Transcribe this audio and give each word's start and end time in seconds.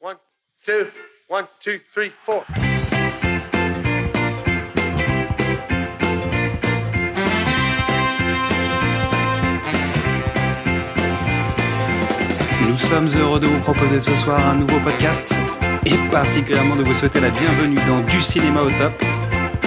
One, 0.00 0.16
two, 0.64 0.86
one, 1.26 1.48
two, 1.58 1.80
three, 1.92 2.10
four. 2.10 2.44
Nous 12.68 12.76
sommes 12.76 13.08
heureux 13.18 13.40
de 13.40 13.46
vous 13.46 13.58
proposer 13.60 14.00
ce 14.00 14.14
soir 14.14 14.46
un 14.46 14.54
nouveau 14.54 14.78
podcast 14.80 15.34
et 15.84 15.96
particulièrement 16.12 16.76
de 16.76 16.84
vous 16.84 16.94
souhaiter 16.94 17.18
la 17.18 17.30
bienvenue 17.30 17.78
dans 17.88 17.98
Du 18.00 18.22
cinéma 18.22 18.62
au 18.62 18.70
top 18.70 18.92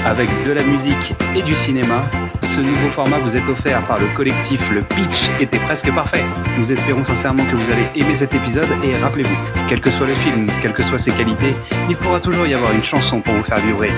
avec 0.06 0.30
de 0.44 0.52
la 0.52 0.64
musique 0.64 1.14
et 1.36 1.42
du 1.42 1.56
cinéma. 1.56 2.04
Ce 2.42 2.60
nouveau 2.60 2.90
format 2.90 3.18
vous 3.20 3.38
est 3.38 3.48
offert 3.48 3.82
par 3.86 4.00
le 4.00 4.08
collectif 4.08 4.72
Le 4.72 4.82
Pitch 4.82 5.30
était 5.40 5.60
presque 5.60 5.92
parfait. 5.94 6.24
Nous 6.58 6.72
espérons 6.72 7.04
sincèrement 7.04 7.44
que 7.46 7.56
vous 7.56 7.72
allez 7.72 7.86
aimer 7.96 8.16
cet 8.16 8.34
épisode 8.34 8.68
et 8.84 8.96
rappelez-vous, 8.98 9.36
quel 9.68 9.80
que 9.80 9.90
soit 9.90 10.08
le 10.08 10.16
film, 10.16 10.48
quelles 10.62 10.74
que 10.74 10.84
soient 10.84 11.00
ses 11.00 11.12
qualités, 11.12 11.56
il 11.90 11.96
pourra 11.96 12.20
toujours 12.20 12.48
y 12.48 12.54
avoir 12.54 12.72
une 12.74 12.84
chanson 12.84 13.22
pour 13.22 13.34
vous 13.34 13.44
faire 13.44 13.60
vibrer. 13.60 13.92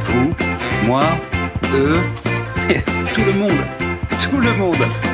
Vous, 0.00 0.30
moi, 0.86 1.04
eux, 1.74 2.00
tout 3.14 3.22
le 3.24 3.32
monde. 3.32 3.52
Tout 4.20 4.40
le 4.40 4.52
monde. 4.54 5.09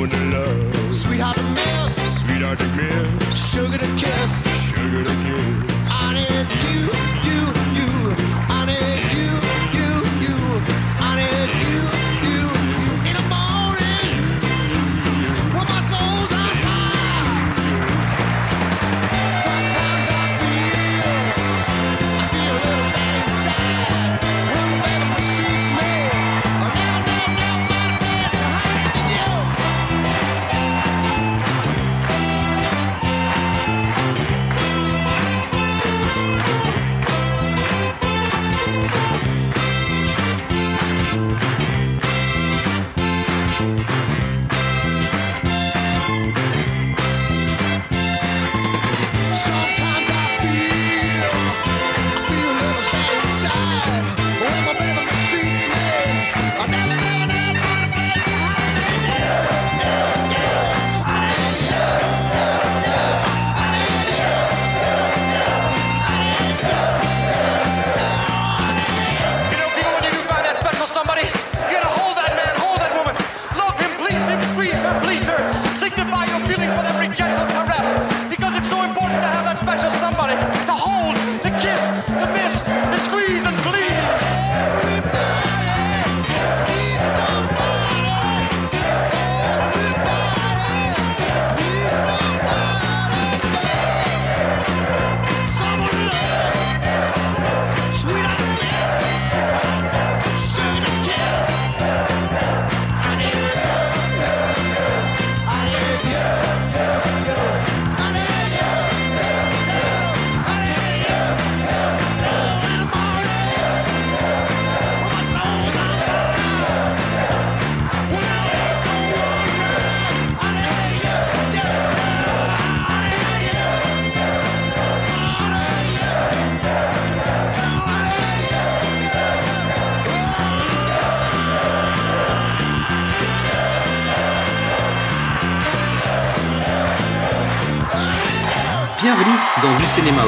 Someone 0.00 0.18
to 0.18 0.38
love, 0.38 0.94
Sweetheart 0.96 1.36
to 1.36 1.42
miss. 1.52 2.20
sweetheart 2.22 2.58
to 2.58 2.66
miss, 2.68 3.50
Sugar 3.52 3.76
to 3.76 3.86
kiss. 3.96 4.46
sugar 4.70 5.04
to 5.04 5.14
kiss. 5.24 5.90
I 5.92 6.14
need 6.16 6.48
you, 6.72 6.88
you, 7.28 7.40
you. 7.76 7.90
I 8.48 8.64
need 8.64 9.04
you, 9.12 9.28
you, 9.76 9.90
you. 10.24 10.36
I 11.04 11.20
need 11.20 11.52
you, 11.60 11.80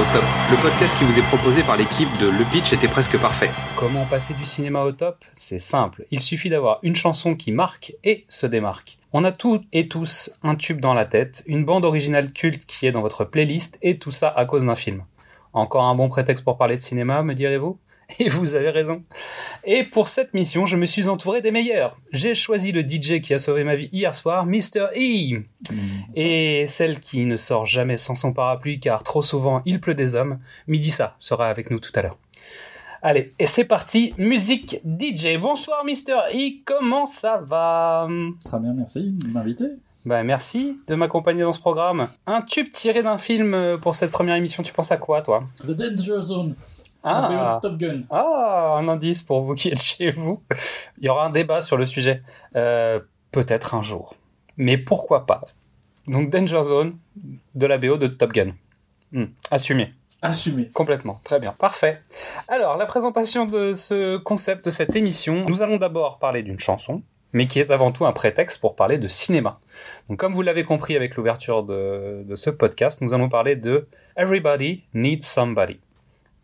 le 0.02 0.60
podcast 0.60 0.98
qui 0.98 1.04
vous 1.04 1.16
est 1.16 1.22
proposé 1.28 1.62
par 1.62 1.76
l'équipe 1.76 2.08
de 2.20 2.26
Le 2.26 2.44
Pitch 2.50 2.72
était 2.72 2.88
presque 2.88 3.16
parfait. 3.18 3.50
Comment 3.76 4.04
passer 4.04 4.34
du 4.34 4.44
cinéma 4.44 4.82
au 4.82 4.90
top? 4.90 5.24
C'est 5.36 5.60
simple, 5.60 6.06
il 6.10 6.20
suffit 6.20 6.50
d'avoir 6.50 6.80
une 6.82 6.96
chanson 6.96 7.36
qui 7.36 7.52
marque 7.52 7.94
et 8.02 8.24
se 8.28 8.46
démarque. 8.46 8.98
On 9.12 9.22
a 9.22 9.30
toutes 9.30 9.62
et 9.72 9.86
tous 9.86 10.36
un 10.42 10.56
tube 10.56 10.80
dans 10.80 10.92
la 10.92 11.04
tête, 11.04 11.44
une 11.46 11.64
bande 11.64 11.84
originale 11.84 12.32
culte 12.32 12.66
qui 12.66 12.86
est 12.86 12.92
dans 12.92 13.00
votre 13.00 13.24
playlist 13.24 13.78
et 13.80 13.98
tout 13.98 14.10
ça 14.10 14.28
à 14.28 14.44
cause 14.44 14.64
d'un 14.64 14.74
film. 14.74 15.04
Encore 15.52 15.84
un 15.84 15.94
bon 15.94 16.08
prétexte 16.08 16.44
pour 16.44 16.58
parler 16.58 16.76
de 16.76 16.82
cinéma, 16.82 17.22
me 17.22 17.34
direz-vous? 17.34 17.78
Et 18.18 18.28
vous 18.28 18.54
avez 18.54 18.70
raison. 18.70 19.02
Et 19.64 19.84
pour 19.84 20.08
cette 20.08 20.34
mission, 20.34 20.66
je 20.66 20.76
me 20.76 20.86
suis 20.86 21.08
entouré 21.08 21.40
des 21.40 21.50
meilleurs. 21.50 21.96
J'ai 22.12 22.34
choisi 22.34 22.72
le 22.72 22.82
DJ 22.82 23.20
qui 23.20 23.34
a 23.34 23.38
sauvé 23.38 23.64
ma 23.64 23.76
vie 23.76 23.88
hier 23.92 24.14
soir, 24.16 24.46
Mr. 24.46 24.88
E. 24.96 25.42
Et 26.14 26.66
celle 26.68 27.00
qui 27.00 27.24
ne 27.24 27.36
sort 27.36 27.66
jamais 27.66 27.96
sans 27.96 28.16
son 28.16 28.32
parapluie 28.32 28.80
car 28.80 29.02
trop 29.02 29.22
souvent 29.22 29.62
il 29.64 29.80
pleut 29.80 29.94
des 29.94 30.14
hommes, 30.14 30.38
Midissa 30.66 31.14
sera 31.18 31.48
avec 31.48 31.70
nous 31.70 31.80
tout 31.80 31.92
à 31.94 32.02
l'heure. 32.02 32.18
Allez, 33.04 33.32
et 33.38 33.46
c'est 33.46 33.64
parti, 33.64 34.14
musique 34.16 34.80
DJ. 34.84 35.36
Bonsoir 35.40 35.84
Mr. 35.84 36.34
E, 36.34 36.62
comment 36.64 37.08
ça 37.08 37.42
va? 37.44 38.08
Très 38.44 38.60
bien, 38.60 38.72
merci 38.74 39.10
de 39.10 39.26
m'inviter. 39.26 39.66
Bah 40.04 40.24
merci 40.24 40.78
de 40.88 40.94
m'accompagner 40.96 41.42
dans 41.42 41.52
ce 41.52 41.60
programme. 41.60 42.08
Un 42.26 42.42
tube 42.42 42.72
tiré 42.72 43.04
d'un 43.04 43.18
film 43.18 43.54
euh, 43.54 43.76
pour 43.76 43.94
cette 43.94 44.10
première 44.10 44.34
émission, 44.34 44.62
tu 44.64 44.72
penses 44.72 44.90
à 44.90 44.96
quoi 44.96 45.22
toi? 45.22 45.44
The 45.64 45.70
Danger 45.70 46.20
Zone. 46.20 46.54
Ah. 47.04 47.58
Top 47.62 47.76
Gun. 47.76 48.02
Ah, 48.10 48.76
un 48.78 48.88
indice 48.88 49.22
pour 49.22 49.42
vous 49.42 49.54
qui 49.54 49.68
êtes 49.68 49.80
chez 49.80 50.10
vous. 50.12 50.42
Il 50.98 51.04
y 51.04 51.08
aura 51.08 51.26
un 51.26 51.30
débat 51.30 51.62
sur 51.62 51.76
le 51.76 51.86
sujet. 51.86 52.22
Euh, 52.56 53.00
Peut-être 53.32 53.74
un 53.74 53.82
jour. 53.82 54.14
Mais 54.58 54.76
pourquoi 54.76 55.24
pas? 55.26 55.42
Donc 56.06 56.30
Danger 56.30 56.62
Zone 56.64 56.98
de 57.54 57.66
la 57.66 57.78
BO 57.78 57.96
de 57.96 58.08
Top 58.08 58.32
Gun. 58.32 58.52
Hmm, 59.12 59.24
Assumé. 59.50 59.94
Assumé. 60.20 60.68
Complètement. 60.68 61.20
Très 61.24 61.40
bien. 61.40 61.52
Parfait. 61.52 62.00
Alors, 62.48 62.76
la 62.76 62.86
présentation 62.86 63.46
de 63.46 63.72
ce 63.72 64.18
concept 64.18 64.66
de 64.66 64.70
cette 64.70 64.94
émission, 64.94 65.46
nous 65.48 65.62
allons 65.62 65.78
d'abord 65.78 66.18
parler 66.18 66.42
d'une 66.42 66.60
chanson, 66.60 67.02
mais 67.32 67.46
qui 67.46 67.58
est 67.58 67.70
avant 67.70 67.90
tout 67.90 68.04
un 68.06 68.12
prétexte 68.12 68.60
pour 68.60 68.76
parler 68.76 68.98
de 68.98 69.08
cinéma. 69.08 69.58
Donc, 70.08 70.18
comme 70.18 70.32
vous 70.34 70.42
l'avez 70.42 70.64
compris 70.64 70.94
avec 70.94 71.16
l'ouverture 71.16 71.62
de, 71.64 72.22
de 72.24 72.36
ce 72.36 72.50
podcast, 72.50 73.00
nous 73.00 73.14
allons 73.14 73.28
parler 73.28 73.56
de 73.56 73.88
Everybody 74.16 74.84
Needs 74.94 75.22
Somebody. 75.22 75.80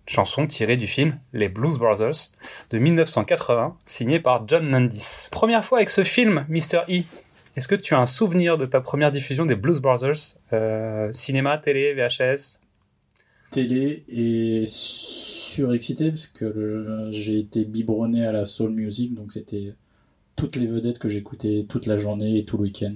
Chanson 0.08 0.46
tirée 0.46 0.76
du 0.78 0.86
film 0.86 1.18
Les 1.34 1.48
Blues 1.48 1.76
Brothers 1.78 2.32
de 2.70 2.78
1980, 2.78 3.76
signé 3.86 4.20
par 4.20 4.48
John 4.48 4.68
Landis. 4.70 5.28
Première 5.30 5.64
fois 5.64 5.78
avec 5.78 5.90
ce 5.90 6.02
film, 6.02 6.46
Mr. 6.48 6.80
E. 6.88 7.02
Est-ce 7.56 7.68
que 7.68 7.74
tu 7.74 7.94
as 7.94 7.98
un 7.98 8.06
souvenir 8.06 8.56
de 8.56 8.64
ta 8.66 8.80
première 8.80 9.12
diffusion 9.12 9.44
des 9.44 9.54
Blues 9.54 9.80
Brothers 9.80 10.36
Euh, 10.54 11.12
Cinéma, 11.12 11.58
télé, 11.58 11.92
VHS 11.94 12.60
Télé 13.50 14.04
et 14.08 14.62
surexcité 14.66 16.08
parce 16.10 16.26
que 16.26 16.44
le- 16.44 17.10
j'ai 17.10 17.38
été 17.38 17.64
biberonné 17.64 18.26
à 18.26 18.32
la 18.32 18.44
soul 18.46 18.70
music, 18.70 19.14
donc 19.14 19.32
c'était 19.32 19.74
toutes 20.36 20.56
les 20.56 20.66
vedettes 20.66 20.98
que 20.98 21.08
j'écoutais 21.08 21.66
toute 21.68 21.84
la 21.86 21.96
journée 21.98 22.38
et 22.38 22.44
tout 22.44 22.56
le 22.56 22.64
week-end. 22.64 22.94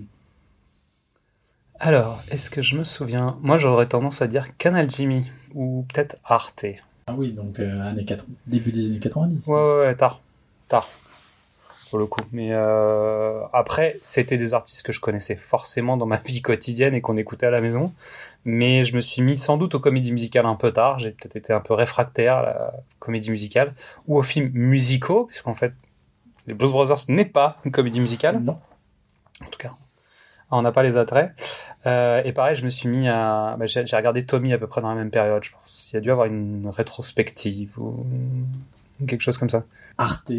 Alors, 1.78 2.22
est-ce 2.30 2.48
que 2.50 2.62
je 2.62 2.76
me 2.76 2.84
souviens? 2.84 3.36
Moi, 3.42 3.58
j'aurais 3.58 3.88
tendance 3.88 4.22
à 4.22 4.28
dire 4.28 4.56
Canal 4.56 4.88
Jimmy 4.88 5.24
ou 5.54 5.84
peut-être 5.92 6.16
Arte. 6.24 6.64
Ah 7.06 7.14
oui, 7.16 7.32
donc 7.32 7.58
euh, 7.58 7.80
années 7.82 8.04
80 8.04 8.32
début 8.46 8.72
des 8.72 8.86
années 8.86 8.98
90. 8.98 9.46
Ouais, 9.48 9.54
ouais, 9.54 9.78
ouais, 9.86 9.94
tard. 9.96 10.20
Tard. 10.68 10.88
Pour 11.90 11.98
le 11.98 12.06
coup. 12.06 12.20
Mais 12.32 12.50
euh, 12.52 13.42
après, 13.52 13.98
c'était 14.00 14.38
des 14.38 14.54
artistes 14.54 14.82
que 14.82 14.92
je 14.92 15.00
connaissais 15.00 15.36
forcément 15.36 15.96
dans 15.96 16.06
ma 16.06 16.16
vie 16.18 16.40
quotidienne 16.40 16.94
et 16.94 17.00
qu'on 17.00 17.16
écoutait 17.16 17.46
à 17.46 17.50
la 17.50 17.60
maison. 17.60 17.92
Mais 18.44 18.84
je 18.84 18.96
me 18.96 19.00
suis 19.00 19.22
mis 19.22 19.36
sans 19.36 19.56
doute 19.56 19.74
aux 19.74 19.80
comédies 19.80 20.12
musicales 20.12 20.46
un 20.46 20.54
peu 20.54 20.72
tard. 20.72 20.98
J'ai 20.98 21.10
peut-être 21.10 21.36
été 21.36 21.52
un 21.52 21.60
peu 21.60 21.74
réfractaire 21.74 22.36
à 22.36 22.42
la 22.42 22.72
comédie 22.98 23.30
musicale 23.30 23.74
ou 24.06 24.18
aux 24.18 24.22
films 24.22 24.50
musicaux, 24.54 25.26
puisqu'en 25.26 25.54
fait, 25.54 25.74
les 26.46 26.54
Blues 26.54 26.72
Brothers 26.72 27.04
n'est 27.08 27.24
pas 27.24 27.58
une 27.64 27.72
comédie 27.72 28.00
musicale. 28.00 28.40
Non. 28.40 28.58
En 29.40 29.46
tout 29.46 29.58
cas, 29.58 29.72
on 30.50 30.62
n'a 30.62 30.72
pas 30.72 30.82
les 30.82 30.96
attraits. 30.96 31.32
Euh, 31.86 32.22
et 32.24 32.32
pareil, 32.32 32.54
je 32.56 32.64
me 32.64 32.70
suis 32.70 32.88
mis 32.88 33.08
à. 33.08 33.56
bah, 33.58 33.66
j'ai 33.66 33.80
regardé 33.96 34.24
Tommy 34.24 34.52
à 34.52 34.58
peu 34.58 34.66
près 34.66 34.80
dans 34.80 34.88
la 34.90 34.94
même 34.94 35.10
période, 35.10 35.42
je 35.42 35.50
pense. 35.52 35.88
Il 35.92 35.94
y 35.94 35.98
a 35.98 36.00
dû 36.00 36.10
avoir 36.10 36.26
une 36.26 36.68
rétrospective 36.68 37.78
ou 37.78 38.04
quelque 39.06 39.20
chose 39.22 39.36
comme 39.38 39.50
ça. 39.50 39.64
Arte, 39.98 40.30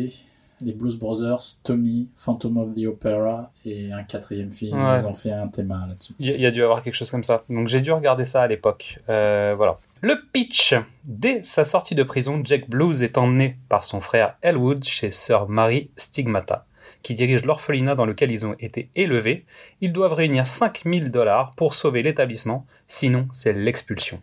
les 0.61 0.71
Blues 0.71 0.97
Brothers, 0.97 1.41
Tommy, 1.63 2.07
Phantom 2.15 2.57
of 2.57 2.73
the 2.75 2.85
Opera 2.85 3.51
et 3.65 3.91
un 3.91 4.03
quatrième 4.03 4.51
film. 4.51 4.81
Ouais. 4.81 4.99
Ils 5.01 5.07
ont 5.07 5.13
fait 5.13 5.31
un 5.31 5.47
thème 5.47 5.69
là-dessus. 5.69 6.13
Il 6.19 6.27
y, 6.27 6.31
a- 6.31 6.35
il 6.35 6.41
y 6.41 6.45
a 6.45 6.51
dû 6.51 6.63
avoir 6.63 6.81
quelque 6.83 6.95
chose 6.95 7.11
comme 7.11 7.23
ça. 7.23 7.43
Donc 7.49 7.67
j'ai 7.67 7.81
dû 7.81 7.91
regarder 7.91 8.23
ça 8.23 8.41
à 8.43 8.47
l'époque. 8.47 8.99
Euh, 9.09 9.53
voilà. 9.57 9.79
Le 10.01 10.15
pitch. 10.31 10.73
Dès 11.03 11.43
sa 11.43 11.65
sortie 11.65 11.95
de 11.95 12.03
prison, 12.03 12.41
Jack 12.45 12.69
Blues 12.69 13.03
est 13.03 13.17
emmené 13.17 13.57
par 13.67 13.83
son 13.83 13.99
frère 13.99 14.35
Elwood 14.41 14.83
chez 14.85 15.11
Sœur 15.11 15.49
Mary 15.49 15.89
Stigmata, 15.97 16.65
qui 17.03 17.13
dirige 17.13 17.45
l'orphelinat 17.45 17.95
dans 17.95 18.05
lequel 18.05 18.31
ils 18.31 18.45
ont 18.45 18.55
été 18.59 18.89
élevés. 18.95 19.45
Ils 19.81 19.93
doivent 19.93 20.13
réunir 20.13 20.47
5000 20.47 21.11
dollars 21.11 21.51
pour 21.55 21.73
sauver 21.73 22.01
l'établissement, 22.01 22.65
sinon 22.87 23.27
c'est 23.33 23.53
l'expulsion. 23.53 24.21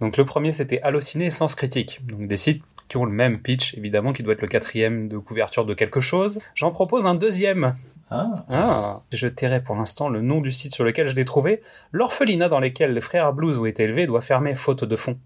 Donc 0.00 0.16
le 0.16 0.24
premier 0.24 0.52
c'était 0.52 0.80
Allociné 0.82 1.26
et 1.26 1.30
Sens 1.30 1.54
Critique, 1.54 2.00
donc 2.06 2.26
des 2.26 2.36
sites 2.36 2.62
qui 2.88 2.96
ont 2.96 3.04
le 3.04 3.12
même 3.12 3.38
pitch, 3.38 3.74
évidemment, 3.78 4.12
qui 4.12 4.22
doit 4.22 4.34
être 4.34 4.42
le 4.42 4.48
quatrième 4.48 5.08
de 5.08 5.16
couverture 5.16 5.64
de 5.64 5.72
quelque 5.72 6.00
chose. 6.00 6.40
J'en 6.54 6.72
propose 6.72 7.06
un 7.06 7.14
deuxième, 7.14 7.74
Ah, 8.10 8.44
ah, 8.50 9.02
je 9.10 9.26
tairai 9.28 9.62
pour 9.62 9.74
l'instant 9.76 10.10
le 10.10 10.20
nom 10.20 10.42
du 10.42 10.52
site 10.52 10.74
sur 10.74 10.84
lequel 10.84 11.08
je 11.08 11.14
l'ai 11.14 11.24
trouvé. 11.24 11.62
L'orphelinat 11.92 12.50
dans 12.50 12.60
lequel 12.60 12.92
les 12.92 13.00
frères 13.00 13.32
Blues 13.32 13.58
ont 13.58 13.64
été 13.64 13.84
élevés 13.84 14.06
doit 14.06 14.20
fermer 14.20 14.54
faute 14.54 14.84
de 14.84 14.96
fonds. 14.96 15.18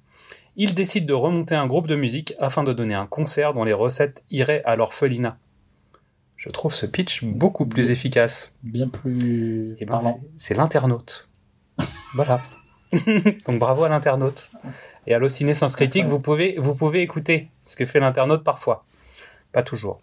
Ils 0.55 0.75
décident 0.75 1.07
de 1.07 1.13
remonter 1.13 1.57
un 1.57 1.67
groupe 1.67 1.89
de 1.89 1.97
musique 1.97 2.35
afin 2.39 2.63
de 2.63 2.73
donner 2.73 2.95
un 2.95 3.07
concert 3.07 3.53
dont 3.53 3.65
les 3.65 3.73
recettes 3.73 4.23
iraient 4.31 4.63
à 4.65 4.77
l'orphelinat. 4.77 5.37
Je 6.37 6.51
trouve 6.51 6.75
ce 6.75 6.87
pitch 6.87 7.25
beaucoup 7.25 7.67
plus 7.67 7.91
efficace. 7.91 8.53
bien 8.63 8.89
plus 8.89 9.77
ben, 9.81 9.87
parlant. 9.89 10.21
c'est- 10.37 10.55
l'internaute. 10.55 11.29
voilà. 12.15 12.41
Donc 13.47 13.59
bravo 13.59 13.85
à 13.85 13.89
l'internaute. 13.89 14.51
Et 15.07 15.15
à 15.15 15.19
l'Ociné 15.19 15.55
Sens 15.55 15.77
Critique, 15.77 16.07
vous 16.07 16.19
pouvez, 16.21 16.57
vous 16.59 16.75
pouvez 16.75 17.03
écouter 17.03 17.49
ce 17.65 17.77
que 17.77 17.87
fait 17.87 18.01
l'internaute 18.01 18.45
parfois. 18.45 18.85
Pas 19.53 19.63
toujours. 19.63 20.01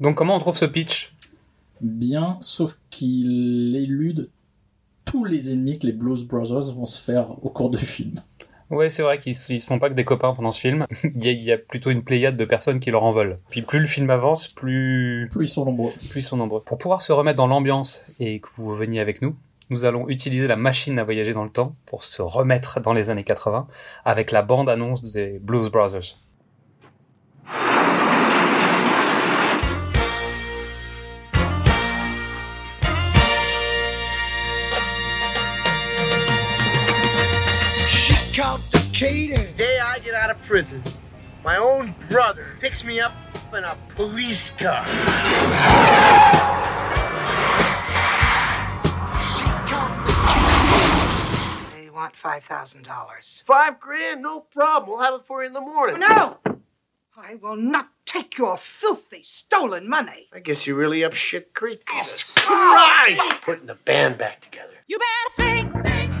Donc 0.00 0.16
comment 0.16 0.36
on 0.36 0.38
trouve 0.38 0.56
ce 0.56 0.64
pitch? 0.64 1.14
Bien, 1.80 2.38
sauf 2.40 2.76
qu'il 2.90 3.76
élude 3.76 4.30
tous 5.04 5.24
les 5.24 5.52
ennemis 5.52 5.78
que 5.78 5.86
les 5.86 5.92
Blues 5.92 6.24
Brothers 6.24 6.72
vont 6.74 6.84
se 6.86 7.00
faire 7.00 7.30
au 7.44 7.50
cours 7.50 7.70
du 7.70 7.76
film. 7.78 8.14
Ouais, 8.70 8.90
c'est 8.90 9.02
vrai 9.02 9.18
qu'ils 9.18 9.36
se 9.36 9.58
font 9.60 9.78
pas 9.78 9.88
que 9.88 9.94
des 9.94 10.04
copains 10.04 10.34
pendant 10.34 10.52
ce 10.52 10.60
film. 10.60 10.86
il, 11.04 11.24
y 11.24 11.28
a, 11.28 11.32
il 11.32 11.42
y 11.42 11.52
a 11.52 11.58
plutôt 11.58 11.90
une 11.90 12.02
pléiade 12.02 12.36
de 12.36 12.44
personnes 12.44 12.80
qui 12.80 12.90
leur 12.90 13.04
en 13.04 13.12
veulent. 13.12 13.38
Puis 13.48 13.62
plus 13.62 13.78
le 13.78 13.86
film 13.86 14.10
avance, 14.10 14.48
plus, 14.48 15.28
Plus 15.30 15.44
ils 15.44 15.48
sont 15.48 15.64
nombreux. 15.64 15.92
plus 16.10 16.20
ils 16.20 16.22
sont 16.22 16.36
nombreux. 16.36 16.62
Pour 16.62 16.78
pouvoir 16.78 17.02
se 17.02 17.12
remettre 17.12 17.36
dans 17.36 17.46
l'ambiance 17.46 18.04
et 18.18 18.40
que 18.40 18.48
vous 18.56 18.74
veniez 18.74 19.00
avec 19.00 19.22
nous, 19.22 19.36
nous 19.70 19.84
allons 19.84 20.08
utiliser 20.08 20.46
la 20.46 20.56
machine 20.56 20.98
à 20.98 21.04
voyager 21.04 21.32
dans 21.32 21.44
le 21.44 21.50
temps 21.50 21.74
pour 21.86 22.04
se 22.04 22.22
remettre 22.22 22.80
dans 22.80 22.92
les 22.92 23.10
années 23.10 23.24
80 23.24 23.66
avec 24.04 24.30
la 24.30 24.42
bande-annonce 24.42 25.02
des 25.12 25.38
Blues 25.40 25.70
Brothers. 25.70 26.16
Complicated. 38.98 39.56
day 39.56 39.78
I 39.82 39.98
get 39.98 40.14
out 40.14 40.30
of 40.30 40.40
prison, 40.42 40.82
my 41.44 41.56
own 41.56 41.94
brother 42.08 42.46
picks 42.60 42.84
me 42.84 43.00
up 43.00 43.12
in 43.52 43.64
a 43.64 43.76
police 43.90 44.50
car. 44.52 44.84
They 51.74 51.90
want 51.90 52.14
$5,000. 52.14 53.42
Five 53.44 53.80
grand, 53.80 54.22
no 54.22 54.40
problem. 54.40 54.90
We'll 54.90 55.00
have 55.00 55.14
it 55.14 55.26
for 55.26 55.42
you 55.42 55.48
in 55.48 55.52
the 55.52 55.60
morning. 55.60 56.00
No! 56.00 56.38
I 57.18 57.36
will 57.36 57.56
not 57.56 57.88
take 58.04 58.36
your 58.36 58.58
filthy, 58.58 59.22
stolen 59.22 59.88
money. 59.88 60.28
I 60.34 60.40
guess 60.40 60.66
you're 60.66 60.76
really 60.76 61.02
up 61.02 61.14
shit 61.14 61.54
creek. 61.54 61.82
Jesus 61.90 62.34
Christ! 62.34 63.22
Putting 63.40 63.66
the 63.66 63.74
band 63.74 64.18
back 64.18 64.42
together. 64.42 64.74
You 64.86 64.98
better 64.98 65.42
think, 65.42 65.86
think, 65.86 66.12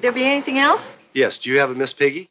There 0.00 0.12
be 0.12 0.24
anything 0.24 0.58
else? 0.58 0.92
Yes, 1.12 1.38
do 1.38 1.50
you 1.50 1.58
have 1.58 1.70
a 1.70 1.74
Miss 1.74 1.92
Piggy? 1.92 2.30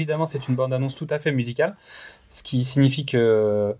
Évidemment, 0.00 0.26
c'est 0.26 0.48
une 0.48 0.54
bande-annonce 0.54 0.94
tout 0.94 1.06
à 1.10 1.18
fait 1.18 1.30
musicale, 1.30 1.76
ce 2.30 2.42
qui 2.42 2.64
signifie 2.64 3.04
que, 3.04 3.76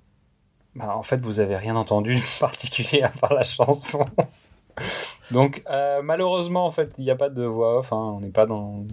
bah, 0.74 0.94
en 0.94 1.02
fait, 1.02 1.20
vous 1.22 1.40
avez 1.40 1.56
rien 1.56 1.76
entendu 1.76 2.16
de 2.16 2.20
particulier 2.40 3.02
à 3.02 3.08
part 3.08 3.32
la 3.32 3.44
chanson. 3.44 4.04
Donc, 5.30 5.62
euh, 5.70 6.02
malheureusement, 6.02 6.66
en 6.66 6.70
fait, 6.70 6.92
il 6.98 7.04
n'y 7.04 7.10
a 7.10 7.16
pas 7.16 7.30
de 7.30 7.44
voix 7.44 7.78
off. 7.78 7.92
hein, 7.92 7.96
on 7.96 8.20
n'est 8.20 8.28
pas 8.28 8.46
dans 8.46 8.84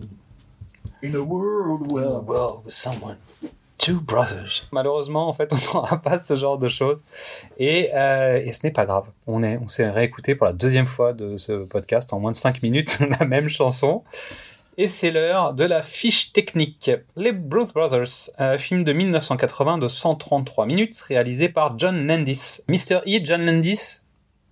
In 1.03 1.13
a 1.13 1.19
world 1.19 1.91
where... 1.91 2.23
world 2.23 2.65
with 2.65 2.73
someone. 2.73 3.17
Two 3.77 3.99
brothers. 3.99 4.67
Malheureusement, 4.71 5.27
en 5.27 5.33
fait, 5.33 5.51
on 5.73 5.73
n'aura 5.73 6.01
pas 6.01 6.17
ce 6.19 6.35
genre 6.35 6.57
de 6.57 6.67
choses. 6.69 7.03
Et, 7.59 7.91
euh, 7.93 8.41
et 8.43 8.51
ce 8.53 8.65
n'est 8.65 8.71
pas 8.71 8.85
grave. 8.85 9.05
On 9.27 9.43
est, 9.43 9.57
on 9.57 9.67
s'est 9.67 9.89
réécouté 9.89 10.33
pour 10.33 10.47
la 10.47 10.53
deuxième 10.53 10.87
fois 10.87 11.13
de 11.13 11.37
ce 11.37 11.65
podcast 11.65 12.11
en 12.13 12.19
moins 12.19 12.31
de 12.31 12.37
5 12.37 12.63
minutes 12.63 12.99
la 13.19 13.25
même 13.25 13.49
chanson. 13.49 14.03
Et 14.79 14.87
c'est 14.87 15.09
l'heure 15.09 15.55
de 15.55 15.63
la 15.63 15.81
fiche 15.81 16.33
technique. 16.33 16.91
Les 17.15 17.31
Blues 17.31 17.73
Brothers, 17.73 18.29
un 18.37 18.59
film 18.59 18.83
de 18.83 18.93
1980 18.93 19.79
de 19.79 19.87
133 19.87 20.67
minutes, 20.67 20.99
réalisé 20.99 21.49
par 21.49 21.79
John 21.79 22.05
Landis. 22.05 22.59
Mr. 22.67 22.99
E. 23.07 23.19
John 23.23 23.43
Landis, 23.43 24.01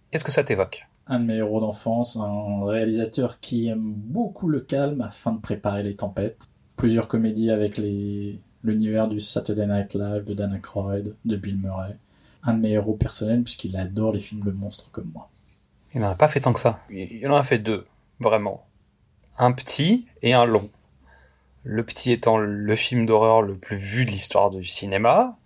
qu'est-ce 0.10 0.26
que 0.26 0.32
ça 0.32 0.44
t'évoque? 0.44 0.88
Un 1.06 1.20
de 1.20 1.26
mes 1.26 1.36
héros 1.36 1.60
d'enfance, 1.60 2.18
un 2.18 2.66
réalisateur 2.66 3.40
qui 3.40 3.68
aime 3.68 3.94
beaucoup 3.94 4.50
le 4.50 4.62
calme 4.62 5.02
afin 5.02 5.32
de 5.32 5.40
préparer 5.40 5.84
les 5.84 5.96
tempêtes. 5.96 6.48
Plusieurs 6.76 7.08
comédies 7.08 7.52
avec 7.52 7.78
les... 7.78 8.40
l'univers 8.64 9.08
du 9.08 9.20
Saturday 9.20 9.68
Night 9.68 9.94
Live 9.94 10.24
de 10.24 10.34
Dana 10.34 10.56
Aykroyd, 10.56 11.16
de 11.24 11.36
Bill 11.38 11.60
Murray. 11.60 11.98
Un 12.42 12.56
de 12.56 12.62
mes 12.62 12.72
héros 12.72 12.96
personnels 12.96 13.44
puisqu'il 13.44 13.78
adore 13.78 14.14
les 14.14 14.22
films 14.22 14.42
de 14.42 14.52
monstres 14.52 14.90
comme 14.90 15.12
moi. 15.14 15.30
Il 15.94 16.02
n'en 16.02 16.10
a 16.10 16.16
pas 16.16 16.30
fait 16.30 16.40
tant 16.40 16.52
que 16.52 16.60
ça. 16.60 16.80
Il 16.90 17.28
en 17.30 17.36
a 17.36 17.44
fait 17.44 17.60
deux, 17.60 17.86
vraiment. 18.20 18.66
Un 19.38 19.52
petit 19.52 20.08
et 20.22 20.34
un 20.34 20.46
long. 20.46 20.70
Le 21.64 21.84
petit 21.84 22.12
étant 22.12 22.38
le 22.38 22.76
film 22.76 23.06
d'horreur 23.06 23.42
le 23.42 23.56
plus 23.56 23.78
vu 23.78 24.06
de 24.06 24.12
l'histoire 24.12 24.50
du 24.50 24.64
cinéma, 24.64 25.38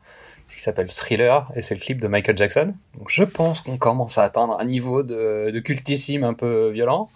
qui 0.50 0.62
s'appelle 0.62 0.90
Thriller, 0.90 1.50
et 1.56 1.62
c'est 1.62 1.76
le 1.76 1.80
clip 1.80 2.02
de 2.02 2.08
Michael 2.08 2.36
Jackson. 2.38 2.74
Donc 2.98 3.10
je 3.10 3.24
pense 3.24 3.62
qu'on 3.62 3.78
commence 3.78 4.18
à 4.18 4.24
atteindre 4.24 4.60
un 4.60 4.66
niveau 4.66 5.04
de, 5.04 5.52
de 5.52 5.60
cultissime 5.60 6.24
un 6.24 6.34
peu 6.34 6.70
violent. 6.70 7.10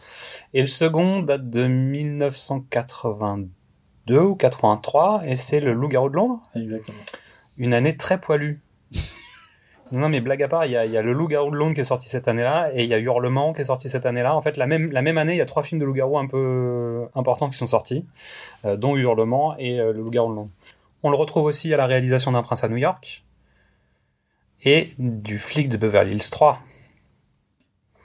Et 0.53 0.62
le 0.62 0.68
second 0.68 1.22
date 1.22 1.50
de 1.50 1.65
1982 1.65 4.20
ou 4.20 4.36
83, 4.36 5.24
et 5.25 5.36
c'est 5.36 5.60
le 5.60 5.74
Loup-garou 5.74 6.10
de 6.10 6.15
Londres. 6.15 6.39
Exactement. 6.56 7.00
Une 7.58 7.74
année 7.74 7.98
très 7.98 8.22
poilue. 8.22 8.60
Non, 9.94 10.10
mais 10.10 10.22
blague 10.22 10.42
à 10.42 10.48
part, 10.48 10.66
il 10.66 10.72
y 10.72 10.76
a, 10.76 10.86
il 10.86 10.92
y 10.92 10.98
a 10.98 11.04
le 11.04 11.14
Loup-garou 11.14 11.52
de 11.52 11.56
Londres 11.56 11.76
qui 11.76 11.82
est 11.82 11.86
sorti 11.86 12.10
cette 12.10 12.28
année-là, 12.28 12.72
et 12.74 12.84
il 12.84 12.90
y 12.90 12.96
a 12.96 12.98
Hurlement 12.98 13.54
qui 13.54 13.62
est 13.62 13.66
sorti 13.66 13.92
cette 13.92 14.08
année-là. 14.08 14.36
En 14.36 14.42
fait, 14.42 14.58
la 14.58 14.66
même, 14.66 14.92
la 14.92 15.04
même 15.04 15.20
année, 15.20 15.34
il 15.34 15.38
y 15.38 15.42
a 15.42 15.46
trois 15.46 15.62
films 15.62 15.80
de 15.80 15.86
loup-garou 15.86 16.18
un 16.18 16.26
peu 16.26 17.08
importants 17.14 17.48
qui 17.48 17.58
sont 17.58 17.68
sortis, 17.68 18.04
euh, 18.66 18.76
dont 18.76 18.96
Hurlement 18.98 19.56
et 19.60 19.80
euh, 19.80 19.94
le 19.94 20.02
Loup-garou 20.02 20.32
de 20.32 20.36
Londres. 20.36 20.50
On 21.04 21.12
le 21.12 21.16
retrouve 21.16 21.46
aussi 21.46 21.72
à 21.76 21.78
la 21.78 21.86
réalisation 21.86 22.32
d'un 22.32 22.42
prince 22.42 22.64
à 22.64 22.70
New 22.70 22.78
York, 22.78 23.24
et 24.64 24.94
du 24.98 25.38
flic 25.38 25.70
de 25.70 25.78
Beverly 25.78 26.14
Hills 26.14 26.30
3. 26.32 26.60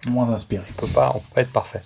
Moins 0.07 0.31
inspiré. 0.33 0.65
On 0.77 0.81
peut 0.81 0.93
pas, 0.93 1.13
on 1.15 1.21
peut 1.21 1.35
pas 1.35 1.41
être 1.41 1.53
parfait. 1.53 1.81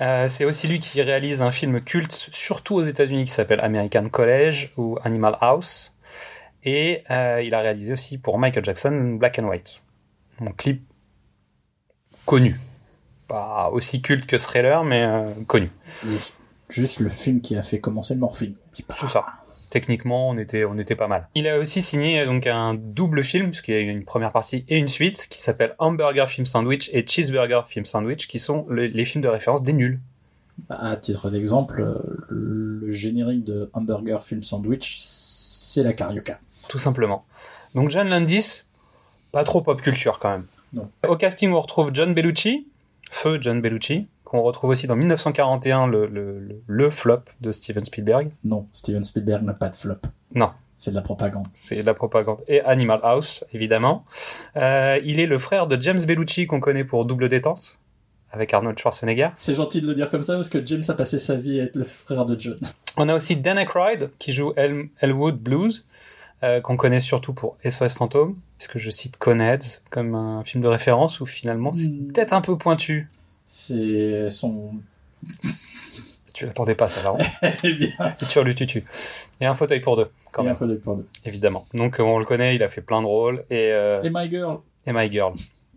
Euh, 0.00 0.28
c'est 0.28 0.44
aussi 0.44 0.66
lui 0.66 0.80
qui 0.80 1.00
réalise 1.00 1.42
un 1.42 1.52
film 1.52 1.80
culte, 1.80 2.28
surtout 2.32 2.74
aux 2.74 2.82
États-Unis, 2.82 3.26
qui 3.26 3.32
s'appelle 3.32 3.60
American 3.60 4.08
College 4.08 4.72
ou 4.76 4.98
Animal 5.04 5.38
House. 5.40 5.93
Et 6.64 7.02
euh, 7.10 7.42
il 7.44 7.54
a 7.54 7.60
réalisé 7.60 7.92
aussi 7.92 8.18
pour 8.18 8.38
Michael 8.38 8.64
Jackson 8.64 9.16
Black 9.18 9.38
and 9.38 9.48
White. 9.48 9.82
Un 10.40 10.50
clip 10.52 10.82
connu. 12.26 12.56
Pas 13.28 13.68
aussi 13.72 14.02
culte 14.02 14.26
que 14.26 14.36
Thriller, 14.36 14.84
mais 14.84 15.02
euh, 15.04 15.30
connu. 15.46 15.70
Juste 16.68 17.00
le 17.00 17.08
film 17.08 17.40
qui 17.40 17.56
a 17.56 17.62
fait 17.62 17.80
commencer 17.80 18.14
le 18.14 18.20
morphine. 18.20 18.54
C'est 18.72 18.84
ça. 19.08 19.24
Techniquement, 19.70 20.28
on 20.30 20.38
était, 20.38 20.64
on 20.64 20.78
était 20.78 20.94
pas 20.94 21.08
mal. 21.08 21.28
Il 21.34 21.48
a 21.48 21.58
aussi 21.58 21.82
signé 21.82 22.24
donc 22.26 22.46
un 22.46 22.74
double 22.74 23.24
film, 23.24 23.50
puisqu'il 23.50 23.74
y 23.74 23.76
a 23.76 23.80
une 23.80 24.04
première 24.04 24.30
partie 24.32 24.64
et 24.68 24.76
une 24.78 24.88
suite, 24.88 25.26
qui 25.28 25.40
s'appelle 25.40 25.74
Hamburger 25.78 26.28
Film 26.30 26.46
Sandwich 26.46 26.90
et 26.92 27.04
Cheeseburger 27.06 27.62
Film 27.68 27.84
Sandwich, 27.84 28.28
qui 28.28 28.38
sont 28.38 28.66
le- 28.68 28.86
les 28.86 29.04
films 29.04 29.22
de 29.22 29.28
référence 29.28 29.62
des 29.64 29.72
nuls. 29.72 30.00
Bah, 30.68 30.76
À 30.80 30.96
titre 30.96 31.28
d'exemple, 31.28 31.80
euh, 31.80 31.98
le 32.28 32.90
générique 32.92 33.42
de 33.44 33.68
Hamburger 33.72 34.22
Film 34.22 34.42
Sandwich, 34.44 34.96
c'est 35.00 35.82
la 35.82 35.92
carioca. 35.92 36.38
Tout 36.68 36.78
simplement. 36.78 37.24
Donc 37.74 37.90
John 37.90 38.08
Landis, 38.08 38.62
pas 39.32 39.44
trop 39.44 39.60
pop 39.62 39.80
culture 39.82 40.18
quand 40.18 40.30
même. 40.30 40.46
Non. 40.72 40.88
Au 41.08 41.16
casting, 41.16 41.50
on 41.52 41.60
retrouve 41.60 41.90
John 41.92 42.14
Bellucci, 42.14 42.66
feu 43.10 43.38
John 43.40 43.60
Bellucci, 43.60 44.06
qu'on 44.24 44.42
retrouve 44.42 44.70
aussi 44.70 44.86
dans 44.86 44.96
1941, 44.96 45.86
le, 45.86 46.06
le, 46.06 46.38
le- 46.40 46.62
le 46.66 46.90
flop 46.90 47.20
de 47.40 47.52
Steven 47.52 47.84
Spielberg. 47.84 48.30
Non, 48.44 48.66
Steven 48.72 49.04
Spielberg 49.04 49.42
n'a 49.44 49.52
pas 49.54 49.68
de 49.68 49.76
flop. 49.76 49.96
Non. 50.34 50.50
C'est 50.76 50.90
de 50.90 50.96
la 50.96 51.02
propagande. 51.02 51.46
C'est 51.54 51.76
de 51.76 51.86
la 51.86 51.94
propagande. 51.94 52.38
Et 52.48 52.60
Animal 52.62 52.98
House, 53.04 53.44
évidemment. 53.52 54.04
Euh, 54.56 54.98
il 55.04 55.20
est 55.20 55.26
le 55.26 55.38
frère 55.38 55.68
de 55.68 55.80
James 55.80 56.00
Bellucci, 56.04 56.46
qu'on 56.48 56.58
connaît 56.58 56.82
pour 56.82 57.04
Double 57.04 57.28
Détente, 57.28 57.78
avec 58.32 58.52
Arnold 58.52 58.76
Schwarzenegger. 58.76 59.28
C'est 59.36 59.54
gentil 59.54 59.80
de 59.80 59.86
le 59.86 59.94
dire 59.94 60.10
comme 60.10 60.24
ça 60.24 60.34
parce 60.34 60.48
que 60.50 60.64
James 60.66 60.82
a 60.88 60.94
passé 60.94 61.18
sa 61.20 61.36
vie 61.36 61.60
à 61.60 61.64
être 61.64 61.76
le 61.76 61.84
frère 61.84 62.26
de 62.26 62.38
John. 62.38 62.58
On 62.96 63.08
a 63.08 63.14
aussi 63.14 63.36
Dan 63.36 63.56
Aykroyd, 63.56 64.10
qui 64.18 64.32
joue 64.32 64.52
El- 64.56 64.88
Elwood 65.00 65.36
Blues, 65.38 65.86
euh, 66.44 66.60
qu'on 66.60 66.76
connaît 66.76 67.00
surtout 67.00 67.32
pour 67.32 67.56
SOS 67.68 67.94
Fantôme. 67.94 68.36
Est-ce 68.60 68.68
que 68.68 68.78
je 68.78 68.90
cite 68.90 69.16
Coneheads 69.16 69.80
comme 69.90 70.14
un 70.14 70.44
film 70.44 70.62
de 70.62 70.68
référence 70.68 71.20
ou 71.20 71.26
finalement 71.26 71.72
c'est 71.72 71.88
Mm. 71.88 72.12
peut-être 72.12 72.32
un 72.32 72.40
peu 72.40 72.56
pointu 72.58 73.08
C'est 73.46 74.28
son. 74.28 74.72
Tu 76.34 76.46
l'attendais 76.46 76.74
pas, 76.74 76.88
ça, 76.88 77.12
là. 77.12 77.50
Eh 77.64 77.72
bien. 77.74 77.90
Tu 78.18 78.24
sur 78.24 78.42
lui, 78.42 78.54
tutu. 78.56 78.84
Et 79.40 79.46
un 79.46 79.54
fauteuil 79.54 79.80
pour 79.80 79.96
deux, 79.96 80.10
quand 80.32 80.42
Et 80.42 80.46
un 80.46 80.48
même, 80.50 80.56
fauteuil 80.56 80.78
pour 80.78 80.96
deux. 80.96 81.06
évidemment. 81.24 81.64
Donc, 81.74 82.00
euh, 82.00 82.02
on 82.02 82.18
le 82.18 82.24
connaît, 82.24 82.56
il 82.56 82.62
a 82.64 82.68
fait 82.68 82.80
plein 82.80 83.00
de 83.02 83.06
rôles. 83.06 83.44
Et, 83.50 83.70
euh, 83.72 84.02
Et 84.02 84.10
My 84.10 84.28
Girl. 84.28 84.58
et 84.86 84.92
My 84.92 85.10
Girl. 85.10 85.32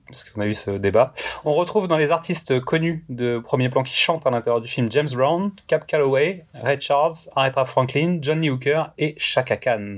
Parce 0.07 0.24
qu'on 0.24 0.41
a 0.41 0.47
eu 0.47 0.53
ce 0.55 0.71
débat. 0.71 1.13
On 1.45 1.53
retrouve 1.53 1.88
dans 1.88 1.97
les 1.97 2.12
artistes 2.12 2.59
connus 2.62 3.03
de 3.09 3.39
premier 3.39 3.69
plan 3.69 3.83
qui 3.83 3.93
chantent 3.95 4.25
à 4.25 4.29
l'intérieur 4.31 4.62
du 4.62 4.67
film 4.69 4.89
James 4.91 5.09
Brown, 5.13 5.51
Cap 5.67 5.86
Calloway, 5.86 6.45
Ray 6.55 6.79
Charles, 6.81 7.13
Aretha 7.36 7.65
Franklin, 7.65 8.17
Johnny 8.21 8.50
Hooker 8.50 8.86
et 8.97 9.15
Chaka 9.17 9.57
Khan. 9.57 9.97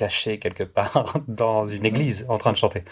Cachée 0.00 0.38
quelque 0.38 0.64
part 0.64 1.18
dans 1.28 1.66
une 1.66 1.84
église 1.84 2.24
en 2.30 2.38
train 2.38 2.52
de 2.52 2.56
chanter. 2.56 2.84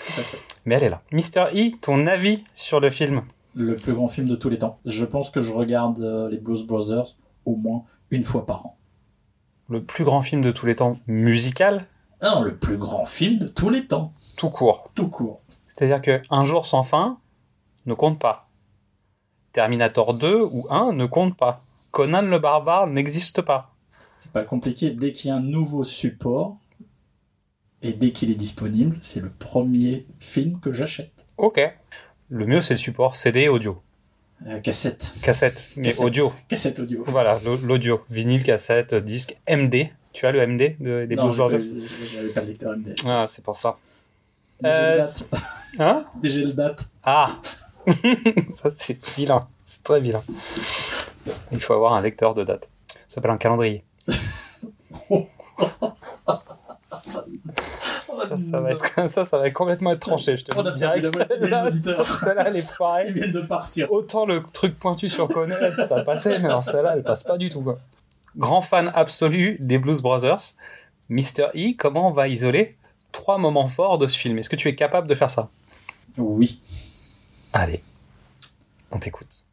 Mais 0.67 0.75
elle 0.75 0.83
est 0.83 0.91
là. 0.91 1.01
Mister 1.11 1.47
E, 1.55 1.75
ton 1.81 2.07
avis 2.07 2.45
sur 2.53 2.81
le 2.81 2.91
film? 2.91 3.23
Le 3.55 3.77
plus 3.77 3.95
grand 3.95 4.09
film 4.09 4.29
de 4.29 4.37
tous 4.37 4.51
les 4.51 4.59
temps. 4.59 4.79
Je 4.85 5.07
pense 5.07 5.31
que 5.31 5.41
je 5.41 5.55
regarde 5.55 6.01
euh, 6.03 6.29
les 6.29 6.37
Blues 6.37 6.67
Brothers 6.67 7.17
au 7.47 7.57
moins 7.57 7.85
une 8.11 8.25
fois 8.25 8.45
par 8.45 8.67
an. 8.67 8.77
Le 9.71 9.83
plus 9.83 10.05
grand 10.05 10.21
film 10.21 10.43
de 10.43 10.53
tous 10.53 10.67
les 10.67 10.77
temps 10.77 10.99
musical, 11.07 11.87
Ah 12.21 12.35
non, 12.35 12.43
le 12.43 12.59
plus 12.59 12.77
grand 12.77 13.07
film 13.07 13.39
de 13.39 13.47
tous 13.49 13.71
les 13.71 13.87
temps. 13.87 14.13
tout 14.37 14.51
court. 14.51 14.91
Tout 14.95 15.09
court. 15.09 15.41
C'est-à-dire 15.69 16.03
que 16.03 16.21
Un 16.29 16.45
jour 16.45 16.67
sans 16.67 16.83
fin 16.83 17.17
ne 17.87 17.95
compte 17.95 18.19
pas. 18.19 18.51
Terminator 19.55 20.13
2 20.13 20.43
ou 20.43 20.67
1 20.69 20.93
ne 20.93 21.07
compte 21.07 21.39
pas. 21.39 21.65
Conan 21.91 22.21
le 22.21 22.39
barbare 22.39 22.87
n'existe 22.87 23.41
pas. 23.41 23.75
C'est 24.19 24.31
pas 24.31 24.43
compliqué. 24.45 24.91
Dès 24.91 25.13
qu'il 25.13 25.29
y 25.29 25.33
a 25.33 25.37
un 25.37 25.41
nouveau 25.41 25.85
support, 25.85 26.59
et 27.83 27.93
dès 27.93 28.11
qu'il 28.13 28.31
est 28.31 28.35
disponible, 28.37 28.97
c'est 29.01 29.21
le 29.21 29.31
premier 29.31 30.07
film 30.19 30.59
que 30.61 30.73
j'achète. 30.73 31.27
Ok. 31.37 31.61
Le 32.31 32.47
mieux, 32.47 32.61
c'est 32.61 32.75
le 32.75 32.79
support 32.79 33.17
CD 33.17 33.49
audio. 33.49 33.81
Euh, 34.47 34.61
cassette. 34.61 35.13
Cassette, 35.23 35.65
mais 35.77 35.85
Cassette. 35.89 36.05
audio. 36.05 36.33
Cassette 36.49 36.79
audio. 36.81 37.03
Voilà, 37.07 37.41
l'au- 37.45 37.57
l'audio. 37.57 38.03
Vinyle, 38.11 38.45
cassette, 38.45 38.95
disque, 38.95 39.37
MD. 39.49 39.91
Tu 40.13 40.27
as 40.27 40.33
le 40.33 40.41
MD 40.47 40.77
de- 40.81 41.07
des 41.07 41.17
Blues 41.17 41.37
Brothers 41.37 41.61
j'avais 42.13 42.29
pas 42.33 42.41
de 42.43 42.47
lecteur 42.47 42.73
MD. 42.77 42.95
Ah, 43.05 43.27
c'est 43.29 43.43
pour 43.45 43.57
ça. 43.57 43.79
Mais 44.63 44.71
j'ai 44.73 44.79
Euh, 44.79 44.93
le 44.93 44.99
date. 45.03 45.29
Hein 45.79 46.05
j'ai 46.23 46.45
le 46.45 46.53
date. 46.53 46.87
Ah 47.03 47.41
Ça, 48.51 48.71
c'est 48.71 48.99
vilain. 49.17 49.41
C'est 49.67 49.83
très 49.85 50.01
vilain. 50.01 50.23
Il 51.53 51.61
faut 51.61 51.75
avoir 51.75 51.95
un 51.95 52.01
lecteur 52.03 52.35
de 52.35 52.45
date. 52.45 52.69
Ça 53.09 53.17
s'appelle 53.17 53.31
un 53.33 53.37
calendrier. 53.39 53.85
Ça, 58.29 58.37
ça 58.51 58.61
va 58.61 58.73
être, 58.73 59.11
ça, 59.11 59.25
ça 59.27 59.39
va 59.39 59.51
complètement 59.51 59.93
être 59.93 60.01
tranché, 60.01 60.37
je 60.39 60.45
te 60.45 60.57
On 60.57 60.61
a 60.65 60.71
le 60.71 60.73
dis 60.73 60.79
direct. 60.81 61.03
perdu 61.03 61.19
la 61.19 61.27
moitié 61.27 61.37
des 61.37 61.43
Celle-là, 61.43 61.67
auditeurs. 61.69 62.07
Celle-là, 62.07 62.45
elle 62.49 62.57
est 62.57 62.61
Ils 62.73 62.77
pareille. 62.79 63.13
viennent 63.13 63.33
de 63.33 63.41
partir. 63.43 63.93
Autant 63.93 64.27
le 64.27 64.43
truc 64.53 64.79
pointu 64.79 65.09
sur 65.09 65.29
Conan, 65.29 65.55
ça 65.87 66.03
passait, 66.03 66.39
mais 66.39 66.47
alors 66.47 66.65
celle-là, 66.65 66.95
elle 66.97 67.03
passe 67.05 67.23
pas 67.23 67.37
du 67.39 67.49
tout. 67.51 67.63
Quoi. 67.63 67.79
Grand 68.37 68.61
fan 68.63 68.91
absolu 68.95 69.57
des 69.61 69.79
Blues 69.79 70.01
Brothers, 70.03 70.41
Mr. 71.11 71.49
E, 71.55 71.75
comment 71.77 72.09
on 72.09 72.13
va 72.13 72.29
isoler 72.29 72.77
trois 73.13 73.39
moments 73.39 73.69
forts 73.69 73.99
de 73.99 74.07
ce 74.07 74.19
film? 74.19 74.39
Est-ce 74.39 74.51
que 74.51 74.57
tu 74.57 74.69
es 74.69 74.75
capable 74.75 75.07
de 75.07 75.15
faire 75.15 75.31
ça? 75.31 75.49
Oui. 76.17 76.61
Allez, 77.53 77.83
on 78.91 78.99
t'écoute. 78.99 79.45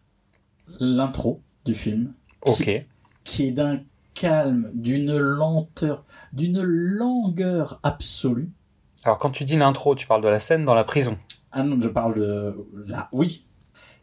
L'intro 0.79 1.41
du 1.65 1.73
film, 1.75 2.13
Ok. 2.41 2.85
qui 3.23 3.47
est 3.47 3.51
d'un 3.51 3.79
calme, 4.15 4.71
d'une 4.73 5.15
lenteur, 5.15 6.03
d'une 6.33 6.63
longueur 6.63 7.79
absolue. 7.83 8.49
Alors 9.03 9.19
quand 9.19 9.29
tu 9.29 9.43
dis 9.43 9.55
l'intro, 9.55 9.93
tu 9.93 10.07
parles 10.07 10.23
de 10.23 10.27
la 10.27 10.39
scène 10.39 10.65
dans 10.65 10.73
la 10.73 10.83
prison. 10.83 11.19
Ah 11.51 11.61
non, 11.61 11.79
je 11.79 11.87
parle 11.87 12.19
de 12.19 12.55
là, 12.87 13.07
oui. 13.11 13.45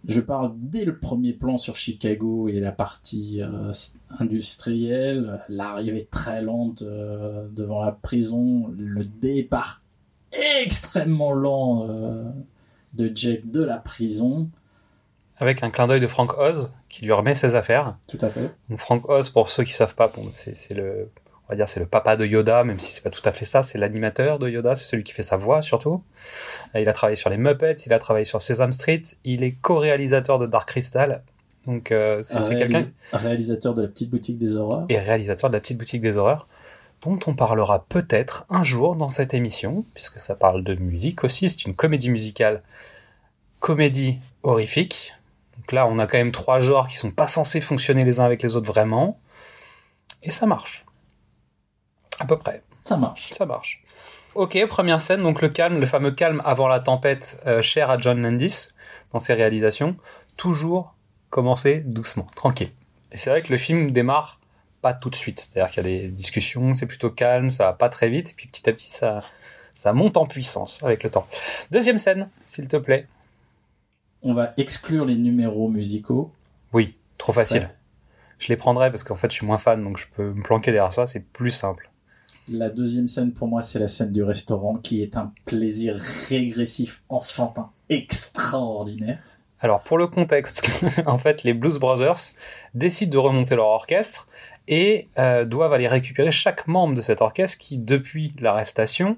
Je 0.07 0.21
parle 0.21 0.53
dès 0.57 0.85
le 0.85 0.99
premier 0.99 1.33
plan 1.33 1.57
sur 1.57 1.77
Chicago 1.77 2.49
et 2.49 2.59
la 2.59 2.73
partie 2.73 3.41
euh, 3.41 3.73
industrielle, 4.19 5.45
l'arrivée 5.49 6.09
très 6.11 6.43
lente 6.43 6.83
euh, 6.83 7.47
devant 7.53 7.81
la 7.81 7.93
prison, 7.93 8.73
le 8.77 9.05
départ 9.05 9.83
extrêmement 10.65 11.33
lent 11.33 11.87
euh, 11.89 12.25
de 12.95 13.13
Jake 13.15 13.51
de 13.51 13.63
la 13.63 13.77
prison. 13.77 14.51
Avec 15.37 15.63
un 15.63 15.71
clin 15.71 15.87
d'œil 15.87 16.01
de 16.01 16.07
Frank 16.09 16.37
Oz 16.37 16.73
qui 16.93 17.05
lui 17.05 17.13
remet 17.13 17.35
ses 17.35 17.55
affaires. 17.57 17.97
Tout 18.07 18.19
à 18.21 18.29
fait. 18.29 18.49
Donc 18.69 18.79
Frank 18.79 19.09
Oz, 19.09 19.31
pour 19.31 19.51
ceux 19.51 19.65
qui 19.65 19.73
savent 19.73 19.95
pas, 19.97 20.07
bon, 20.15 20.29
c'est 20.31 20.75
le, 20.75 21.09
on 21.49 21.53
va 21.53 21.57
dire, 21.57 21.69
c'est 21.69 21.81
le 21.81 21.87
papa 21.87 22.17
de 22.17 22.25
Yoda, 22.27 22.63
même 22.65 22.79
si 22.79 22.93
c'est 22.93 23.01
pas 23.03 23.11
tout 23.11 23.23
à 23.25 23.33
fait 23.33 23.47
ça. 23.47 23.63
C'est 23.65 23.79
l'animateur 23.79 24.39
de 24.39 24.49
Yoda, 24.49 24.77
c'est 24.77 24.85
celui 24.85 25.03
qui 25.03 25.13
fait 25.13 25.23
sa 25.25 25.37
voix 25.37 25.63
surtout. 25.63 26.05
Euh, 26.75 26.81
Il 26.81 26.89
a 26.89 26.93
travaillé 26.93 27.17
sur 27.17 27.31
les 27.31 27.39
Muppets, 27.39 27.77
il 27.87 27.93
a 27.93 27.99
travaillé 27.99 28.25
sur 28.27 28.41
Sesame 28.43 28.73
Street, 28.73 29.03
il 29.25 29.43
est 29.43 29.53
co-réalisateur 29.53 30.39
de 30.39 30.47
Dark 30.47 30.69
Crystal. 30.69 31.23
Donc 31.67 31.93
euh, 31.93 32.21
c'est 32.25 32.43
c'est 32.43 32.55
Réalis- 32.55 32.59
quelqu'un 32.59 32.91
Réalisateur 33.13 33.73
de 33.75 33.83
la 33.83 33.89
petite 33.89 34.11
boutique 34.11 34.37
des 34.39 34.55
horreurs. 34.57 34.85
et 34.89 34.99
réalisateur 34.99 35.49
de 35.49 35.55
la 35.55 35.61
petite 35.61 35.79
boutique 35.79 36.03
des 36.03 36.17
horreurs, 36.19 36.47
dont 37.03 37.19
on 37.27 37.35
parlera 37.35 37.87
peut-être 37.89 38.45
un 38.51 38.65
jour 38.65 38.97
dans 38.97 39.09
cette 39.09 39.33
émission, 39.33 39.85
puisque 39.95 40.21
ça 40.21 40.35
parle 40.35 40.63
de 40.63 40.75
musique 40.75 41.25
aussi. 41.25 41.49
C'est 41.49 41.65
une 41.65 41.75
comédie 41.75 42.11
musicale, 42.11 42.63
comédie 43.61 44.19
horrifique. 44.43 45.15
Donc 45.57 45.73
là, 45.73 45.87
on 45.87 45.99
a 45.99 46.07
quand 46.07 46.19
même 46.19 46.33
trois 46.33 46.61
genres 46.61 46.89
qui 46.89 46.97
sont 46.97 47.11
pas 47.11 47.29
censés 47.29 47.61
fonctionner 47.61 48.05
les 48.05 48.21
uns 48.21 48.25
avec 48.25 48.43
les 48.43 48.57
autres 48.57 48.67
vraiment, 48.67 49.21
et 50.23 50.31
ça 50.31 50.47
marche. 50.47 50.85
À 52.21 52.27
peu 52.27 52.39
près, 52.39 52.63
Ça 52.85 52.97
marche. 52.97 53.33
ça 53.33 53.47
marche. 53.47 53.83
Ok, 54.35 54.59
première 54.69 55.03
scène, 55.03 55.23
donc 55.23 55.43
le 55.43 55.49
calme, 55.49 55.79
le 55.79 55.87
fameux 55.87 56.13
calme 56.13 56.41
avant 56.45 56.69
la 56.69 56.81
tempête, 56.81 57.41
euh, 57.47 57.61
cher 57.63 57.91
à 57.91 57.99
John 57.99 58.23
Landis 58.23 58.69
dans 59.13 59.19
ses 59.19 59.35
réalisations. 59.35 59.97
Toujours 60.37 60.95
commencer 61.31 61.81
doucement, 61.81 62.27
tranquille. 62.35 62.71
Et 63.11 63.17
c'est 63.19 63.31
vrai 63.31 63.43
que 63.43 63.53
le 63.53 63.59
film 63.59 63.91
démarre 63.91 64.41
pas 64.81 64.95
tout 64.95 65.11
de 65.11 65.15
suite. 65.15 65.41
C'est-à-dire 65.53 65.73
qu'il 65.73 65.87
y 65.87 65.87
a 65.87 66.01
des 66.01 66.09
discussions, 66.09 66.75
c'est 66.75 66.87
plutôt 66.87 67.11
calme, 67.11 67.51
ça 67.51 67.65
va 67.67 67.73
pas 67.73 67.89
très 67.89 68.09
vite, 68.09 68.31
et 68.31 68.35
puis 68.35 68.49
petit 68.49 68.69
à 68.69 68.73
petit, 68.73 68.91
ça, 68.91 69.23
ça 69.75 69.93
monte 69.93 70.17
en 70.17 70.27
puissance 70.27 70.83
avec 70.83 71.03
le 71.03 71.11
temps. 71.11 71.27
Deuxième 71.71 71.99
scène, 71.99 72.29
s'il 72.45 72.69
te 72.69 72.77
plaît. 72.77 73.07
On 74.23 74.33
va 74.33 74.53
exclure 74.57 75.05
les 75.05 75.17
numéros 75.17 75.69
musicaux. 75.69 76.33
Oui, 76.73 76.97
trop 77.19 77.33
facile. 77.33 77.71
Je 78.39 78.49
les 78.49 78.57
prendrai 78.57 78.91
parce 78.91 79.05
qu'en 79.05 79.17
fait, 79.17 79.31
je 79.31 79.37
suis 79.37 79.47
moins 79.47 79.59
fan, 79.59 79.83
donc 79.83 79.99
je 79.99 80.07
peux 80.15 80.33
me 80.33 80.43
planquer 80.43 80.73
derrière 80.73 80.93
ça, 80.93 81.07
c'est 81.07 81.25
plus 81.25 81.51
simple. 81.51 81.91
La 82.49 82.71
deuxième 82.71 83.07
scène 83.07 83.33
pour 83.33 83.47
moi, 83.47 83.63
c'est 83.63 83.79
la 83.79 83.87
scène 83.87 84.11
du 84.11 84.23
restaurant 84.25 84.77
qui 84.77 85.03
est 85.03 85.17
un 85.17 85.33
plaisir 85.47 85.97
régressif 86.29 87.03
enfantin 87.09 87.71
extraordinaire. 87.89 89.21
Alors, 89.61 89.83
pour 89.85 89.97
le 89.97 90.09
contexte, 90.09 90.69
en 91.07 91.19
fait, 91.19 91.45
les 91.45 91.55
Blues 91.55 91.79
Brothers 91.79 92.19
décident 92.75 93.13
de 93.13 93.19
remonter 93.19 93.55
leur 93.55 93.67
orchestre 93.67 94.29
et 94.67 95.09
euh, 95.19 95.45
doivent 95.45 95.73
aller 95.73 95.87
récupérer 95.87 96.33
chaque 96.33 96.67
membre 96.67 96.95
de 96.95 97.01
cet 97.01 97.23
orchestre 97.23 97.59
qui, 97.59 97.79
depuis 97.79 98.35
l'arrestation, 98.41 99.17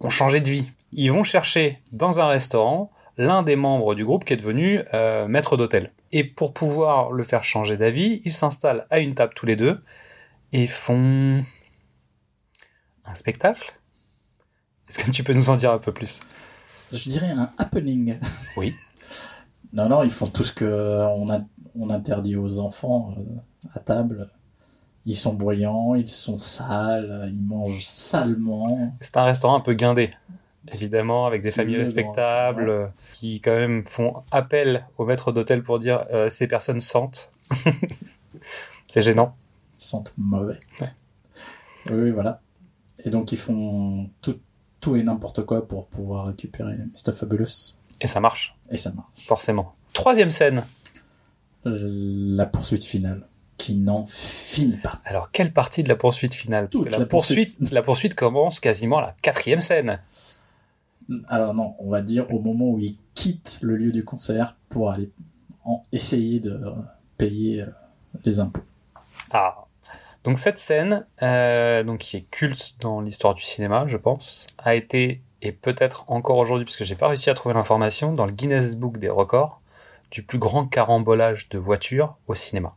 ont 0.00 0.08
changé 0.08 0.40
de 0.40 0.48
vie. 0.48 0.70
Ils 0.92 1.12
vont 1.12 1.24
chercher 1.24 1.78
dans 1.92 2.20
un 2.20 2.28
restaurant 2.28 2.90
l'un 3.20 3.42
des 3.42 3.54
membres 3.54 3.94
du 3.94 4.04
groupe 4.04 4.24
qui 4.24 4.32
est 4.32 4.38
devenu 4.38 4.80
euh, 4.94 5.28
maître 5.28 5.58
d'hôtel. 5.58 5.92
Et 6.10 6.24
pour 6.24 6.54
pouvoir 6.54 7.12
le 7.12 7.22
faire 7.22 7.44
changer 7.44 7.76
d'avis, 7.76 8.22
ils 8.24 8.32
s'installent 8.32 8.86
à 8.88 8.98
une 8.98 9.14
table 9.14 9.34
tous 9.36 9.44
les 9.44 9.56
deux 9.56 9.84
et 10.52 10.66
font 10.66 11.44
un 13.04 13.14
spectacle. 13.14 13.74
Est-ce 14.88 14.98
que 14.98 15.10
tu 15.10 15.22
peux 15.22 15.34
nous 15.34 15.50
en 15.50 15.56
dire 15.56 15.70
un 15.70 15.78
peu 15.78 15.92
plus? 15.92 16.20
Je 16.92 17.10
dirais 17.10 17.30
un 17.30 17.52
happening. 17.58 18.18
Oui. 18.56 18.74
Non, 19.72 19.88
non, 19.88 20.02
ils 20.02 20.10
font 20.10 20.26
tout 20.26 20.42
ce 20.42 20.52
que 20.52 20.64
on, 20.64 21.30
a, 21.30 21.42
on 21.78 21.90
interdit 21.90 22.34
aux 22.34 22.58
enfants 22.58 23.14
euh, 23.16 23.68
à 23.72 23.78
table. 23.78 24.28
Ils 25.06 25.14
sont 25.14 25.32
bruyants, 25.32 25.94
ils 25.94 26.08
sont 26.08 26.36
sales, 26.36 27.30
ils 27.32 27.40
mangent 27.40 27.84
salement. 27.84 28.92
C'est 29.00 29.16
un 29.16 29.22
restaurant 29.22 29.54
un 29.54 29.60
peu 29.60 29.74
guindé, 29.74 30.10
évidemment, 30.72 31.26
avec 31.26 31.42
des 31.42 31.50
familles 31.50 31.76
Le 31.76 31.80
respectables 31.82 32.68
euh, 32.68 32.86
qui 33.12 33.40
quand 33.40 33.54
même 33.54 33.84
font 33.86 34.22
appel 34.30 34.86
au 34.98 35.04
maître 35.04 35.32
d'hôtel 35.32 35.62
pour 35.62 35.78
dire 35.78 36.04
euh, 36.12 36.30
ces 36.30 36.46
personnes 36.46 36.80
sentent. 36.80 37.32
C'est 38.86 39.02
gênant. 39.02 39.36
Sentent 39.78 40.12
mauvais. 40.18 40.58
Ouais. 40.80 40.88
Oui, 41.90 42.00
oui, 42.02 42.10
voilà. 42.10 42.40
Et 43.04 43.10
donc 43.10 43.32
ils 43.32 43.38
font 43.38 44.10
tout, 44.20 44.38
tout 44.80 44.96
et 44.96 45.02
n'importe 45.02 45.44
quoi 45.44 45.66
pour 45.66 45.86
pouvoir 45.86 46.26
récupérer 46.26 46.74
Mr. 46.76 47.12
Fabulous. 47.12 47.76
Et 48.00 48.06
ça 48.06 48.20
marche, 48.20 48.56
Et 48.70 48.76
ça 48.76 48.90
marche. 48.92 49.26
forcément. 49.26 49.74
Troisième 49.92 50.30
scène. 50.30 50.64
La 51.64 52.46
poursuite 52.46 52.84
finale, 52.84 53.26
qui 53.58 53.74
n'en 53.76 54.06
finit 54.08 54.78
pas. 54.78 55.00
Alors, 55.04 55.30
quelle 55.30 55.52
partie 55.52 55.82
de 55.82 55.88
la 55.90 55.96
poursuite 55.96 56.34
finale? 56.34 56.64
Parce 56.64 56.70
Toute 56.70 56.84
que 56.86 56.92
la, 56.92 56.98
la 57.00 57.06
poursuite, 57.06 57.56
poursuite. 57.56 57.72
la 57.74 57.82
poursuite 57.82 58.14
commence 58.14 58.60
quasiment 58.60 58.98
à 58.98 59.02
la 59.02 59.14
quatrième 59.20 59.60
scène. 59.60 60.00
Alors 61.28 61.54
non, 61.54 61.74
on 61.78 61.90
va 61.90 62.02
dire 62.02 62.32
au 62.32 62.40
moment 62.40 62.70
où 62.70 62.78
ils 62.78 62.96
quittent 63.14 63.58
le 63.62 63.76
lieu 63.76 63.92
du 63.92 64.04
concert 64.04 64.56
pour 64.68 64.90
aller 64.90 65.10
en 65.64 65.82
essayer 65.92 66.40
de 66.40 66.50
euh, 66.50 66.72
payer 67.18 67.62
euh, 67.62 67.66
les 68.24 68.40
impôts. 68.40 68.64
Ah. 69.30 69.56
Donc 70.24 70.38
cette 70.38 70.58
scène, 70.58 71.06
euh, 71.22 71.82
donc 71.82 72.00
qui 72.00 72.16
est 72.18 72.26
culte 72.30 72.74
dans 72.80 73.00
l'histoire 73.00 73.34
du 73.34 73.42
cinéma, 73.42 73.86
je 73.88 73.96
pense, 73.96 74.46
a 74.58 74.74
été 74.74 75.22
et 75.42 75.52
peut-être 75.52 76.04
encore 76.08 76.36
aujourd'hui, 76.36 76.64
puisque 76.64 76.84
j'ai 76.84 76.94
pas 76.94 77.08
réussi 77.08 77.30
à 77.30 77.34
trouver 77.34 77.54
l'information, 77.54 78.12
dans 78.12 78.26
le 78.26 78.32
Guinness 78.32 78.76
Book 78.76 78.98
des 78.98 79.08
records 79.08 79.60
du 80.10 80.22
plus 80.22 80.38
grand 80.38 80.66
carambolage 80.66 81.48
de 81.48 81.58
voitures 81.58 82.16
au 82.26 82.34
cinéma. 82.34 82.74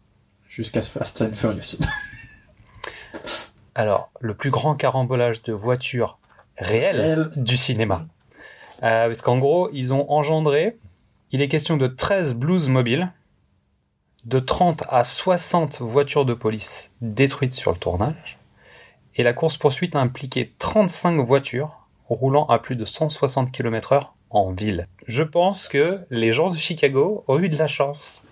Jusqu'à 0.48 0.82
Fast 0.82 1.22
and 1.22 1.34
Furious. 1.34 1.78
Alors, 3.76 4.12
le 4.20 4.36
plus 4.36 4.52
grand 4.52 4.76
carambolage 4.76 5.42
de 5.42 5.52
voitures 5.52 6.20
réelles 6.58 7.02
Réel. 7.02 7.32
du 7.36 7.58
cinéma. 7.58 8.06
Euh, 8.84 9.08
parce 9.08 9.22
qu'en 9.22 9.38
gros, 9.38 9.70
ils 9.72 9.94
ont 9.94 10.12
engendré, 10.12 10.78
il 11.32 11.42
est 11.42 11.48
question 11.48 11.78
de 11.78 11.88
13 11.88 12.36
blues 12.36 12.70
mobiles, 12.70 13.12
de 14.26 14.40
30 14.40 14.84
à 14.90 15.04
60 15.04 15.82
voitures 15.82 16.26
de 16.26 16.34
police 16.34 16.92
détruites 17.02 17.54
sur 17.54 17.72
le 17.72 17.78
tournage, 17.78 18.38
et 19.16 19.24
la 19.24 19.34
course-poursuite 19.34 19.96
a 19.96 20.00
impliqué 20.00 20.54
35 20.60 21.20
voitures 21.26 21.88
roulant 22.10 22.46
à 22.46 22.60
plus 22.60 22.76
de 22.76 22.86
160 22.86 23.52
km/h 23.52 24.08
en 24.30 24.52
ville. 24.52 24.88
Je 25.08 25.24
pense 25.24 25.70
que 25.70 26.00
les 26.10 26.34
gens 26.34 26.50
de 26.50 26.58
Chicago 26.58 27.24
ont 27.28 27.40
eu 27.40 27.50
de 27.50 27.58
la 27.58 27.68
chance 27.68 28.24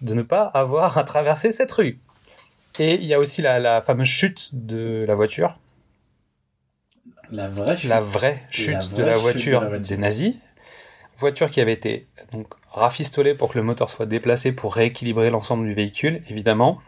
de 0.00 0.14
ne 0.14 0.22
pas 0.22 0.44
avoir 0.44 0.96
à 0.96 1.04
traverser 1.04 1.52
cette 1.52 1.72
rue. 1.72 1.98
Et 2.78 2.94
il 2.94 3.04
y 3.04 3.14
a 3.14 3.18
aussi 3.18 3.42
la, 3.42 3.58
la 3.58 3.82
fameuse 3.82 4.08
chute 4.08 4.50
de 4.52 5.04
la 5.06 5.14
voiture, 5.14 5.58
La 7.30 7.48
vraie 7.48 7.76
chute. 7.76 7.90
la 7.90 8.00
vraie 8.00 8.42
chute, 8.50 8.74
La 8.74 8.80
de, 8.84 9.02
la 9.04 9.12
chute 9.14 9.22
voiture 9.22 9.60
de 9.60 9.64
la 9.64 9.70
voiture. 9.70 9.96
des 9.96 10.00
nazis. 10.02 10.34
Voiture 11.18 11.50
qui 11.50 11.60
avait 11.60 11.72
été 11.72 12.06
donc 12.32 12.46
rafistolée 12.70 13.34
pour 13.34 13.52
que 13.52 13.58
le 13.58 13.64
moteur 13.64 13.90
soit 13.90 14.06
déplacé 14.06 14.52
pour 14.52 14.74
rééquilibrer 14.74 15.30
l'ensemble 15.30 15.66
du 15.66 15.74
véhicule, 15.74 16.22
évidemment. 16.30 16.80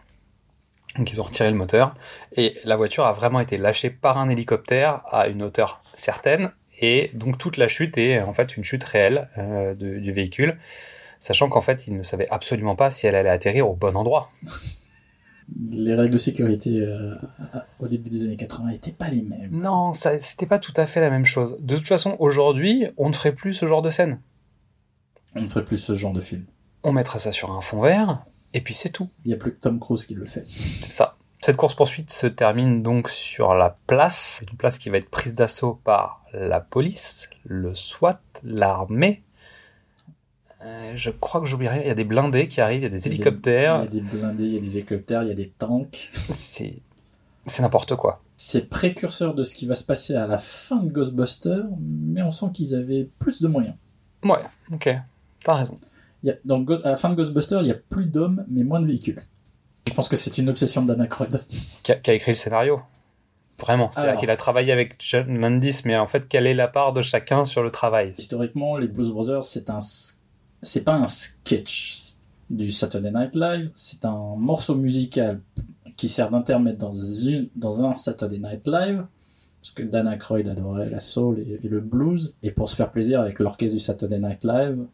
Donc 0.97 1.11
ils 1.11 1.19
ont 1.21 1.25
retiré 1.25 1.49
le 1.49 1.55
moteur 1.55 1.95
et 2.35 2.57
la 2.65 2.75
voiture 2.75 3.05
a 3.05 3.13
vraiment 3.13 3.39
été 3.39 3.57
lâchée 3.57 3.89
par 3.89 4.17
un 4.17 4.27
hélicoptère 4.29 5.01
à 5.09 5.27
une 5.27 5.41
hauteur 5.43 5.81
certaine 5.93 6.51
et 6.79 7.11
donc 7.13 7.37
toute 7.37 7.55
la 7.57 7.67
chute 7.69 7.97
est 7.97 8.19
en 8.21 8.33
fait 8.33 8.57
une 8.57 8.63
chute 8.63 8.83
réelle 8.83 9.29
euh, 9.37 9.73
de- 9.73 9.99
du 9.99 10.11
véhicule, 10.11 10.57
sachant 11.21 11.47
qu'en 11.47 11.61
fait 11.61 11.87
ils 11.87 11.95
ne 11.97 12.03
savaient 12.03 12.27
absolument 12.29 12.75
pas 12.75 12.91
si 12.91 13.07
elle 13.07 13.15
allait 13.15 13.29
atterrir 13.29 13.69
au 13.69 13.73
bon 13.75 13.95
endroit. 13.95 14.31
Les 15.59 15.93
règles 15.95 16.13
de 16.13 16.17
sécurité 16.17 16.81
euh, 16.81 17.15
au 17.79 17.87
début 17.87 18.09
des 18.09 18.23
années 18.25 18.37
80 18.37 18.71
n'étaient 18.71 18.91
pas 18.91 19.09
les 19.09 19.21
mêmes. 19.21 19.49
Non, 19.51 19.93
c'était 19.93 20.45
pas 20.45 20.59
tout 20.59 20.73
à 20.77 20.85
fait 20.85 21.01
la 21.01 21.09
même 21.09 21.25
chose. 21.25 21.57
De 21.59 21.75
toute 21.75 21.87
façon, 21.87 22.15
aujourd'hui, 22.19 22.85
on 22.97 23.09
ne 23.09 23.13
ferait 23.13 23.33
plus 23.33 23.53
ce 23.53 23.65
genre 23.65 23.81
de 23.81 23.89
scène. 23.89 24.19
On 25.35 25.41
ne 25.41 25.47
ferait 25.47 25.65
plus 25.65 25.77
ce 25.77 25.93
genre 25.93 26.13
de 26.13 26.21
film. 26.21 26.45
On 26.83 26.93
mettra 26.93 27.19
ça 27.19 27.31
sur 27.31 27.51
un 27.51 27.61
fond 27.61 27.81
vert, 27.81 28.25
et 28.53 28.61
puis 28.61 28.73
c'est 28.73 28.89
tout. 28.89 29.09
Il 29.23 29.29
n'y 29.29 29.33
a 29.33 29.37
plus 29.37 29.53
que 29.53 29.59
Tom 29.59 29.79
Cruise 29.79 30.05
qui 30.05 30.15
le 30.15 30.25
fait. 30.25 30.43
C'est 30.47 30.91
ça. 30.91 31.17
Cette 31.41 31.57
course-poursuite 31.57 32.11
se 32.11 32.27
termine 32.27 32.83
donc 32.83 33.09
sur 33.09 33.55
la 33.55 33.77
place, 33.87 34.41
une 34.49 34.57
place 34.57 34.77
qui 34.77 34.89
va 34.89 34.97
être 34.97 35.09
prise 35.09 35.33
d'assaut 35.33 35.79
par 35.83 36.23
la 36.33 36.59
police, 36.59 37.29
le 37.45 37.73
SWAT, 37.73 38.21
l'armée. 38.43 39.23
Euh, 40.63 40.93
je 40.95 41.09
crois 41.09 41.41
que 41.41 41.47
j'oublie 41.47 41.67
rien, 41.67 41.81
il 41.81 41.87
y 41.87 41.91
a 41.91 41.95
des 41.95 42.03
blindés 42.03 42.47
qui 42.47 42.61
arrivent, 42.61 42.81
il 42.81 42.83
y 42.83 42.85
a 42.85 42.89
des 42.89 42.99
Il 43.07 43.07
y 43.07 43.09
a 43.09 43.15
hélicoptères, 43.15 43.87
des 43.87 44.01
blindés, 44.01 44.43
il 44.45 44.53
y 44.53 44.57
a 44.57 44.61
des 44.61 44.77
hélicoptères, 44.77 45.23
il 45.23 45.29
y 45.29 45.31
a 45.31 45.35
des 45.35 45.49
tanks. 45.49 46.09
c'est 46.13 46.75
c'est 47.47 47.63
n'importe 47.63 47.95
quoi. 47.95 48.21
C'est 48.37 48.69
précurseur 48.69 49.33
de 49.33 49.43
ce 49.43 49.55
qui 49.55 49.65
va 49.65 49.73
se 49.75 49.83
passer 49.83 50.13
à 50.15 50.27
la 50.27 50.37
fin 50.37 50.77
de 50.83 50.91
Ghostbusters, 50.91 51.65
mais 51.79 52.21
on 52.21 52.29
sent 52.31 52.47
qu'ils 52.53 52.75
avaient 52.75 53.09
plus 53.19 53.41
de 53.41 53.47
moyens. 53.47 53.75
Ouais, 54.23 54.37
ok, 54.71 54.89
t'as 55.43 55.53
raison. 55.55 55.77
Il 56.23 56.27
y 56.27 56.31
a- 56.31 56.35
dans 56.45 56.59
Go- 56.59 56.77
à 56.83 56.89
la 56.89 56.97
fin 56.97 57.09
de 57.09 57.15
Ghostbusters, 57.15 57.61
il 57.63 57.67
y 57.67 57.71
a 57.71 57.75
plus 57.89 58.05
d'hommes, 58.05 58.45
mais 58.47 58.63
moins 58.63 58.79
de 58.79 58.85
véhicules. 58.85 59.19
Je 59.87 59.93
pense 59.93 60.07
que 60.09 60.15
c'est 60.15 60.37
une 60.37 60.49
obsession 60.49 60.83
d'Anacroid. 60.83 61.25
Qui 61.81 61.93
qui 62.03 62.11
a 62.11 62.13
écrit 62.13 62.31
le 62.31 62.35
scénario 62.37 62.81
Vraiment. 63.59 63.91
C'est-à-dire 63.93 64.19
qu'il 64.19 64.29
a 64.31 64.37
travaillé 64.37 64.71
avec 64.71 64.95
John 64.99 65.37
Landis, 65.39 65.81
mais 65.85 65.95
en 65.97 66.07
fait, 66.07 66.27
quelle 66.27 66.45
est 66.47 66.53
la 66.55 66.67
part 66.67 66.93
de 66.93 67.01
chacun 67.01 67.45
sur 67.45 67.61
le 67.63 67.69
travail? 67.71 68.13
Historiquement, 68.17 68.77
les 68.77 68.87
Blues 68.87 69.11
Brothers, 69.11 69.43
c'est 69.43 69.69
un, 69.69 69.79
c'est 70.61 70.83
pas 70.83 70.95
un 70.95 71.07
sketch 71.07 71.97
du 72.49 72.71
Saturday 72.71 73.11
Night 73.11 73.35
Live, 73.35 73.71
c'est 73.75 74.05
un 74.05 74.35
morceau 74.35 74.75
musical 74.75 75.39
qui 75.95 76.07
sert 76.09 76.29
d'intermède 76.31 76.77
dans 76.77 76.91
dans 77.55 77.85
un 77.85 77.93
Saturday 77.93 78.39
Night 78.39 78.67
Live, 78.67 79.05
parce 79.61 79.71
que 79.71 79.83
Dan 79.83 80.07
Aykroyd 80.07 80.47
adorait 80.49 80.89
la 80.89 80.99
soul 80.99 81.39
et, 81.39 81.67
le 81.67 81.79
blues, 81.79 82.35
et 82.43 82.51
pour 82.51 82.69
se 82.69 82.75
faire 82.75 82.91
plaisir 82.91 83.21
avec 83.21 83.39
l'orchestre 83.39 83.75
du 83.77 83.79
Saturday 83.79 84.19
Night 84.19 84.43
Live, 84.43 84.85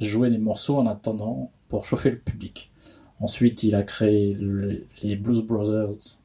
jouer 0.00 0.30
des 0.30 0.38
morceaux 0.38 0.76
en 0.78 0.86
attendant 0.86 1.50
pour 1.68 1.84
chauffer 1.84 2.10
le 2.10 2.18
public. 2.18 2.70
Ensuite, 3.20 3.62
il 3.62 3.74
a 3.74 3.82
créé 3.82 4.34
le- 4.34 4.84
les 5.02 5.16
Blues 5.16 5.42
Brothers. 5.42 6.18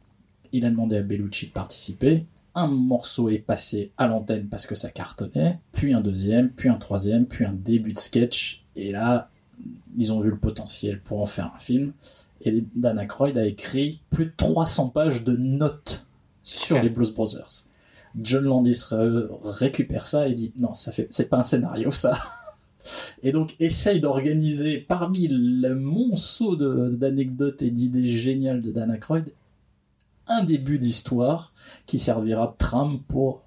Il 0.52 0.66
a 0.66 0.70
demandé 0.70 0.98
à 0.98 1.02
Bellucci 1.02 1.48
de 1.48 1.52
participer. 1.52 2.26
Un 2.56 2.68
morceau 2.68 3.30
est 3.30 3.38
passé 3.40 3.92
à 3.98 4.08
l'antenne 4.08 4.48
parce 4.48 4.66
que 4.66 4.76
ça 4.76 4.90
cartonnait, 4.90 5.60
puis 5.72 5.94
un 5.94 6.02
deuxième, 6.02 6.50
puis 6.50 6.70
un 6.70 6.76
troisième, 6.76 7.26
puis 7.26 7.46
un 7.46 7.54
début 7.54 7.94
de 7.94 8.00
sketch. 8.00 8.66
Et 8.78 8.92
là, 8.92 9.30
ils 9.98 10.14
ont 10.14 10.22
vu 10.22 10.30
le 10.30 10.38
potentiel 10.38 11.02
pour 11.02 11.22
en 11.22 11.26
faire 11.26 11.52
un 11.54 11.60
film. 11.60 11.92
Et 12.42 12.64
Dan 12.76 13.00
Aykroyd 13.00 13.38
a 13.38 13.46
écrit 13.46 14.02
plus 14.12 14.26
de 14.28 14.34
300 14.38 14.90
pages 14.90 15.24
de 15.24 15.36
notes 15.36 16.06
sur 16.44 16.80
les 16.82 16.90
Blues 16.90 17.12
Brothers. 17.14 17.66
John 18.20 18.44
Landis 18.46 18.82
ré- 18.90 19.26
récupère 19.44 20.06
ça 20.06 20.28
et 20.28 20.34
dit 20.34 20.54
non, 20.58 20.74
ça 20.74 20.92
fait, 20.92 21.08
c'est 21.10 21.30
pas 21.30 21.38
un 21.40 21.44
scénario 21.44 21.92
ça. 21.92 22.18
Et 23.24 23.34
donc 23.34 23.56
essaye 23.60 24.00
d'organiser 24.00 24.78
parmi 24.78 25.28
le 25.28 25.76
monceau 25.76 26.56
d'anecdotes 26.56 27.62
et 27.62 27.70
d'idées 27.70 28.06
géniales 28.06 28.62
de 28.62 28.72
Dan 28.72 28.92
Aykroyd 28.92 29.34
un 30.28 30.44
début 30.44 30.80
d'histoire 30.80 31.52
qui 31.86 31.98
servira 32.00 32.48
de 32.48 32.58
trame 32.58 33.00
pour 33.08 33.44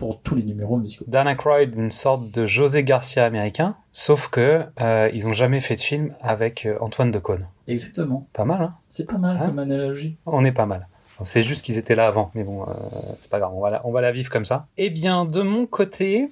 pour 0.00 0.22
tous 0.22 0.34
les 0.34 0.42
numéros 0.42 0.78
musicaux. 0.78 1.04
Dan 1.08 1.28
Aykroyd, 1.28 1.74
une 1.76 1.90
sorte 1.90 2.30
de 2.30 2.46
José 2.46 2.84
Garcia 2.84 3.22
américain, 3.26 3.76
sauf 3.92 4.28
que 4.28 4.62
euh, 4.80 5.10
ils 5.12 5.28
ont 5.28 5.34
jamais 5.34 5.60
fait 5.60 5.76
de 5.76 5.82
film 5.82 6.14
avec 6.22 6.64
euh, 6.64 6.78
Antoine 6.80 7.10
Decaune. 7.10 7.46
Exactement. 7.68 8.26
Pas 8.32 8.46
mal, 8.46 8.62
hein 8.62 8.74
C'est 8.88 9.06
pas 9.06 9.18
mal 9.18 9.36
Hein 9.36 9.48
comme 9.48 9.58
analogie. 9.58 10.16
On 10.24 10.42
est 10.42 10.52
pas 10.52 10.64
mal. 10.64 10.88
C'est 11.24 11.44
juste 11.44 11.62
qu'ils 11.62 11.76
étaient 11.76 11.94
là 11.94 12.06
avant, 12.06 12.30
mais 12.34 12.44
bon, 12.44 12.62
euh, 12.62 12.72
c'est 13.20 13.30
pas 13.30 13.40
grave, 13.40 13.52
on 13.54 13.60
va, 13.60 13.68
la, 13.68 13.86
on 13.86 13.92
va 13.92 14.00
la 14.00 14.10
vivre 14.10 14.30
comme 14.30 14.46
ça. 14.46 14.68
Eh 14.78 14.88
bien, 14.88 15.26
de 15.26 15.42
mon 15.42 15.66
côté, 15.66 16.30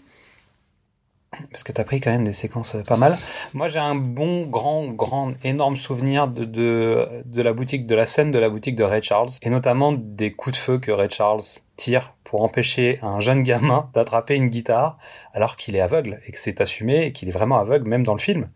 parce 1.50 1.62
que 1.62 1.72
t'as 1.72 1.84
pris 1.84 2.00
quand 2.00 2.10
même 2.10 2.24
des 2.24 2.32
séquences 2.32 2.74
pas 2.86 2.96
mal, 2.96 3.16
moi 3.52 3.68
j'ai 3.68 3.80
un 3.80 3.96
bon, 3.96 4.46
grand, 4.46 4.86
grand, 4.86 5.34
énorme 5.44 5.76
souvenir 5.76 6.26
de, 6.26 6.46
de, 6.46 7.06
de 7.26 7.42
la 7.42 7.52
boutique, 7.52 7.86
de 7.86 7.94
la 7.94 8.06
scène 8.06 8.30
de 8.30 8.38
la 8.38 8.48
boutique 8.48 8.76
de 8.76 8.84
Ray 8.84 9.02
Charles, 9.02 9.28
et 9.42 9.50
notamment 9.50 9.92
des 9.92 10.32
coups 10.32 10.56
de 10.56 10.58
feu 10.58 10.78
que 10.78 10.90
Ray 10.90 11.10
Charles 11.10 11.42
tire 11.76 12.14
pour 12.28 12.42
empêcher 12.42 12.98
un 13.02 13.20
jeune 13.20 13.42
gamin 13.42 13.88
d'attraper 13.94 14.36
une 14.36 14.48
guitare 14.48 14.98
alors 15.32 15.56
qu'il 15.56 15.74
est 15.76 15.80
aveugle, 15.80 16.20
et 16.26 16.32
que 16.32 16.38
c'est 16.38 16.60
assumé, 16.60 17.06
et 17.06 17.12
qu'il 17.12 17.28
est 17.28 17.32
vraiment 17.32 17.58
aveugle, 17.58 17.88
même 17.88 18.04
dans 18.04 18.14
le 18.14 18.20
film. 18.20 18.48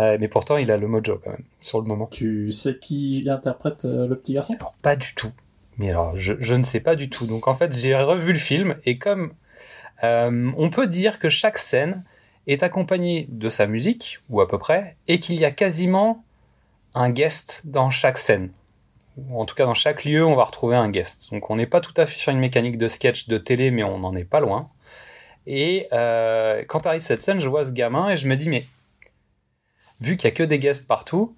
Euh, 0.00 0.18
mais 0.20 0.26
pourtant, 0.26 0.56
il 0.56 0.72
a 0.72 0.76
le 0.76 0.88
mojo 0.88 1.20
quand 1.22 1.30
même, 1.30 1.44
sur 1.60 1.80
le 1.80 1.86
moment. 1.86 2.08
Tu 2.10 2.50
sais 2.50 2.76
qui 2.78 3.24
interprète 3.30 3.84
euh, 3.84 4.08
le 4.08 4.16
petit 4.16 4.34
garçon? 4.34 4.54
Alors, 4.58 4.74
pas 4.82 4.96
du 4.96 5.14
tout. 5.14 5.30
Mais 5.78 5.90
alors, 5.90 6.18
je, 6.18 6.34
je 6.40 6.54
ne 6.56 6.64
sais 6.64 6.80
pas 6.80 6.96
du 6.96 7.08
tout. 7.08 7.26
Donc 7.26 7.46
en 7.46 7.54
fait, 7.54 7.72
j'ai 7.76 7.94
revu 7.94 8.32
le 8.32 8.38
film 8.38 8.76
et 8.84 8.98
comme 8.98 9.32
euh, 10.02 10.50
on 10.56 10.70
peut 10.70 10.88
dire 10.88 11.20
que 11.20 11.28
chaque 11.28 11.58
scène 11.58 12.04
est 12.46 12.62
accompagnée 12.62 13.26
de 13.30 13.48
sa 13.48 13.66
musique, 13.66 14.20
ou 14.28 14.40
à 14.40 14.48
peu 14.48 14.58
près, 14.58 14.96
et 15.08 15.18
qu'il 15.18 15.36
y 15.36 15.44
a 15.44 15.50
quasiment 15.50 16.24
un 16.94 17.10
guest 17.10 17.62
dans 17.64 17.90
chaque 17.90 18.18
scène. 18.18 18.50
En 19.30 19.44
tout 19.44 19.54
cas, 19.54 19.64
dans 19.64 19.74
chaque 19.74 20.04
lieu, 20.04 20.24
on 20.24 20.34
va 20.34 20.44
retrouver 20.44 20.76
un 20.76 20.88
guest. 20.90 21.30
Donc 21.30 21.50
on 21.50 21.56
n'est 21.56 21.66
pas 21.66 21.80
tout 21.80 21.94
à 21.96 22.06
fait 22.06 22.18
sur 22.18 22.32
une 22.32 22.38
mécanique 22.38 22.78
de 22.78 22.88
sketch 22.88 23.28
de 23.28 23.38
télé, 23.38 23.70
mais 23.70 23.84
on 23.84 23.98
n'en 23.98 24.14
est 24.16 24.24
pas 24.24 24.40
loin. 24.40 24.70
Et 25.46 25.88
euh, 25.92 26.64
quand 26.66 26.86
arrive 26.86 27.02
cette 27.02 27.22
scène, 27.22 27.40
je 27.40 27.48
vois 27.48 27.64
ce 27.64 27.70
gamin 27.70 28.10
et 28.10 28.16
je 28.16 28.28
me 28.28 28.36
dis, 28.36 28.48
mais 28.48 28.64
vu 30.00 30.16
qu'il 30.16 30.28
y 30.28 30.32
a 30.32 30.34
que 30.34 30.42
des 30.42 30.58
guests 30.58 30.86
partout, 30.86 31.36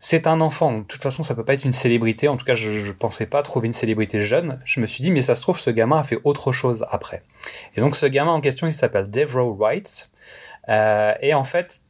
c'est 0.00 0.26
un 0.26 0.40
enfant, 0.40 0.78
de 0.78 0.84
toute 0.84 1.02
façon 1.02 1.24
ça 1.24 1.34
peut 1.34 1.44
pas 1.44 1.54
être 1.54 1.64
une 1.64 1.72
célébrité, 1.72 2.28
en 2.28 2.36
tout 2.36 2.44
cas 2.44 2.54
je, 2.54 2.70
je 2.78 2.92
pensais 2.92 3.26
pas 3.26 3.42
trouver 3.42 3.66
une 3.66 3.74
célébrité 3.74 4.22
jeune, 4.22 4.60
je 4.64 4.80
me 4.80 4.86
suis 4.86 5.02
dit 5.02 5.10
mais 5.10 5.22
ça 5.22 5.34
se 5.34 5.42
trouve 5.42 5.58
ce 5.58 5.70
gamin 5.70 5.98
a 5.98 6.04
fait 6.04 6.20
autre 6.22 6.52
chose 6.52 6.86
après. 6.90 7.22
Et 7.74 7.80
donc 7.80 7.96
ce 7.96 8.06
gamin 8.06 8.30
en 8.30 8.40
question 8.40 8.68
il 8.68 8.74
s'appelle 8.74 9.10
Devro 9.10 9.54
Wright, 9.54 10.10
euh, 10.68 11.14
et 11.20 11.34
en 11.34 11.42
fait 11.42 11.80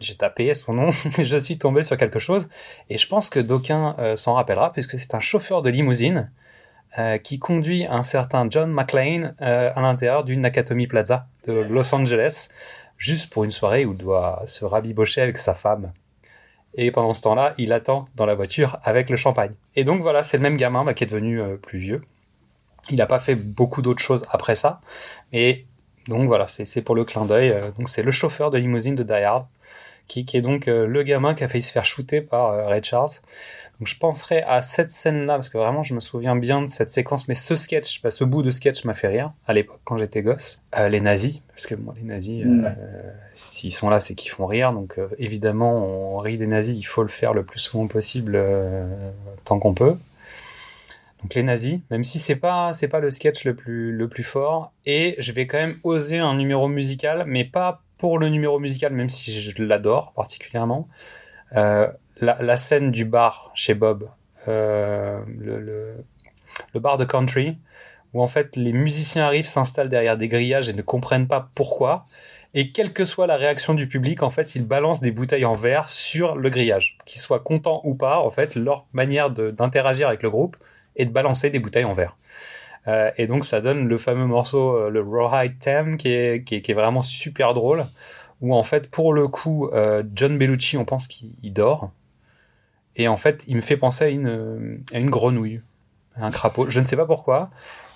j'ai 0.00 0.14
tapé 0.14 0.54
son 0.54 0.74
nom, 0.74 0.90
je 1.18 1.36
suis 1.36 1.58
tombé 1.58 1.82
sur 1.82 1.96
quelque 1.96 2.18
chose, 2.18 2.48
et 2.90 2.98
je 2.98 3.08
pense 3.08 3.30
que 3.30 3.40
d'aucuns 3.40 3.96
euh, 3.98 4.16
s'en 4.16 4.34
rappellera, 4.34 4.72
puisque 4.72 4.98
c'est 4.98 5.14
un 5.14 5.20
chauffeur 5.20 5.62
de 5.62 5.70
limousine 5.70 6.30
euh, 6.98 7.18
qui 7.18 7.38
conduit 7.38 7.86
un 7.86 8.02
certain 8.02 8.46
John 8.50 8.70
McClane 8.72 9.34
euh, 9.40 9.70
à 9.74 9.80
l'intérieur 9.80 10.24
d'une 10.24 10.40
Nakatomi 10.42 10.86
Plaza 10.86 11.26
de 11.46 11.52
Los 11.52 11.94
Angeles, 11.94 12.48
juste 12.98 13.32
pour 13.32 13.44
une 13.44 13.50
soirée 13.50 13.84
où 13.84 13.92
il 13.92 13.98
doit 13.98 14.42
se 14.46 14.64
rabibocher 14.64 15.20
avec 15.20 15.38
sa 15.38 15.54
femme. 15.54 15.92
Et 16.74 16.90
pendant 16.90 17.14
ce 17.14 17.22
temps-là, 17.22 17.54
il 17.56 17.72
attend 17.72 18.06
dans 18.16 18.26
la 18.26 18.34
voiture 18.34 18.78
avec 18.84 19.08
le 19.08 19.16
champagne. 19.16 19.52
Et 19.76 19.84
donc 19.84 20.02
voilà, 20.02 20.22
c'est 20.22 20.36
le 20.36 20.42
même 20.42 20.58
gamin 20.58 20.84
bah, 20.84 20.92
qui 20.92 21.04
est 21.04 21.06
devenu 21.06 21.40
plus 21.62 21.78
vieux. 21.78 22.02
Il 22.90 22.96
n'a 22.96 23.06
pas 23.06 23.18
fait 23.18 23.34
beaucoup 23.34 23.80
d'autres 23.80 24.02
choses 24.02 24.26
après 24.30 24.56
ça. 24.56 24.80
Et 25.32 25.64
donc 26.06 26.26
voilà, 26.26 26.46
c'est 26.48 26.82
pour 26.82 26.94
le 26.94 27.06
clin 27.06 27.24
d'œil. 27.24 27.54
Donc 27.78 27.88
c'est 27.88 28.02
le 28.02 28.10
chauffeur 28.10 28.50
de 28.50 28.58
limousine 28.58 28.94
de 28.94 29.02
Die 29.02 29.12
Hard, 29.12 29.46
qui, 30.08 30.24
qui 30.24 30.36
est 30.36 30.42
donc 30.42 30.68
euh, 30.68 30.86
le 30.86 31.02
gamin 31.02 31.34
qui 31.34 31.44
a 31.44 31.48
failli 31.48 31.62
se 31.62 31.72
faire 31.72 31.84
shooter 31.84 32.20
par 32.20 32.50
euh, 32.50 32.66
Ray 32.66 32.82
Charles. 32.82 33.12
Donc 33.78 33.88
je 33.88 33.98
penserai 33.98 34.40
à 34.42 34.62
cette 34.62 34.90
scène-là, 34.90 35.34
parce 35.34 35.50
que 35.50 35.58
vraiment 35.58 35.82
je 35.82 35.94
me 35.94 36.00
souviens 36.00 36.34
bien 36.34 36.62
de 36.62 36.66
cette 36.66 36.90
séquence, 36.90 37.28
mais 37.28 37.34
ce 37.34 37.56
sketch, 37.56 38.00
bah, 38.00 38.10
ce 38.10 38.24
bout 38.24 38.42
de 38.42 38.50
sketch 38.50 38.84
m'a 38.84 38.94
fait 38.94 39.08
rire 39.08 39.32
à 39.46 39.52
l'époque 39.52 39.80
quand 39.84 39.98
j'étais 39.98 40.22
gosse. 40.22 40.62
Euh, 40.78 40.88
les 40.88 41.00
nazis, 41.00 41.40
parce 41.48 41.66
que 41.66 41.74
moi 41.74 41.94
les 41.98 42.04
nazis, 42.04 42.42
euh, 42.46 42.70
s'ils 43.34 43.74
sont 43.74 43.90
là, 43.90 44.00
c'est 44.00 44.14
qu'ils 44.14 44.30
font 44.30 44.46
rire. 44.46 44.72
Donc 44.72 44.98
évidemment, 45.18 45.84
on 45.84 46.18
rit 46.18 46.38
des 46.38 46.46
nazis, 46.46 46.74
il 46.74 46.84
faut 46.84 47.02
le 47.02 47.08
faire 47.08 47.34
le 47.34 47.44
plus 47.44 47.60
souvent 47.60 47.86
possible 47.86 48.42
tant 49.44 49.58
qu'on 49.58 49.74
peut. 49.74 49.96
Donc 51.22 51.34
les 51.34 51.42
nazis, 51.42 51.80
même 51.90 52.04
si 52.04 52.18
c'est 52.18 52.36
pas 52.36 52.72
c'est 52.72 52.88
pas 52.88 53.00
le 53.00 53.10
sketch 53.10 53.44
le 53.44 53.54
plus 53.54 53.92
le 53.92 54.08
plus 54.08 54.22
fort, 54.22 54.72
et 54.86 55.16
je 55.18 55.32
vais 55.32 55.46
quand 55.46 55.58
même 55.58 55.78
oser 55.82 56.18
un 56.18 56.34
numéro 56.34 56.68
musical, 56.68 57.24
mais 57.26 57.44
pas 57.44 57.82
pour 57.98 58.18
le 58.18 58.28
numéro 58.28 58.58
musical, 58.58 58.92
même 58.92 59.08
si 59.08 59.32
je 59.32 59.62
l'adore 59.62 60.12
particulièrement. 60.12 60.88
Euh, 61.56 61.88
la, 62.20 62.56
scène 62.56 62.90
du 62.90 63.04
bar 63.04 63.50
chez 63.54 63.74
Bob, 63.74 64.08
euh, 64.48 65.20
le, 65.38 65.60
le, 65.60 66.80
bar 66.80 66.96
de 66.98 67.04
country, 67.04 67.58
où 68.14 68.22
en 68.22 68.26
fait 68.26 68.56
les 68.56 68.72
musiciens 68.72 69.26
arrivent, 69.26 69.46
s'installent 69.46 69.90
derrière 69.90 70.16
des 70.16 70.28
grillages 70.28 70.68
et 70.68 70.72
ne 70.72 70.82
comprennent 70.82 71.28
pas 71.28 71.50
pourquoi. 71.54 72.06
Et 72.54 72.70
quelle 72.70 72.94
que 72.94 73.04
soit 73.04 73.26
la 73.26 73.36
réaction 73.36 73.74
du 73.74 73.86
public, 73.86 74.22
en 74.22 74.30
fait, 74.30 74.54
ils 74.54 74.66
balancent 74.66 75.02
des 75.02 75.10
bouteilles 75.10 75.44
en 75.44 75.54
verre 75.54 75.90
sur 75.90 76.36
le 76.36 76.48
grillage. 76.48 76.96
Qu'ils 77.04 77.20
soient 77.20 77.40
contents 77.40 77.82
ou 77.84 77.94
pas, 77.94 78.18
en 78.18 78.30
fait, 78.30 78.54
leur 78.54 78.86
manière 78.94 79.28
d'interagir 79.30 80.08
avec 80.08 80.22
le 80.22 80.30
groupe 80.30 80.56
est 80.96 81.04
de 81.04 81.10
balancer 81.10 81.50
des 81.50 81.58
bouteilles 81.58 81.84
en 81.84 81.92
verre. 81.92 82.16
Euh, 82.88 83.10
et 83.16 83.26
donc 83.26 83.44
ça 83.44 83.60
donne 83.60 83.88
le 83.88 83.98
fameux 83.98 84.26
morceau, 84.26 84.76
euh, 84.76 84.90
le 84.90 85.02
Rawhide 85.02 85.58
Theme, 85.58 85.96
qui 85.96 86.08
est, 86.08 86.44
qui, 86.44 86.56
est, 86.56 86.62
qui 86.62 86.70
est 86.70 86.74
vraiment 86.74 87.02
super 87.02 87.52
drôle, 87.54 87.84
où 88.40 88.54
en 88.54 88.62
fait, 88.62 88.90
pour 88.90 89.12
le 89.12 89.28
coup, 89.28 89.68
euh, 89.72 90.02
John 90.14 90.38
Bellucci, 90.38 90.76
on 90.76 90.84
pense 90.84 91.06
qu'il 91.06 91.30
il 91.42 91.52
dort. 91.52 91.90
Et 92.94 93.08
en 93.08 93.16
fait, 93.16 93.42
il 93.46 93.56
me 93.56 93.60
fait 93.60 93.76
penser 93.76 94.04
à 94.04 94.08
une, 94.08 94.82
à 94.92 94.98
une 94.98 95.10
grenouille, 95.10 95.60
à 96.16 96.26
un 96.26 96.30
crapaud. 96.30 96.70
Je 96.70 96.80
ne 96.80 96.86
sais 96.86 96.96
pas 96.96 97.04
pourquoi, 97.06 97.50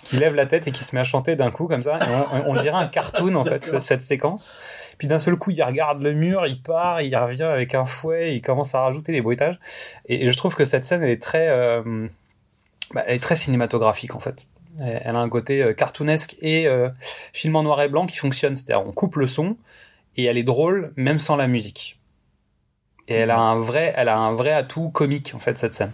qui 0.05 0.17
lève 0.17 0.35
la 0.35 0.47
tête 0.47 0.67
et 0.67 0.73
qui 0.73 0.85
se 0.85 0.95
met 0.95 1.01
à 1.01 1.05
chanter 1.05 1.37
d'un 1.37 1.51
coup 1.51 1.69
comme 1.69 1.83
ça. 1.83 1.97
Et 1.99 2.11
on, 2.35 2.51
on 2.51 2.55
dirait 2.61 2.77
un 2.77 2.89
cartoon 2.89 3.35
en 3.35 3.45
fait, 3.45 3.81
cette 3.81 4.03
séquence. 4.03 4.61
Puis 4.99 5.09
d'un 5.09 5.19
seul 5.19 5.37
coup, 5.37 5.51
il 5.51 5.63
regarde 5.63 6.03
le 6.03 6.13
mur, 6.13 6.47
il 6.47 6.61
part, 6.61 7.01
il 7.01 7.17
revient 7.17 7.45
avec 7.45 7.75
un 7.75 7.87
fouet, 7.87 8.35
il 8.35 8.43
commence 8.43 8.75
à 8.75 8.83
rajouter 8.83 9.13
des 9.13 9.23
bruitages. 9.23 9.59
Et, 10.07 10.27
et 10.27 10.31
je 10.31 10.37
trouve 10.37 10.55
que 10.55 10.67
cette 10.67 10.85
scène, 10.85 11.03
elle 11.03 11.09
est 11.09 11.23
très, 11.23 11.49
euh, 11.49 12.07
bah, 12.93 13.03
elle 13.07 13.17
est 13.17 13.23
très 13.23 13.37
cinématographique 13.37 14.15
en 14.15 14.21
fait. 14.21 14.47
Elle 14.79 15.03
elle 15.05 15.17
a 15.17 15.19
un 15.21 15.29
côté 15.29 15.63
euh, 15.63 15.73
cartoonesque 15.73 16.37
et 16.41 16.67
euh, 16.67 16.89
film 17.33 17.57
en 17.57 17.63
noir 17.63 17.81
et 17.83 17.89
blanc 17.89 18.07
qui 18.07 18.17
fonctionne. 18.19 18.57
C'est-à-dire, 18.57 18.87
on 18.87 18.93
coupe 18.93 19.17
le 19.17 19.27
son 19.27 19.57
et 20.17 20.25
elle 20.25 20.39
est 20.39 20.43
drôle 20.45 20.93
même 20.97 21.19
sans 21.19 21.37
la 21.37 21.47
musique. 21.49 21.99
Et 23.09 23.15
elle 23.15 23.31
a 23.31 23.39
un 23.41 23.59
vrai, 23.59 23.93
elle 23.97 24.09
a 24.09 24.17
un 24.17 24.33
vrai 24.35 24.53
atout 24.53 24.91
comique 24.91 25.33
en 25.35 25.41
fait 25.41 25.59
cette 25.59 25.75
scène. 25.75 25.93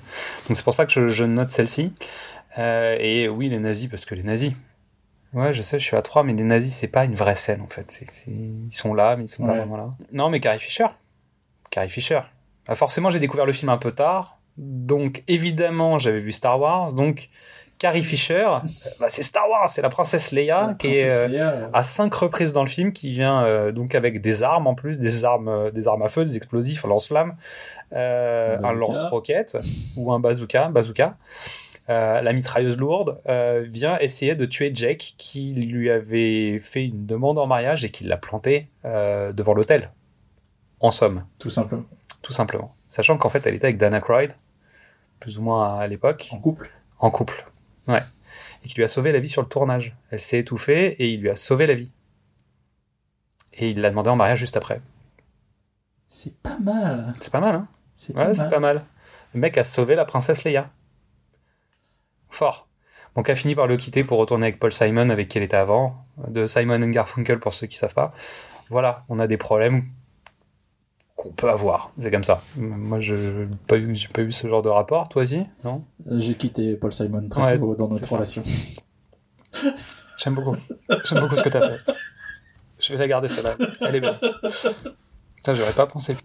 Donc 0.49 0.57
c'est 0.57 0.63
pour 0.65 0.75
ça 0.75 0.85
que 0.85 0.93
je, 0.93 1.09
je 1.09 1.25
note 1.25 1.51
celle-ci. 1.51 1.93
Euh, 2.59 2.97
et 3.01 3.29
oui, 3.29 3.49
les 3.49 3.59
nazis 3.59 3.89
parce 3.89 4.05
que 4.05 4.15
les 4.15 4.23
nazis. 4.23 4.53
Ouais, 5.33 5.53
je 5.53 5.61
sais, 5.63 5.79
je 5.79 5.85
suis 5.85 5.97
à 5.97 6.03
3, 6.03 6.23
mais 6.25 6.33
les 6.33 6.45
nazis, 6.45 6.75
c'est 6.75 6.89
pas 6.89 7.05
une 7.05 7.15
vraie 7.15 7.35
scène 7.35 7.61
en 7.61 7.67
fait. 7.69 7.91
C'est, 7.91 8.11
c'est- 8.11 8.31
Ils 8.31 8.73
sont 8.73 8.95
là, 8.95 9.17
mais 9.17 9.25
ils 9.25 9.29
sont 9.29 9.45
pas 9.47 9.55
vraiment 9.55 9.77
là. 9.77 9.95
Non, 10.13 10.31
mais 10.31 10.41
Carrie 10.41 10.61
Fisher. 10.61 10.87
Carrie 11.71 11.91
Fisher. 11.91 12.21
Ah, 12.69 12.75
forcément, 12.75 13.11
j'ai 13.11 13.19
découvert 13.19 13.45
le 13.47 13.53
film 13.53 13.69
un 13.71 13.77
peu 13.79 13.93
tard. 13.93 14.39
Donc 14.57 15.23
évidemment, 15.29 15.99
j'avais 15.99 16.21
vu 16.21 16.33
Star 16.33 16.59
Wars. 16.61 16.93
Donc 16.93 17.29
Carrie 17.79 18.03
Fisher, 18.03 18.47
euh, 18.47 18.59
bah, 18.99 19.07
c'est 19.11 19.23
Star 19.23 19.49
Wars, 19.51 19.69
c'est 19.69 19.83
la 19.83 19.91
princesse 19.91 20.33
Leia 20.33 20.69
La 20.69 20.75
qui 20.75 20.89
est 20.89 21.07
princesse 21.07 21.19
euh, 21.19 21.29
Leia, 21.29 21.71
à 21.75 21.83
cinq 21.83 22.15
reprises 22.15 22.53
dans 22.53 22.63
le 22.63 22.69
film, 22.71 22.93
qui 22.93 23.11
vient 23.11 23.45
euh, 23.45 23.71
donc 23.71 23.95
avec 23.95 24.21
des 24.23 24.43
armes 24.43 24.67
en 24.67 24.75
plus, 24.75 24.99
des 24.99 25.25
armes, 25.25 25.71
des 25.73 25.87
armes 25.87 26.03
à 26.03 26.09
feu, 26.09 26.25
des 26.25 26.37
explosifs, 26.37 26.85
un 26.85 26.89
lance-flamme, 26.89 27.37
euh, 27.93 28.57
Un 28.63 28.73
lance-roquette 28.73 29.59
ou 29.97 30.13
un 30.13 30.21
bazooka, 30.21 30.69
bazooka. 30.69 31.17
Euh, 31.89 32.21
la 32.21 32.33
mitrailleuse 32.33 32.79
lourde 32.79 33.21
vient 33.69 33.99
essayer 33.99 34.35
de 34.35 34.47
tuer 34.47 34.73
Jake 34.75 35.15
qui 35.19 35.53
lui 35.53 35.91
avait 35.91 36.59
fait 36.61 36.87
une 36.87 37.07
demande 37.07 37.39
en 37.39 37.47
mariage 37.47 37.85
et 37.85 37.91
qui 37.91 38.05
l'a 38.05 38.17
planté 38.17 38.69
devant 38.85 39.53
l'hôtel. 39.55 39.91
En 40.81 40.91
somme, 40.91 41.25
tout 41.39 41.51
simplement. 41.51 41.85
tout 42.23 42.33
simplement. 42.33 42.75
Sachant 42.91 43.19
qu'en 43.19 43.29
fait 43.29 43.47
elle 43.47 43.55
était 43.55 43.67
avec 43.67 43.77
Dana 43.79 44.01
Croyd, 44.01 44.33
plus 45.21 45.39
ou 45.39 45.43
moins 45.43 45.79
à 45.79 45.87
l'époque, 45.87 46.29
En 46.33 46.39
couple. 46.39 46.71
en 46.99 47.11
couple. 47.11 47.45
Ouais. 47.89 48.03
Et 48.65 48.69
qui 48.69 48.75
lui 48.77 48.85
a 48.85 48.89
sauvé 48.89 49.13
la 49.13 49.21
vie 49.21 49.29
sur 49.29 49.43
le 49.43 49.49
tournage. 49.49 49.97
Elle 50.11 50.21
s'est 50.21 50.39
étouffée 50.39 50.89
et 50.99 51.09
il 51.09 51.21
lui 51.21 51.31
a 51.31 51.37
sauvé 51.37 51.67
la 51.67 51.75
vie. 51.75 51.91
Et 53.55 53.71
il 53.71 53.81
l'a 53.81 53.91
demandé 53.91 54.11
en 54.11 54.17
mariage 54.17 54.39
juste 54.39 54.57
après. 54.57 54.81
C'est 56.09 56.37
pas 56.43 56.59
mal. 56.59 57.15
C'est 57.21 57.33
pas 57.33 57.41
mal, 57.41 57.55
hein 57.55 57.69
C'est 57.97 58.15
Ouais, 58.17 58.27
pas 58.27 58.35
c'est 58.35 58.41
mal. 58.43 58.51
pas 58.51 58.61
mal. 58.61 58.85
Le 59.35 59.41
mec 59.41 59.57
a 59.59 59.65
sauvé 59.65 59.95
la 59.95 60.05
princesse 60.05 60.45
Leia. 60.45 60.71
Fort. 62.31 62.69
Donc 63.15 63.31
a 63.31 63.35
fini 63.35 63.55
par 63.55 63.67
le 63.67 63.77
quitter 63.77 64.05
pour 64.05 64.19
retourner 64.19 64.47
avec 64.47 64.59
Paul 64.59 64.73
Simon, 64.73 65.09
avec 65.09 65.29
qui 65.29 65.39
elle 65.39 65.45
était 65.45 65.57
avant, 65.57 66.05
de 66.29 66.47
Simon 66.47 66.83
and 66.83 66.91
Garfunkel 66.91 67.39
pour 67.41 67.55
ceux 67.55 67.67
qui 67.67 67.77
savent 67.77 67.95
pas. 67.95 68.13
Voilà, 68.69 69.05
on 69.09 69.19
a 69.19 69.27
des 69.27 69.39
problèmes 69.39 69.85
qu'on 71.17 71.33
peut 71.33 71.49
avoir. 71.49 71.93
C'est 72.03 72.11
comme 72.11 72.25
ça. 72.25 72.43
Moi, 72.57 73.01
je 73.01 73.15
n'ai 73.15 73.57
pas, 73.69 73.77
eu- 73.79 73.95
j'ai 73.97 74.09
pas 74.09 74.21
eu 74.21 74.33
ce 74.33 74.47
genre 74.49 74.63
de 74.63 74.69
rapport. 74.69 75.09
Toi 75.09 75.23
aussi 75.23 75.47
Non? 75.65 75.83
J'ai 76.11 76.35
quitté 76.35 76.75
Paul 76.77 76.93
Simon 76.93 77.29
très 77.29 77.43
Ouais, 77.43 77.59
tôt 77.59 77.75
dans 77.75 77.89
notre 77.89 78.11
relation. 78.13 78.43
J'aime 80.19 80.35
beaucoup. 80.35 80.57
J'aime 81.05 81.21
beaucoup 81.21 81.37
ce 81.37 81.43
que 81.43 81.49
t'as 81.49 81.69
fait. 81.69 81.93
Je 82.79 82.93
vais 82.93 82.99
la 82.99 83.09
garder 83.09 83.29
celle-là. 83.29 83.55
Elle 83.81 83.97
est 83.97 84.01
belle. 84.01 84.19
Ça, 85.45 85.53
j'aurais 85.53 85.73
pas 85.73 85.87
pensé. 85.87 86.17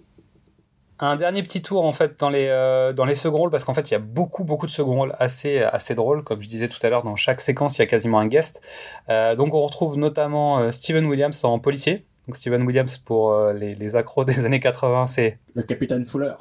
Un 1.00 1.16
dernier 1.16 1.42
petit 1.42 1.64
tour 1.64 1.84
en 1.84 1.94
fait 1.94 2.20
dans 2.20 2.30
les 2.30 2.46
euh, 2.48 2.94
dans 2.94 3.06
les 3.06 3.16
second 3.16 3.38
rôles 3.38 3.50
parce 3.50 3.64
qu'en 3.64 3.74
fait 3.74 3.90
il 3.90 3.94
y 3.94 3.96
a 3.96 4.00
beaucoup 4.00 4.44
beaucoup 4.44 4.68
de 4.68 4.72
second 4.72 4.94
rôles 4.94 5.16
assez 5.18 5.58
assez 5.60 5.96
drôles 5.96 6.24
comme 6.24 6.44
je 6.44 6.48
disais 6.48 6.68
tout 6.70 6.78
à 6.84 6.90
l'heure 6.92 7.02
dans 7.04 7.16
chaque 7.16 7.42
séquence 7.42 7.80
il 7.80 7.82
y 7.82 7.82
a 7.82 7.88
quasiment 7.88 8.20
un 8.20 8.28
guest. 8.28 8.62
Euh, 9.10 9.36
donc 9.36 9.56
on 9.56 9.62
retrouve 9.64 9.98
notamment 9.98 10.60
euh, 10.60 10.72
Steven 10.72 11.06
Williams 11.08 11.44
en 11.44 11.58
policier. 11.58 12.06
Donc 12.28 12.36
Steven 12.36 12.62
Williams 12.62 13.00
pour 13.00 13.32
euh, 13.34 13.52
les, 13.52 13.74
les 13.74 13.96
accros 13.96 14.26
des 14.26 14.46
années 14.46 14.60
80 14.60 15.08
c'est 15.08 15.40
Le 15.56 15.64
capitaine 15.64 16.06
Fuller. 16.06 16.34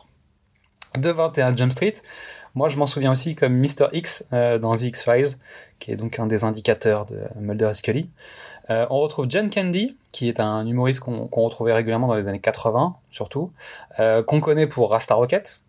de 0.99 1.09
21 1.09 1.57
Jump 1.57 1.73
Street. 1.73 1.95
Moi, 2.55 2.69
je 2.69 2.77
m'en 2.79 2.87
souviens 2.87 3.13
aussi 3.13 3.35
comme 3.35 3.55
Mr. 3.57 3.89
X 3.93 4.27
euh, 4.33 4.59
dans 4.59 4.77
The 4.77 4.83
X-Files, 4.83 5.37
qui 5.79 5.93
est 5.93 5.97
donc 5.97 6.19
un 6.19 6.27
des 6.27 6.45
indicateurs 6.45 7.07
de 7.07 7.21
Mulder 7.39 7.71
et 7.71 7.75
Scully. 7.75 8.11
Euh, 8.71 8.87
on 8.91 9.01
retrouve 9.01 9.27
John 9.29 9.51
Candy, 9.51 9.97
qui 10.13 10.29
est 10.29 10.41
un 10.41 10.67
humoriste 10.67 11.01
qu'on 11.01 11.29
retrouvait 11.29 11.73
régulièrement 11.73 12.07
dans 12.07 12.15
les 12.15 12.29
années 12.29 12.41
80, 12.41 12.97
surtout, 13.11 13.53
euh, 13.99 14.23
qu'on 14.23 14.41
connaît 14.41 14.67
pour 14.67 14.91
Rasta 14.91 15.15
Rocket, 15.15 15.61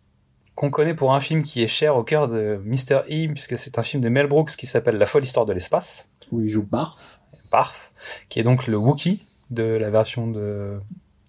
qu'on 0.55 0.69
connaît 0.69 0.93
pour 0.93 1.13
un 1.13 1.19
film 1.19 1.43
qui 1.43 1.63
est 1.63 1.67
cher 1.67 1.95
au 1.95 2.03
cœur 2.03 2.27
de 2.27 2.61
Mr. 2.63 3.01
E, 3.09 3.31
puisque 3.31 3.57
c'est 3.57 3.79
un 3.79 3.83
film 3.83 4.03
de 4.03 4.09
Mel 4.09 4.27
Brooks 4.27 4.51
qui 4.51 4.67
s'appelle 4.67 4.97
La 4.97 5.05
folle 5.05 5.23
histoire 5.23 5.45
de 5.45 5.53
l'espace, 5.53 6.09
Où 6.31 6.41
il 6.41 6.49
joue 6.49 6.63
Barf. 6.63 7.19
Barth, 7.51 7.93
qui 8.29 8.39
est 8.39 8.43
donc 8.43 8.67
le 8.67 8.77
Wookiee 8.77 9.25
de 9.49 9.63
la 9.63 9.89
version 9.89 10.27
de, 10.27 10.79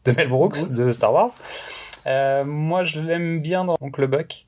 de 0.04 0.12
Mel 0.12 0.28
Brooks 0.28 0.68
de 0.68 0.92
Star 0.92 1.12
Wars. 1.12 1.34
Euh, 2.06 2.44
moi, 2.44 2.84
je 2.84 3.00
l'aime 3.00 3.40
bien 3.40 3.64
dans 3.64 3.76
Oncle 3.80 4.06
Buck, 4.06 4.46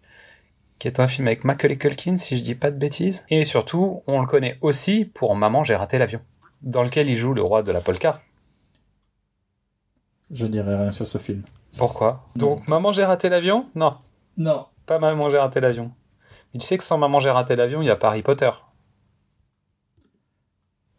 qui 0.79 0.89
est 0.89 1.01
un 1.01 1.07
film 1.09 1.27
avec 1.29 1.45
Macaulay 1.45 1.77
Culkin, 1.77 2.17
si 2.17 2.37
je 2.39 2.43
dis 2.45 2.55
pas 2.55 2.71
de 2.71 2.77
bêtises. 2.79 3.25
Et 3.31 3.45
surtout, 3.45 4.03
on 4.07 4.21
le 4.21 4.27
connaît 4.27 4.59
aussi 4.61 5.05
pour 5.05 5.35
Maman, 5.37 5.65
j'ai 5.65 5.77
raté 5.77 5.99
l'avion, 5.99 6.21
dans 6.63 6.83
lequel 6.83 7.09
il 7.09 7.17
joue 7.17 7.33
le 7.35 7.43
roi 7.43 7.63
de 7.63 7.73
la 7.73 7.81
polka. 7.81 8.21
Je 10.31 10.47
dirais 10.47 10.77
rien 10.77 10.91
sur 10.91 11.07
ce 11.07 11.19
film. 11.19 11.43
Pourquoi? 11.79 12.25
Donc, 12.37 12.67
Maman, 12.69 12.93
j'ai 12.93 13.05
raté 13.05 13.29
l'avion? 13.29 13.67
Non, 13.75 13.97
Non. 14.37 14.67
pas 14.87 14.99
Maman, 14.99 15.31
j'ai 15.31 15.39
raté 15.39 15.61
l'avion. 15.61 15.93
Mais 16.53 16.61
tu 16.61 16.67
sais 16.67 16.79
que 16.79 16.85
sans 16.85 16.99
Maman, 16.99 17.21
j'ai 17.21 17.31
raté 17.31 17.57
l'avion, 17.57 17.83
il 17.83 17.87
y 17.87 17.91
a 17.91 17.97
pas 17.97 18.09
Harry 18.09 18.23
Potter. 18.23 18.51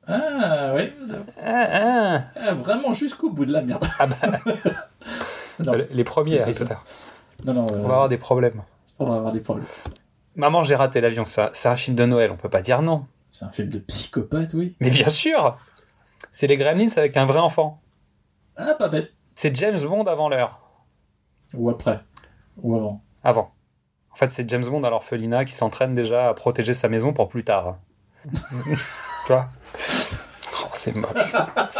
Ah, 0.07 0.73
oui. 0.75 0.91
vous 0.99 1.11
avez- 1.11 1.23
Ah, 1.41 1.67
ah. 1.71 2.23
Ah, 2.35 2.53
vraiment 2.53 2.93
jusqu'au 2.93 3.29
bout 3.31 3.45
de 3.45 3.51
la 3.53 3.61
merde. 3.61 3.83
Ah 3.99 4.05
bah, 4.07 4.15
Non, 5.59 5.73
les 5.89 6.03
premiers 6.03 6.39
Harry 6.41 6.53
ça. 6.53 6.65
Potter. 6.65 6.79
non, 7.43 7.53
non, 7.53 7.67
euh, 7.71 7.79
On 7.79 7.88
va 7.88 7.93
avoir 7.95 8.09
des 8.09 8.17
problèmes. 8.17 8.61
On 8.99 9.05
va 9.10 9.15
avoir 9.17 9.31
des 9.34 9.39
problèmes. 9.39 9.67
Maman, 10.36 10.63
j'ai 10.63 10.75
raté 10.75 11.01
l'avion, 11.01 11.25
ça, 11.25 11.49
c'est 11.53 11.69
un 11.69 11.75
film 11.75 11.95
de 11.95 12.05
Noël, 12.05 12.31
on 12.31 12.38
peut 12.38 12.49
pas 12.49 12.62
dire 12.62 12.81
non. 12.81 13.05
C'est 13.29 13.45
un 13.45 13.51
film 13.51 13.69
de 13.69 13.79
psychopathe, 13.79 14.53
oui. 14.53 14.75
Mais 14.79 14.89
bien 14.89 15.10
sûr 15.10 15.58
C'est 16.31 16.47
les 16.47 16.58
Gremlins 16.58 16.88
avec 16.95 17.17
un 17.17 17.25
vrai 17.25 17.39
enfant. 17.39 17.81
Ah, 18.58 18.73
pas 18.75 18.88
bête. 18.88 19.12
C'est 19.36 19.53
James 19.55 19.77
Bond 19.79 20.05
avant 20.05 20.29
l'heure. 20.29 20.62
Ou 21.53 21.69
après. 21.69 21.99
Ou 22.62 22.75
avant. 22.75 23.01
Avant. 23.23 23.53
En 24.12 24.15
fait, 24.15 24.31
c'est 24.31 24.49
James 24.49 24.63
Bond 24.65 24.84
à 24.86 24.89
l'orphelinat 24.89 25.43
qui 25.43 25.53
s'entraîne 25.53 25.93
déjà 25.93 26.29
à 26.29 26.34
protéger 26.34 26.73
sa 26.73 26.88
maison 26.88 27.12
pour 27.12 27.27
plus 27.27 27.43
tard. 27.43 27.77
tu 28.31 28.39
vois? 29.27 29.49
Oh, 30.53 30.67
C'est 30.73 30.95
moche. 30.95 31.12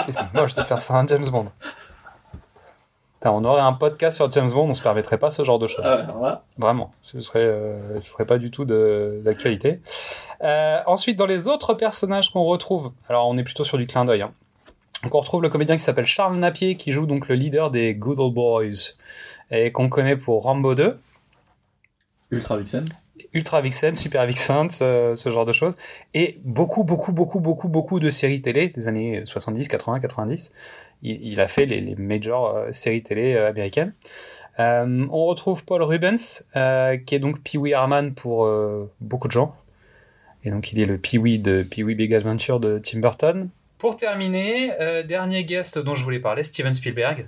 C'est 0.06 0.34
moche 0.34 0.54
de 0.56 0.64
faire 0.64 0.82
ça 0.82 0.96
à 0.96 0.98
un 1.00 1.08
James 1.08 1.30
Bond. 1.30 1.52
On 3.34 3.44
aurait 3.44 3.62
un 3.62 3.74
podcast 3.74 4.16
sur 4.18 4.32
James 4.32 4.50
Bond, 4.52 4.70
on 4.70 4.74
se 4.74 4.82
permettrait 4.84 5.18
pas 5.18 5.32
ce 5.32 5.44
genre 5.44 5.60
de 5.60 5.68
choses. 5.68 5.84
Là, 5.84 6.44
Vraiment, 6.58 6.92
ce 7.02 7.20
serait, 7.22 7.40
euh, 7.48 8.00
ce 8.02 8.10
serait 8.10 8.26
pas 8.26 8.38
du 8.38 8.52
tout 8.52 8.66
de- 8.66 9.22
d'actualité. 9.24 9.80
Euh, 10.44 10.80
ensuite, 10.86 11.18
dans 11.18 11.26
les 11.26 11.48
autres 11.48 11.74
personnages 11.74 12.32
qu'on 12.32 12.44
retrouve, 12.44 12.92
alors 13.10 13.28
on 13.28 13.38
est 13.38 13.44
plutôt 13.44 13.64
sur 13.64 13.78
du 13.78 13.88
clin 13.88 14.06
d'œil. 14.06 14.22
hein. 14.22 14.32
Donc 15.04 15.14
on 15.16 15.20
retrouve 15.20 15.42
le 15.44 15.50
comédien 15.50 15.78
qui 15.78 15.84
s'appelle 15.84 16.06
Charles 16.08 16.36
Napier, 16.38 16.76
qui 16.78 16.92
joue 16.92 17.06
donc 17.06 17.28
le 17.28 17.36
leader 17.36 17.70
des 17.72 17.94
Good 17.96 18.20
Old 18.20 18.34
Boys, 18.34 18.96
et 19.52 19.72
qu'on 19.72 19.90
connaît 19.90 20.16
pour 20.16 20.44
Rambo 20.44 20.74
2, 20.76 20.98
Ultra 22.32 22.58
Vixen. 22.58 22.90
Ultra 23.34 23.62
Vixen, 23.62 23.96
Super 23.96 24.26
Vixen, 24.26 24.70
ce, 24.72 25.14
ce 25.16 25.30
genre 25.30 25.46
de 25.46 25.52
choses, 25.54 25.76
et 26.14 26.40
beaucoup, 26.44 26.84
beaucoup, 26.84 27.12
beaucoup, 27.12 27.40
beaucoup, 27.40 27.68
beaucoup 27.68 28.00
de 28.00 28.10
séries 28.10 28.42
télé 28.42 28.70
des 28.70 28.88
années 28.88 29.24
70, 29.26 29.68
80, 29.68 30.00
90. 30.00 30.52
Il, 31.08 31.40
a 31.40 31.48
fait 31.48 31.66
les, 31.66 31.82
les 31.82 31.96
major 31.96 32.56
euh, 32.56 32.74
séries 32.74 33.04
télé 33.04 33.36
euh, 33.36 33.50
américaines. 33.50 33.94
Euh, 34.60 35.06
on 35.12 35.26
retrouve 35.26 35.64
Paul 35.66 35.84
Rubens, 35.84 36.44
qui 37.06 37.16
est 37.16 37.20
donc 37.20 37.42
Pee-wee 37.42 37.72
Herman 37.72 38.14
pour 38.14 38.50
beaucoup 39.02 39.28
de 39.28 39.34
gens. 39.34 39.54
Et 40.46 40.50
donc 40.50 40.72
il 40.72 40.80
est 40.80 40.86
le 40.86 40.98
Pee-wee 40.98 41.40
de 41.40 41.64
Pee-wee 41.64 41.96
Big 41.96 42.14
Adventure 42.14 42.62
de 42.62 42.80
Tim 42.80 43.00
Burton. 43.00 43.50
Pour 43.78 43.98
terminer, 43.98 44.72
dernier 45.06 45.44
guest 45.44 45.78
dont 45.78 45.94
je 45.94 46.06
voulais 46.06 46.20
parler, 46.20 46.44
Steven 46.44 46.74
Spielberg, 46.74 47.28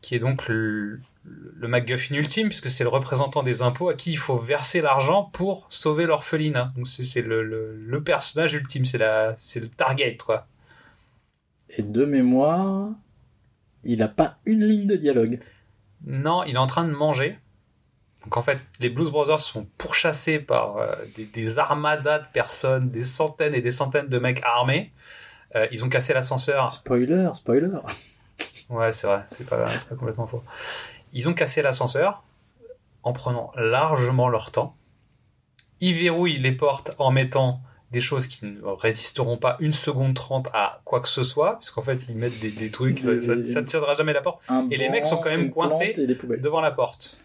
qui 0.00 0.14
est 0.14 0.18
donc 0.18 0.48
le, 0.48 1.00
le 1.24 1.68
MacGuffin 1.68 2.14
ultime, 2.14 2.48
puisque 2.48 2.70
c'est 2.70 2.84
le 2.84 2.90
représentant 2.90 3.42
des 3.42 3.60
impôts 3.60 3.90
à 3.90 3.94
qui 3.94 4.12
il 4.12 4.18
faut 4.18 4.38
verser 4.38 4.80
l'argent 4.80 5.30
pour 5.32 5.66
sauver 5.68 6.06
l'orphelinat. 6.06 6.72
Donc 6.76 6.86
c'est 6.88 7.22
le, 7.22 7.42
le, 7.42 8.02
personnage 8.02 8.54
ultime, 8.54 8.84
c'est 8.84 8.98
le 8.98 9.68
target, 9.68 10.16
quoi. 10.16 10.46
Et 11.76 11.82
de 11.82 12.04
mémoire, 12.04 12.90
il 13.84 14.02
a 14.02 14.08
pas 14.08 14.38
une 14.44 14.64
ligne 14.64 14.86
de 14.86 14.96
dialogue. 14.96 15.40
Non, 16.06 16.42
il 16.44 16.54
est 16.54 16.58
en 16.58 16.66
train 16.66 16.84
de 16.84 16.92
manger. 16.92 17.38
Donc 18.24 18.36
en 18.36 18.42
fait, 18.42 18.58
les 18.80 18.88
Blues 18.88 19.10
Brothers 19.10 19.40
sont 19.40 19.66
pourchassés 19.76 20.38
par 20.38 20.78
euh, 20.78 20.94
des, 21.16 21.26
des 21.26 21.58
armadas 21.58 22.20
de 22.20 22.26
personnes, 22.32 22.90
des 22.90 23.04
centaines 23.04 23.54
et 23.54 23.60
des 23.60 23.70
centaines 23.70 24.08
de 24.08 24.18
mecs 24.18 24.42
armés. 24.44 24.92
Euh, 25.56 25.66
ils 25.72 25.84
ont 25.84 25.88
cassé 25.88 26.14
l'ascenseur. 26.14 26.72
Spoiler, 26.72 27.30
spoiler. 27.34 27.68
Ouais, 28.70 28.92
c'est 28.92 29.06
vrai, 29.06 29.24
c'est 29.28 29.46
pas, 29.46 29.66
c'est 29.68 29.88
pas 29.88 29.94
complètement 29.94 30.26
faux. 30.26 30.42
Ils 31.12 31.28
ont 31.28 31.34
cassé 31.34 31.62
l'ascenseur 31.62 32.24
en 33.02 33.12
prenant 33.12 33.52
largement 33.56 34.28
leur 34.28 34.50
temps. 34.50 34.74
Ils 35.80 35.94
verrouillent 35.94 36.38
les 36.38 36.52
portes 36.52 36.92
en 36.98 37.10
mettant 37.10 37.60
des 37.94 38.02
choses 38.02 38.26
qui 38.26 38.44
ne 38.44 38.60
résisteront 38.62 39.38
pas 39.38 39.56
une 39.60 39.72
seconde 39.72 40.14
trente 40.14 40.48
à 40.52 40.80
quoi 40.84 41.00
que 41.00 41.08
ce 41.08 41.22
soit, 41.22 41.56
puisqu'en 41.56 41.80
fait 41.80 42.00
ils 42.10 42.14
mettent 42.16 42.38
des, 42.40 42.50
des 42.50 42.70
trucs, 42.70 42.98
ça, 43.22 43.34
ça 43.46 43.62
ne 43.62 43.66
tiendra 43.66 43.94
jamais 43.94 44.12
la 44.12 44.20
porte. 44.20 44.40
Et 44.70 44.76
les 44.76 44.88
mecs 44.90 45.06
sont 45.06 45.16
quand 45.22 45.30
même 45.30 45.50
coincés 45.50 45.92
devant 46.42 46.60
la 46.60 46.70
porte. 46.70 47.18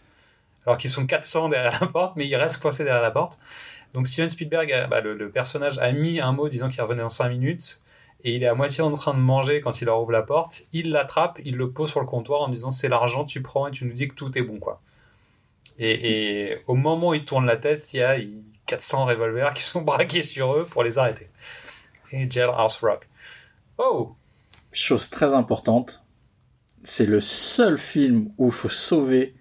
Alors 0.66 0.78
qu'ils 0.78 0.90
sont 0.90 1.06
400 1.06 1.50
derrière 1.50 1.78
la 1.82 1.88
porte, 1.88 2.16
mais 2.16 2.26
ils 2.28 2.36
restent 2.38 2.62
coincés 2.62 2.84
derrière 2.86 3.02
la 3.02 3.12
porte. 3.12 3.38
Donc 3.94 4.08
Steven 4.08 4.30
Spielberg, 4.30 4.72
a- 4.72 4.88
bah, 4.88 5.02
le, 5.02 5.16
le 5.16 5.30
personnage, 5.30 5.78
a 5.80 5.92
mis 5.92 6.20
un 6.22 6.32
mot 6.32 6.48
disant 6.48 6.70
qu'il 6.70 6.82
revenait 6.82 7.02
dans 7.02 7.10
5 7.10 7.28
minutes, 7.30 7.82
et 8.24 8.36
il 8.36 8.44
est 8.44 8.48
à 8.48 8.54
moitié 8.54 8.84
en 8.84 8.92
train 8.94 9.14
de 9.14 9.20
manger 9.20 9.62
quand 9.62 9.82
il 9.82 9.86
leur 9.86 10.02
ouvre 10.02 10.12
la 10.12 10.22
porte. 10.22 10.64
Il 10.74 10.92
l'attrape, 10.92 11.40
il 11.44 11.56
le 11.56 11.72
pose 11.72 11.90
sur 11.90 12.00
le 12.02 12.06
comptoir 12.06 12.42
en 12.42 12.50
disant 12.50 12.72
c'est 12.72 12.90
l'argent, 12.90 13.26
tu 13.26 13.42
prends 13.42 13.68
et 13.68 13.72
tu 13.72 13.86
nous 13.86 13.94
dis 13.94 14.08
que 14.10 14.14
tout 14.16 14.38
est 14.38 14.42
bon, 14.44 14.60
quoi. 14.60 14.82
Et, 15.80 16.50
et 16.52 16.58
au 16.68 16.76
moment 16.76 17.10
où 17.10 17.14
il 17.14 17.24
tourne 17.26 17.46
la 17.46 17.56
tête, 17.58 17.94
il 17.94 17.98
y 17.98 18.04
a 18.04 18.18
il- 18.18 18.44
400 18.70 19.06
revolvers 19.06 19.54
qui 19.54 19.64
sont 19.64 19.82
braqués 19.92 20.24
sur 20.24 20.54
eux 20.56 20.66
pour 20.66 20.84
les 20.84 20.98
arrêter. 21.00 21.30
Et 22.12 22.30
Jailhouse 22.30 22.78
Rock. 22.82 23.08
Oh 23.78 24.16
Chose 24.72 25.10
très 25.10 25.34
importante, 25.34 26.04
c'est 26.84 27.08
le 27.08 27.22
seul 27.22 27.78
film 27.78 28.32
où 28.38 28.48
il 28.48 28.52
faut 28.52 28.70
sauver 28.70 29.36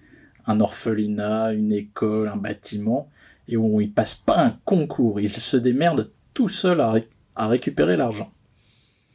un 0.46 0.60
orphelinat, 0.60 1.52
une 1.52 1.72
école, 1.72 2.28
un 2.28 2.36
bâtiment, 2.36 3.10
et 3.48 3.56
où 3.58 3.80
il 3.82 3.92
passe 3.92 4.14
pas 4.14 4.38
un 4.40 4.58
concours. 4.64 5.20
Il 5.20 5.30
se 5.30 5.56
démerde 5.58 6.10
tout 6.32 6.48
seul 6.48 6.80
à, 6.80 6.90
ré- 6.92 7.08
à 7.36 7.48
récupérer 7.48 7.96
l'argent. 7.96 8.32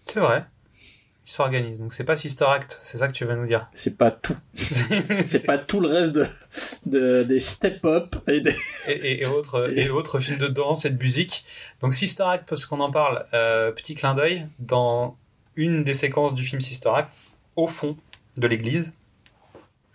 C'est 0.06 0.20
vrai. 0.20 0.46
Il 1.26 1.32
s'organise. 1.32 1.80
Donc 1.80 1.94
c'est 1.94 2.04
pas 2.04 2.18
Sister 2.18 2.46
Act, 2.46 2.78
c'est 2.82 2.98
ça 2.98 3.08
que 3.08 3.14
tu 3.14 3.24
vas 3.24 3.36
nous 3.36 3.48
dire. 3.48 3.68
C'est 3.74 3.98
pas 3.98 4.12
tout. 4.12 4.36
C'est 5.26 5.46
pas 5.46 5.58
tout 5.58 5.80
le 5.80 5.88
reste 5.88 6.12
de, 6.12 6.28
de- 6.86 7.24
des 7.24 7.40
step-up 7.40 8.16
et 8.28 8.42
des... 8.42 8.56
et, 8.88 8.92
et- 8.92 9.24
et 9.24 9.26
autres, 9.26 9.72
et 9.78 9.90
autres 9.90 10.20
films 10.20 10.40
de 10.40 10.48
danse 10.48 10.84
et 10.86 10.90
de 10.90 10.98
musique. 11.02 11.46
Donc 11.82 11.94
Sister 11.94 12.24
Act, 12.24 12.48
parce 12.50 12.66
qu'on 12.66 12.82
en 12.82 12.92
parle, 12.92 13.26
euh, 13.34 13.72
petit 13.72 13.96
clin 13.96 14.14
d'œil, 14.16 14.48
dans 14.60 15.18
une 15.56 15.84
des 15.86 15.94
séquences 15.94 16.36
du 16.36 16.44
film 16.44 16.60
Sister 16.62 16.90
Act, 16.94 17.14
au 17.56 17.68
fond 17.68 17.96
de 18.38 18.48
l'église, 18.48 18.92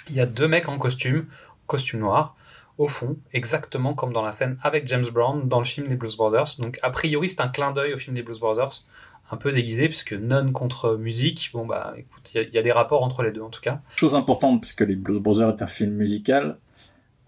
il 0.09 0.15
y 0.17 0.21
a 0.21 0.27
deux 0.27 0.49
mecs 0.49 0.69
en 0.69 0.79
costume, 0.79 1.27
costume 1.67 2.01
noir, 2.01 2.37
au 2.79 2.89
fond, 2.89 3.19
exactement 3.35 3.93
comme 3.93 4.13
dans 4.15 4.23
la 4.25 4.33
scène 4.33 4.57
avec 4.63 4.87
James 4.89 5.05
Brown 5.13 5.47
dans 5.49 5.59
le 5.59 5.65
film 5.67 5.89
Les 5.89 5.97
Blues 5.97 6.17
Brothers. 6.17 6.55
Donc 6.61 6.79
a 6.83 6.91
priori 6.91 7.29
c'est 7.29 7.41
un 7.43 7.49
clin 7.49 7.73
d'œil 7.73 7.93
au 7.93 7.99
film 7.99 8.17
Les 8.17 8.23
Blues 8.23 8.39
Brothers, 8.41 8.85
un 9.31 9.37
peu 9.37 9.53
déguisé, 9.53 9.89
puisque 9.89 10.13
non 10.15 10.53
contre 10.53 10.97
musique, 10.97 11.51
bon 11.53 11.67
bah 11.67 11.95
écoute, 11.99 12.31
il 12.35 12.51
y 12.53 12.59
a- 12.59 12.63
des 12.63 12.73
rapports 12.73 13.03
entre 13.03 13.23
les 13.23 13.31
deux 13.31 13.43
en 13.43 13.51
tout 13.51 13.61
cas. 13.61 13.81
Chose 13.97 14.15
importante, 14.15 14.61
puisque 14.61 14.81
les 14.81 14.97
Blues 14.97 15.21
Brothers 15.21 15.51
est 15.51 15.63
un 15.63 15.67
film 15.67 15.93
musical, 15.93 16.57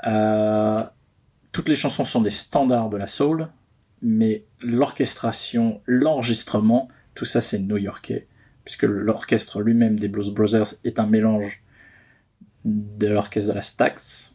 euh, 0.07 0.83
toutes 1.53 1.69
les 1.69 1.77
chansons 1.77 2.05
sont 2.05 2.23
des 2.23 2.31
standards 2.31 2.89
de 2.91 2.97
la 2.97 3.07
soul, 3.07 3.49
mais 4.03 4.45
l'orchestration, 4.61 5.83
l'enregistrement, 5.87 6.89
tout 7.15 7.25
ça 7.27 7.41
c'est 7.41 7.59
new-yorkais, 7.59 8.27
puisque 8.65 8.85
l'orchestre 8.85 9.61
lui-même 9.61 9.99
des 9.99 10.09
Blues 10.09 10.31
Brothers 10.31 10.75
est 10.85 10.99
un 10.99 11.07
mélange 11.07 11.63
de 12.65 13.09
l'orchestre 13.09 13.51
de 13.51 13.57
la 13.57 13.63
Stax, 13.63 14.33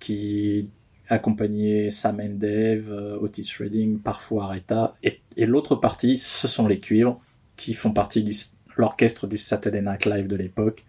qui 0.00 0.68
accompagnait 1.08 1.90
Sam 1.90 2.20
and 2.20 2.34
Dave, 2.34 2.90
euh, 2.90 3.18
Otis 3.20 3.50
Redding, 3.58 4.00
parfois 4.00 4.44
Aretha, 4.44 4.94
et, 5.02 5.20
et 5.36 5.46
l'autre 5.46 5.76
partie, 5.76 6.16
ce 6.16 6.48
sont 6.48 6.66
les 6.66 6.80
cuivres, 6.80 7.20
qui 7.56 7.74
font 7.74 7.92
partie 7.92 8.22
de 8.22 8.32
l'orchestre 8.76 9.26
du 9.26 9.38
Saturday 9.38 9.82
Night 9.82 10.04
Live 10.04 10.26
de 10.26 10.36
l'époque, 10.36 10.84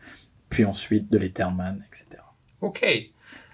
puis 0.50 0.66
ensuite 0.66 1.10
de 1.10 1.18
Letterman, 1.18 1.84
etc. 1.88 2.22
Ok. 2.62 2.86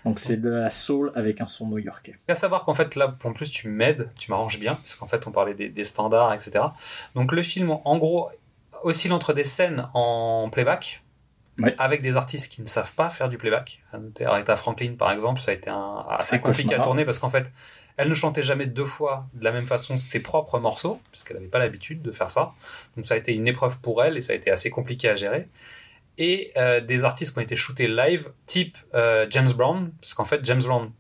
Donc 0.04 0.20
c'est 0.20 0.38
de 0.38 0.50
la 0.50 0.70
soul 0.70 1.12
avec 1.16 1.42
un 1.42 1.48
son 1.48 1.68
new-yorkais. 1.68 2.16
À 2.28 2.36
savoir 2.36 2.64
qu'en 2.66 2.76
fait, 2.76 2.96
là, 2.96 3.18
en 3.24 3.34
plus, 3.34 3.50
tu 3.50 3.70
m'aides, 3.70 4.12
tu 4.16 4.30
m'arranges 4.30 4.60
bien, 4.60 4.76
parce 4.76 4.96
qu'en 4.96 5.08
fait, 5.08 5.26
on 5.26 5.32
parlait 5.32 5.56
des, 5.56 5.70
des 5.70 5.84
standards, 5.84 6.34
etc. 6.34 6.66
Donc, 7.16 7.32
le 7.32 7.42
film, 7.42 7.72
en 7.72 7.98
gros, 7.98 8.30
oscille 8.84 9.12
entre 9.12 9.34
des 9.34 9.44
scènes 9.44 9.88
en 9.94 10.50
playback, 10.52 11.04
Ouais. 11.58 11.74
avec 11.78 12.02
des 12.02 12.18
artistes 12.18 12.52
qui 12.52 12.62
ne 12.62 12.68
savent 12.68 12.94
pas 12.94 13.10
faire 13.10 13.30
du 13.30 13.38
playback. 13.38 13.82
Aretha 14.26 14.56
Franklin, 14.58 14.96
par 14.98 15.12
exemple, 15.12 15.40
ça 15.40 15.52
a 15.52 15.54
été 15.54 15.70
un, 15.70 16.06
assez 16.10 16.36
Un 16.36 16.40
compliqué 16.40 16.76
à 16.76 16.80
tourner, 16.80 17.06
parce 17.06 17.20
qu'en 17.20 17.30
fait, 17.30 17.46
elle 17.96 18.10
ne 18.10 18.14
chantait 18.14 18.44
jamais 18.44 18.66
deux 18.66 18.86
fois 18.86 19.28
de 19.34 19.44
la 19.44 19.52
même 19.52 19.66
façon 19.66 19.96
ses 19.96 20.22
propres 20.22 20.60
morceaux, 20.60 21.02
parce 21.12 21.24
qu'elle 21.24 21.38
n'avait 21.38 21.48
pas 21.48 21.60
l'habitude 21.60 22.02
de 22.02 22.12
faire 22.12 22.30
ça. 22.30 22.54
Donc, 22.98 23.06
ça 23.06 23.14
a 23.14 23.18
été 23.18 23.34
une 23.34 23.48
épreuve 23.48 23.80
pour 23.80 24.04
elle, 24.04 24.18
et 24.18 24.22
ça 24.22 24.34
a 24.34 24.36
été 24.36 24.52
assez 24.52 24.70
compliqué 24.70 25.08
à 25.08 25.16
gérer. 25.16 25.48
Et 26.18 26.52
euh, 26.58 26.82
des 26.82 27.04
artistes 27.04 27.34
qui 27.34 27.40
ont 27.40 27.42
été 27.42 27.56
shootés 27.56 27.88
live, 27.88 28.30
type 28.48 28.78
euh, 28.94 29.26
James 29.30 29.52
Brown, 29.56 29.92
parce 30.02 30.14
qu'en 30.14 30.26
fait, 30.26 30.44
James 30.44 30.62
Brown 30.62 30.92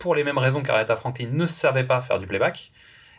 pour 0.00 0.16
les 0.16 0.24
mêmes 0.24 0.38
raisons 0.38 0.62
qu'Aretha 0.62 0.96
Franklin, 0.96 1.28
ne 1.30 1.46
savait 1.46 1.84
pas 1.84 2.00
faire 2.00 2.18
du 2.18 2.26
playback. 2.26 2.72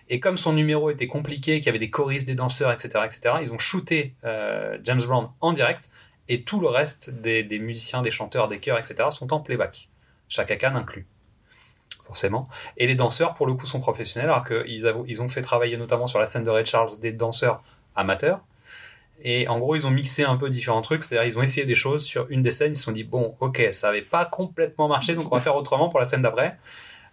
Et 0.10 0.19
comme 0.19 0.38
son 0.38 0.51
numéro 0.51 0.89
était 0.89 1.07
compliqué, 1.07 1.60
qu'il 1.60 1.67
y 1.67 1.69
avait 1.69 1.79
des 1.79 1.89
choristes, 1.89 2.25
des 2.25 2.36
danseurs, 2.36 2.73
etc., 2.73 3.05
etc., 3.05 3.36
ils 3.41 3.53
ont 3.53 3.60
shooté 3.60 4.15
euh, 4.25 4.77
James 4.84 5.01
Brown 5.07 5.29
en 5.39 5.53
direct, 5.53 5.89
et 6.32 6.44
tout 6.44 6.62
le 6.62 6.70
reste 6.70 7.10
des, 7.10 7.44
des 7.44 7.60
musiciens, 7.60 8.02
des 8.02 8.10
chanteurs, 8.10 8.48
des 8.48 8.60
chœurs, 8.60 8.80
etc., 8.80 8.96
sont 9.12 9.34
en 9.34 9.41
playback. 9.41 9.89
Chaka 10.30 10.56
Khan 10.56 10.76
inclus, 10.76 11.06
forcément. 12.06 12.48
Et 12.78 12.88
les 12.88 12.96
danseurs, 12.96 13.34
pour 13.34 13.46
le 13.46 13.54
coup, 13.54 13.65
sont 13.65 13.82
professionnels, 13.82 14.30
alors 14.30 14.48
qu'ils 14.48 14.94
ils 15.08 15.22
ont 15.22 15.28
fait 15.28 15.41
travailler 15.41 15.76
notamment 15.76 16.08
sur 16.08 16.20
la 16.20 16.28
scène 16.28 16.46
de 16.46 16.50
Ray 16.50 16.65
Charles 16.65 16.98
des 17.02 17.12
danseurs 17.12 17.62
amateurs. 17.98 18.39
Et 19.24 19.50
en 19.50 19.60
gros, 19.60 19.76
ils 19.76 19.86
ont 19.86 19.91
mixé 19.91 20.24
un 20.24 20.38
peu 20.38 20.50
différents 20.50 20.82
trucs, 20.82 21.04
c'est-à-dire 21.04 21.28
ils 21.28 21.38
ont 21.38 21.44
essayé 21.44 21.65
des 21.65 21.76
choses 21.76 22.06
sur 22.06 22.28
une 22.30 22.44
des 22.44 22.52
scènes, 22.52 22.72
ils 22.72 22.78
se 22.78 22.84
sont 22.84 22.94
dit, 22.94 23.04
bon, 23.04 23.36
ok, 23.41 23.67
ça 23.74 23.89
avait 23.89 24.02
pas 24.02 24.24
complètement 24.24 24.88
marché, 24.88 25.15
donc 25.15 25.26
on 25.30 25.36
va 25.36 25.41
faire 25.41 25.58
autrement 25.58 25.89
pour 25.89 26.00
la 26.00 26.06
scène 26.06 26.22
d'après. 26.22 26.58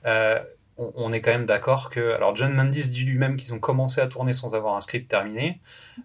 Euh, 0.06 0.38
on, 0.76 0.92
on 0.94 1.12
est 1.12 1.20
quand 1.20 1.32
même 1.32 1.46
d'accord 1.46 1.90
que... 1.90 2.14
Alors 2.14 2.36
John 2.36 2.54
Landis 2.54 2.88
dit 2.88 3.02
lui-même 3.02 3.36
qu'ils 3.36 3.52
ont 3.52 3.58
commencé 3.58 4.00
à 4.00 4.06
tourner 4.06 4.32
sans 4.32 4.54
avoir 4.54 4.76
un 4.76 4.80
script 4.80 5.10
terminé, 5.10 5.60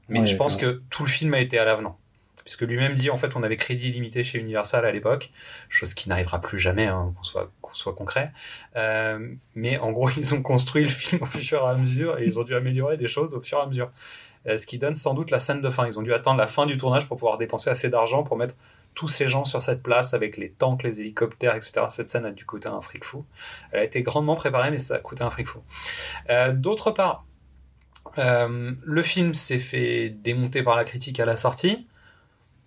mais 0.09 0.21
Ouais, 0.21 0.25
je 0.25 0.35
pense 0.35 0.57
que 0.57 0.81
tout 0.89 1.03
le 1.03 1.09
film 1.09 1.35
a 1.35 1.39
été 1.39 1.59
à 1.59 1.63
l'avenant. 1.63 1.99
Puisque 2.43 2.61
lui-même 2.61 2.93
dit, 2.93 3.09
en 3.09 3.17
fait, 3.17 3.35
on 3.35 3.43
avait 3.43 3.55
crédit 3.55 3.89
illimité 3.89 4.23
chez 4.23 4.39
Universal 4.39 4.85
à 4.85 4.91
l'époque, 4.91 5.31
chose 5.69 5.93
qui 5.93 6.09
n'arrivera 6.09 6.41
plus 6.41 6.59
jamais, 6.59 6.87
hein, 6.87 7.13
qu'on 7.17 7.23
soit, 7.23 7.51
soit 7.73 7.93
concret. 7.93 8.31
Euh, 8.75 9.33
mais 9.55 9.77
en 9.77 9.91
gros, 9.91 10.09
ils 10.17 10.33
ont 10.33 10.41
construit 10.41 10.83
le 10.83 10.89
film 10.89 11.23
au 11.23 11.25
fur 11.25 11.63
et 11.63 11.69
à 11.69 11.75
mesure 11.75 12.19
et 12.19 12.25
ils 12.25 12.39
ont 12.39 12.43
dû 12.43 12.55
améliorer 12.55 12.97
des 12.97 13.07
choses 13.07 13.33
au 13.33 13.41
fur 13.41 13.59
et 13.59 13.61
à 13.61 13.65
mesure. 13.65 13.91
Euh, 14.45 14.57
ce 14.57 14.65
qui 14.65 14.77
donne 14.77 14.95
sans 14.95 15.13
doute 15.13 15.31
la 15.31 15.39
scène 15.39 15.61
de 15.61 15.69
fin. 15.69 15.87
Ils 15.87 15.97
ont 15.97 16.01
dû 16.01 16.13
attendre 16.13 16.37
la 16.37 16.47
fin 16.47 16.65
du 16.65 16.77
tournage 16.77 17.07
pour 17.07 17.17
pouvoir 17.17 17.37
dépenser 17.37 17.69
assez 17.69 17.89
d'argent 17.89 18.23
pour 18.23 18.35
mettre 18.35 18.55
tous 18.93 19.07
ces 19.07 19.29
gens 19.29 19.45
sur 19.45 19.63
cette 19.63 19.81
place 19.81 20.13
avec 20.13 20.37
les 20.37 20.51
tanks, 20.51 20.83
les 20.83 20.99
hélicoptères, 20.99 21.55
etc. 21.55 21.85
Cette 21.89 22.09
scène 22.09 22.25
a 22.25 22.31
dû 22.31 22.45
coûter 22.45 22.67
un 22.67 22.81
fric 22.81 23.05
fou. 23.05 23.25
Elle 23.71 23.79
a 23.79 23.83
été 23.85 24.03
grandement 24.03 24.35
préparée, 24.35 24.69
mais 24.69 24.77
ça 24.77 24.95
a 24.95 24.99
coûté 24.99 25.23
un 25.23 25.29
fric 25.29 25.47
fou. 25.47 25.63
Euh, 26.29 26.51
D'autre 26.51 26.91
part, 26.91 27.25
le 28.17 29.01
film 29.01 29.33
s'est 29.33 29.57
fait 29.57 30.09
démonter 30.09 30.61
par 30.61 30.75
la 30.75 30.83
critique 30.83 31.19
à 31.19 31.25
la 31.25 31.37
sortie, 31.37 31.87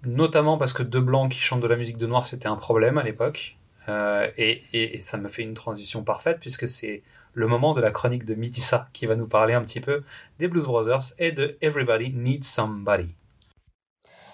notamment 0.04 0.58
parce 0.58 0.72
que 0.72 0.82
deux 0.82 1.00
blancs 1.00 1.30
qui 1.32 1.38
chantent 1.38 1.60
de 1.60 1.66
la 1.66 1.76
musique 1.76 1.98
de 1.98 2.06
noir, 2.06 2.26
c'était 2.26 2.48
un 2.48 2.56
problème 2.56 2.98
à 2.98 3.02
l'époque. 3.02 3.56
Euh, 3.88 4.28
et, 4.36 4.62
et- 4.72 4.96
et 4.96 5.00
ça 5.00 5.16
me 5.16 5.28
fait 5.28 5.42
une 5.42 5.54
transition 5.54 6.02
parfaite 6.02 6.38
puisque 6.40 6.68
c'est 6.68 7.02
le 7.34 7.46
moment 7.46 7.72
de 7.74 7.80
la 7.80 7.90
chronique 7.92 8.24
de 8.24 8.34
Midissa 8.34 8.88
qui 8.92 9.06
va 9.06 9.14
nous 9.14 9.28
parler 9.28 9.54
un 9.54 9.62
petit 9.62 9.80
peu 9.80 10.02
des 10.40 10.48
Blues 10.48 10.64
Brothers 10.66 11.12
et 11.18 11.30
de 11.32 11.56
Everybody 11.60 12.10
Needs 12.12 12.42
Somebody. 12.44 13.14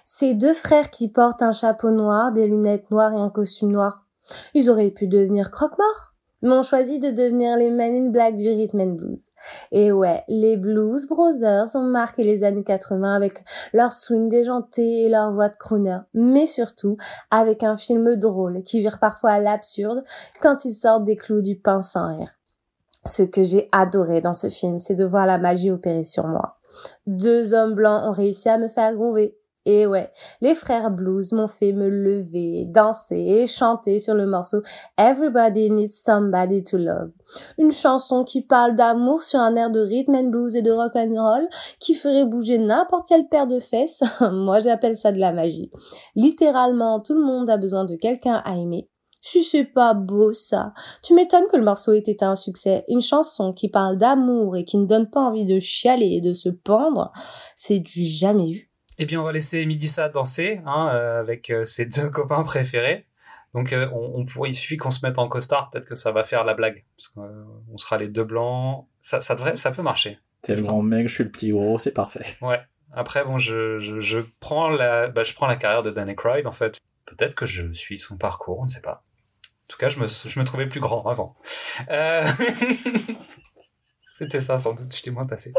Ces 0.04 0.34
deux 0.34 0.54
frères 0.54 0.90
qui 0.90 1.08
portent 1.08 1.42
un 1.42 1.52
chapeau 1.52 1.90
noir, 1.90 2.32
des 2.32 2.46
lunettes 2.46 2.90
noires 2.90 3.12
et 3.12 3.20
un 3.20 3.28
costume 3.30 3.72
noir. 3.72 4.06
Ils 4.54 4.70
auraient 4.70 4.90
pu 4.90 5.06
devenir 5.06 5.50
croque-morts, 5.50 6.11
mais 6.42 6.52
ont 6.52 6.62
choisi 6.62 6.98
de 6.98 7.10
devenir 7.10 7.56
les 7.56 7.70
Men 7.70 7.94
in 7.94 8.10
Black 8.10 8.36
du 8.36 8.48
Rhythm 8.48 8.80
and 8.80 8.94
Blues. 8.94 9.30
Et 9.70 9.92
ouais, 9.92 10.24
les 10.28 10.56
Blues 10.56 11.06
Brothers 11.06 11.74
ont 11.74 11.82
marqué 11.82 12.24
les 12.24 12.44
années 12.44 12.64
80 12.64 13.14
avec 13.14 13.44
leur 13.72 13.92
swing 13.92 14.28
déjanté 14.28 15.02
et 15.02 15.08
leur 15.08 15.32
voix 15.32 15.48
de 15.48 15.56
crooner, 15.56 15.98
mais 16.14 16.46
surtout 16.46 16.96
avec 17.30 17.62
un 17.62 17.76
film 17.76 18.16
drôle 18.16 18.62
qui 18.64 18.80
vire 18.80 18.98
parfois 18.98 19.32
à 19.32 19.38
l'absurde 19.38 20.02
quand 20.40 20.64
ils 20.64 20.74
sortent 20.74 21.04
des 21.04 21.16
clous 21.16 21.42
du 21.42 21.56
pain 21.56 21.80
sans 21.80 22.08
rire. 22.08 22.32
Ce 23.04 23.22
que 23.22 23.42
j'ai 23.42 23.68
adoré 23.72 24.20
dans 24.20 24.34
ce 24.34 24.48
film, 24.48 24.78
c'est 24.78 24.94
de 24.94 25.04
voir 25.04 25.26
la 25.26 25.38
magie 25.38 25.70
opérer 25.70 26.04
sur 26.04 26.26
moi. 26.28 26.58
Deux 27.06 27.54
hommes 27.54 27.74
blancs 27.74 28.02
ont 28.04 28.12
réussi 28.12 28.48
à 28.48 28.58
me 28.58 28.68
faire 28.68 28.94
groover. 28.94 29.36
Et 29.64 29.86
ouais, 29.86 30.10
les 30.40 30.56
frères 30.56 30.90
blues 30.90 31.32
m'ont 31.32 31.46
fait 31.46 31.72
me 31.72 31.88
lever, 31.88 32.64
danser 32.66 33.16
et 33.16 33.46
chanter 33.46 34.00
sur 34.00 34.14
le 34.14 34.26
morceau 34.26 34.60
Everybody 34.98 35.70
Needs 35.70 35.92
Somebody 35.92 36.64
to 36.64 36.78
Love. 36.78 37.12
Une 37.58 37.70
chanson 37.70 38.24
qui 38.24 38.42
parle 38.42 38.74
d'amour 38.74 39.22
sur 39.22 39.38
un 39.38 39.54
air 39.54 39.70
de 39.70 39.78
rhythm 39.78 40.16
and 40.16 40.30
blues 40.30 40.56
et 40.56 40.62
de 40.62 40.72
rock 40.72 40.96
and 40.96 41.14
roll 41.14 41.48
qui 41.78 41.94
ferait 41.94 42.24
bouger 42.24 42.58
n'importe 42.58 43.06
quelle 43.08 43.28
paire 43.28 43.46
de 43.46 43.60
fesses. 43.60 44.02
Moi, 44.32 44.58
j'appelle 44.58 44.96
ça 44.96 45.12
de 45.12 45.20
la 45.20 45.32
magie. 45.32 45.70
Littéralement, 46.16 46.98
tout 46.98 47.14
le 47.14 47.24
monde 47.24 47.48
a 47.48 47.56
besoin 47.56 47.84
de 47.84 47.94
quelqu'un 47.94 48.42
à 48.44 48.56
aimer. 48.56 48.88
Si 49.24 49.44
c'est 49.44 49.64
pas 49.64 49.94
beau 49.94 50.32
ça. 50.32 50.74
Tu 51.04 51.14
m'étonnes 51.14 51.46
que 51.46 51.56
le 51.56 51.64
morceau 51.64 51.92
ait 51.92 51.98
été 51.98 52.24
un 52.24 52.34
succès. 52.34 52.84
Une 52.88 53.00
chanson 53.00 53.52
qui 53.52 53.68
parle 53.68 53.96
d'amour 53.96 54.56
et 54.56 54.64
qui 54.64 54.76
ne 54.78 54.86
donne 54.86 55.08
pas 55.08 55.20
envie 55.20 55.46
de 55.46 55.60
chialer 55.60 56.14
et 56.16 56.20
de 56.20 56.32
se 56.32 56.48
pendre, 56.48 57.12
c'est 57.54 57.78
du 57.78 58.04
jamais 58.04 58.50
vu. 58.50 58.71
Eh 58.98 59.06
bien, 59.06 59.20
on 59.20 59.24
va 59.24 59.32
laisser 59.32 59.64
Midissa 59.66 60.08
danser 60.08 60.60
hein, 60.66 60.90
euh, 60.94 61.20
avec 61.20 61.50
euh, 61.50 61.64
ses 61.64 61.86
deux 61.86 62.08
copains 62.10 62.42
préférés. 62.42 63.06
Donc, 63.54 63.72
euh, 63.72 63.88
on, 63.92 64.20
on 64.20 64.24
pourrait, 64.24 64.50
il 64.50 64.54
suffit 64.54 64.76
qu'on 64.76 64.90
se 64.90 65.04
mette 65.04 65.18
en 65.18 65.28
costard, 65.28 65.70
peut-être 65.70 65.86
que 65.86 65.94
ça 65.94 66.10
va 66.10 66.24
faire 66.24 66.44
la 66.44 66.54
blague. 66.54 66.84
Parce 66.96 67.08
qu'on 67.08 67.76
sera 67.78 67.98
les 67.98 68.08
deux 68.08 68.24
blancs. 68.24 68.86
Ça, 69.00 69.20
ça, 69.20 69.34
devrait, 69.34 69.56
ça 69.56 69.72
peut 69.72 69.82
marcher. 69.82 70.18
T'es 70.42 70.56
le 70.56 70.62
grand 70.62 70.82
mec, 70.82 71.08
je 71.08 71.14
suis 71.14 71.24
le 71.24 71.30
petit 71.30 71.50
gros, 71.50 71.78
c'est 71.78 71.92
parfait. 71.92 72.24
Ouais. 72.40 72.60
Après, 72.94 73.24
bon, 73.24 73.38
je, 73.38 73.78
je, 73.78 74.00
je 74.02 74.18
prends 74.40 74.68
la, 74.68 75.08
bah, 75.08 75.22
je 75.22 75.32
prends 75.32 75.46
la 75.46 75.56
carrière 75.56 75.82
de 75.82 75.90
Dan 75.90 76.10
Aykroyd, 76.10 76.46
en 76.46 76.52
fait. 76.52 76.78
Peut-être 77.06 77.34
que 77.34 77.46
je 77.46 77.72
suis 77.72 77.98
son 77.98 78.18
parcours, 78.18 78.60
on 78.60 78.64
ne 78.64 78.68
sait 78.68 78.82
pas. 78.82 79.04
En 79.46 79.68
tout 79.68 79.78
cas, 79.78 79.88
je 79.88 79.98
me, 79.98 80.06
je 80.06 80.38
me 80.38 80.44
trouvais 80.44 80.66
plus 80.66 80.80
grand 80.80 81.06
avant. 81.06 81.36
Euh... 81.90 82.26
C'était 84.12 84.42
ça, 84.42 84.58
sans 84.58 84.74
doute. 84.74 84.94
J'étais 84.94 85.10
moins 85.10 85.26
passé. 85.26 85.54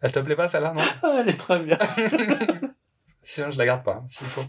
Elle 0.00 0.12
te 0.12 0.18
plaît 0.18 0.36
pas, 0.36 0.48
celle-là, 0.48 0.72
non 0.72 1.18
Elle 1.18 1.28
est 1.28 1.38
très 1.38 1.58
bien. 1.58 1.78
Sinon, 3.22 3.50
je 3.50 3.58
la 3.58 3.66
garde 3.66 3.82
pas, 3.82 3.96
hein, 3.96 4.04
s'il 4.06 4.26
faut. 4.26 4.44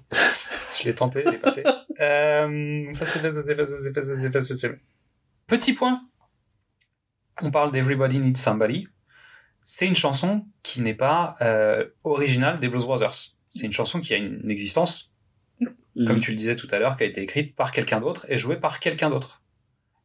Je 0.79 0.83
l'ai 0.83 0.93
tenté, 0.93 1.23
elle 1.25 1.35
est 1.35 1.39
passée. 1.39 1.63
Euh, 1.99 2.93
ça 2.93 3.05
c'est 3.07 3.19
fait, 3.19 3.33
ça 3.33 3.41
c'est 3.41 3.55
fait, 3.55 3.65
ça 3.65 3.75
c'est 3.79 3.93
fait, 3.93 4.03
ça 4.03 4.15
c'est 4.15 4.31
fait, 4.31 4.41
ça 4.41 4.55
c'est 4.55 4.69
fait. 4.69 4.79
Petit 5.47 5.73
point. 5.73 6.01
On 7.41 7.49
parle 7.49 7.71
d'Everybody 7.71 8.19
Needs 8.19 8.37
Somebody. 8.37 8.87
C'est 9.63 9.87
une 9.87 9.95
chanson 9.95 10.45
qui 10.61 10.81
n'est 10.81 10.93
pas 10.93 11.35
euh, 11.41 11.87
originale 12.03 12.59
des 12.59 12.67
Blues 12.67 12.85
Brothers. 12.85 13.33
C'est 13.49 13.65
une 13.65 13.73
chanson 13.73 13.99
qui 13.99 14.13
a 14.13 14.17
une 14.17 14.51
existence, 14.51 15.15
comme 16.05 16.19
tu 16.19 16.31
le 16.31 16.37
disais 16.37 16.55
tout 16.55 16.67
à 16.71 16.77
l'heure, 16.77 16.97
qui 16.97 17.03
a 17.03 17.07
été 17.07 17.21
écrite 17.21 17.55
par 17.55 17.71
quelqu'un 17.71 17.99
d'autre 17.99 18.25
et 18.29 18.37
jouée 18.37 18.57
par 18.57 18.79
quelqu'un 18.79 19.09
d'autre. 19.09 19.41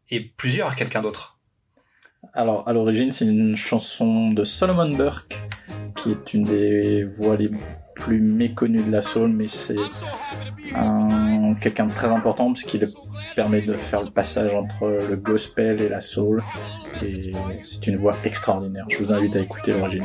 Et 0.08 0.20
plusieurs 0.20 0.74
quelqu'un 0.76 1.02
d'autre. 1.02 1.38
Alors, 2.34 2.66
à 2.68 2.72
l'origine, 2.72 3.10
c'est 3.12 3.24
une 3.24 3.56
chanson 3.56 4.30
de 4.30 4.44
Solomon 4.44 4.88
Burke, 4.88 5.38
qui 5.96 6.12
est 6.12 6.34
une 6.34 6.44
des 6.44 7.04
voix 7.04 7.36
les 7.36 7.50
plus 7.94 8.20
méconnues 8.20 8.82
de 8.82 8.90
la 8.90 9.02
soul, 9.02 9.30
mais 9.32 9.48
c'est 9.48 9.76
un, 10.74 11.54
quelqu'un 11.54 11.86
de 11.86 11.92
très 11.92 12.08
important 12.08 12.46
parce 12.52 12.62
qu'il 12.62 12.88
permet 13.36 13.60
de 13.60 13.74
faire 13.74 14.02
le 14.02 14.10
passage 14.10 14.54
entre 14.54 14.98
le 15.10 15.16
gospel 15.16 15.80
et 15.80 15.88
la 15.88 16.00
soul. 16.00 16.42
Et 17.04 17.32
c'est 17.60 17.86
une 17.86 17.96
voix 17.96 18.14
extraordinaire. 18.24 18.86
Je 18.88 18.98
vous 18.98 19.12
invite 19.12 19.36
à 19.36 19.40
écouter 19.40 19.72
l'origine. 19.72 20.04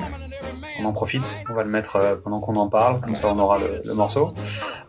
On 0.81 0.85
en 0.85 0.93
profite, 0.93 1.23
on 1.49 1.53
va 1.53 1.63
le 1.63 1.69
mettre 1.69 1.95
euh, 1.95 2.15
pendant 2.15 2.39
qu'on 2.39 2.55
en 2.55 2.67
parle, 2.67 3.01
comme 3.01 3.15
ça 3.15 3.33
on 3.33 3.39
aura 3.39 3.57
le, 3.57 3.81
le 3.83 3.93
morceau. 3.95 4.33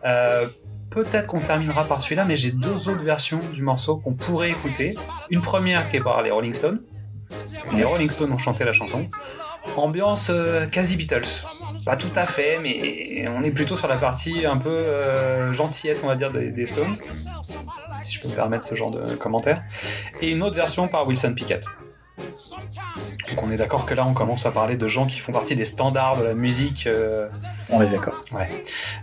Euh, 0.05 0.47
Peut-être 0.89 1.27
qu'on 1.27 1.39
terminera 1.39 1.83
par 1.83 1.99
celui-là, 1.99 2.25
mais 2.25 2.35
j'ai 2.35 2.51
deux 2.51 2.89
autres 2.89 3.03
versions 3.03 3.37
du 3.53 3.61
morceau 3.61 3.97
qu'on 3.97 4.13
pourrait 4.13 4.49
écouter. 4.49 4.95
Une 5.29 5.41
première 5.41 5.89
qui 5.91 5.97
est 5.97 6.01
par 6.01 6.23
les 6.23 6.31
Rolling 6.31 6.53
Stones. 6.53 6.81
Les 7.75 7.83
Rolling 7.83 8.09
Stones 8.09 8.31
ont 8.31 8.37
chanté 8.37 8.63
la 8.63 8.73
chanson. 8.73 9.07
Ambiance 9.77 10.29
euh, 10.29 10.67
quasi 10.67 10.95
Beatles. 10.95 11.45
Pas 11.85 11.95
tout 11.95 12.11
à 12.15 12.25
fait, 12.25 12.59
mais 12.61 13.27
on 13.27 13.43
est 13.43 13.51
plutôt 13.51 13.77
sur 13.77 13.87
la 13.87 13.97
partie 13.97 14.45
un 14.45 14.57
peu 14.57 14.73
euh, 14.73 15.53
on 16.03 16.07
va 16.07 16.15
dire, 16.15 16.29
des, 16.29 16.51
des 16.51 16.65
Stones. 16.65 16.95
Si 18.01 18.13
je 18.13 18.21
peux 18.21 18.27
me 18.29 18.35
permettre 18.35 18.65
ce 18.65 18.75
genre 18.75 18.91
de 18.91 19.15
commentaire. 19.15 19.63
Et 20.21 20.29
une 20.29 20.43
autre 20.43 20.55
version 20.55 20.87
par 20.87 21.07
Wilson 21.07 21.33
Pickett. 21.33 21.63
Donc 23.29 23.43
on 23.43 23.51
est 23.51 23.57
d'accord 23.57 23.85
que 23.85 23.93
là 23.93 24.05
on 24.05 24.13
commence 24.13 24.45
à 24.45 24.51
parler 24.51 24.75
de 24.75 24.87
gens 24.87 25.05
qui 25.05 25.19
font 25.19 25.31
partie 25.31 25.55
des 25.55 25.65
standards 25.65 26.17
de 26.17 26.23
la 26.23 26.33
musique. 26.33 26.87
euh, 26.87 27.27
On 27.71 27.81
est 27.81 27.87
d'accord. 27.89 28.19
Ouais. 28.33 28.47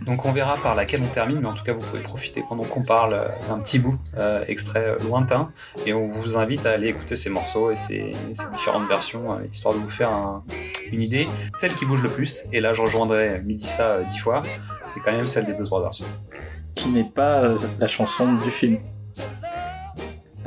Donc 0.05 0.25
on 0.25 0.31
verra 0.33 0.55
par 0.57 0.75
laquelle 0.75 1.01
on 1.03 1.07
termine, 1.13 1.39
mais 1.39 1.47
en 1.47 1.53
tout 1.53 1.63
cas 1.63 1.73
vous 1.73 1.85
pouvez 1.85 2.01
profiter 2.01 2.43
pendant 2.47 2.63
qu'on 2.65 2.83
parle 2.83 3.13
euh, 3.13 3.27
d'un 3.47 3.59
petit 3.59 3.79
bout 3.79 3.97
euh, 4.19 4.43
extrait 4.47 4.95
lointain, 5.07 5.51
et 5.85 5.93
on 5.93 6.07
vous 6.07 6.37
invite 6.37 6.65
à 6.65 6.71
aller 6.71 6.89
écouter 6.89 7.15
ces 7.15 7.29
morceaux 7.29 7.71
et 7.71 7.77
ces, 7.77 8.11
ces 8.33 8.49
différentes 8.51 8.87
versions, 8.87 9.31
euh, 9.33 9.37
histoire 9.53 9.73
de 9.75 9.79
vous 9.79 9.89
faire 9.89 10.11
un- 10.11 10.43
une 10.91 11.01
idée. 11.01 11.25
Celle 11.59 11.73
qui 11.75 11.85
bouge 11.85 12.01
le 12.03 12.09
plus, 12.09 12.43
et 12.51 12.59
là 12.59 12.73
je 12.73 12.81
rejoindrai 12.81 13.41
Midissa 13.45 13.99
dix 14.11 14.19
fois, 14.19 14.41
c'est 14.93 14.99
quand 15.01 15.11
même 15.11 15.27
celle 15.27 15.45
des 15.45 15.53
Blues 15.53 15.69
Brothers. 15.69 16.05
qui 16.75 16.89
n'est 16.89 17.03
pas 17.09 17.43
euh, 17.43 17.57
la 17.79 17.87
chanson 17.87 18.33
du 18.33 18.51
film. 18.51 18.77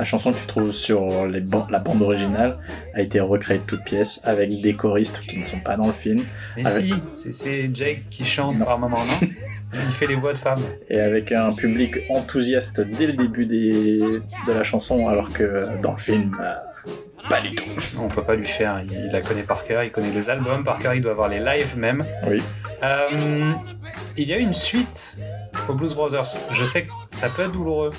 La 0.01 0.05
chanson 0.05 0.31
que 0.31 0.35
tu 0.39 0.47
trouves 0.47 0.71
sur 0.71 1.27
les 1.27 1.41
ban- 1.41 1.67
la 1.69 1.77
bande 1.77 2.01
originale 2.01 2.57
a 2.95 3.01
été 3.01 3.19
recréée 3.19 3.59
de 3.59 3.63
toutes 3.65 3.83
pièces 3.83 4.19
avec 4.23 4.49
des 4.61 4.73
choristes 4.73 5.19
qui 5.19 5.37
ne 5.37 5.43
sont 5.45 5.59
pas 5.59 5.77
dans 5.77 5.85
le 5.85 5.93
film 5.93 6.23
Mais 6.57 6.65
Avec- 6.65 6.91
si, 7.15 7.31
c'est- 7.35 7.69
Jake 7.71 8.05
qui 8.09 8.25
chante 8.25 8.57
Non. 8.57 8.65
par 8.65 8.79
moment, 8.79 8.97
non 8.97 9.27
Il 9.75 9.79
fait 9.93 10.07
les 10.07 10.15
voix 10.15 10.33
de 10.33 10.39
femmes. 10.39 10.63
et 10.89 10.99
avec 10.99 11.31
un 11.31 11.51
public 11.51 11.93
enthousiaste 12.09 12.81
dès 12.81 13.05
le 13.05 13.13
début 13.13 13.45
des... 13.45 13.69
de 13.99 14.51
la 14.51 14.63
chanson 14.63 15.07
alors 15.07 15.31
que 15.31 15.79
dans 15.83 15.91
le 15.91 15.97
film, 15.99 16.35
euh, 16.41 16.55
pas 17.29 17.39
du 17.39 17.51
tout. 17.51 17.63
On 17.99 18.07
peut 18.07 18.23
pas 18.23 18.33
lui 18.33 18.43
faire, 18.43 18.79
il, 18.83 18.91
il 18.91 19.11
la 19.11 19.21
connaît 19.21 19.43
par 19.43 19.63
cœur, 19.63 19.83
il 19.83 19.91
connaît 19.91 20.09
les 20.09 20.31
albums 20.31 20.63
par 20.63 20.79
cœur, 20.79 20.95
il 20.95 21.03
doit 21.03 21.11
avoir 21.11 21.29
les 21.29 21.39
lives 21.39 21.77
même. 21.77 22.03
Oui. 22.27 22.41
Euh, 22.81 23.53
il 24.17 24.27
y 24.27 24.33
a 24.33 24.37
une 24.39 24.55
suite 24.55 25.15
aux 25.69 25.73
Blues 25.75 25.93
Brothers. 25.93 26.25
Je 26.53 26.65
sais 26.65 26.81
que 26.85 26.89
ça 27.11 27.29
peut 27.29 27.43
être 27.43 27.51
douloureux. 27.53 27.91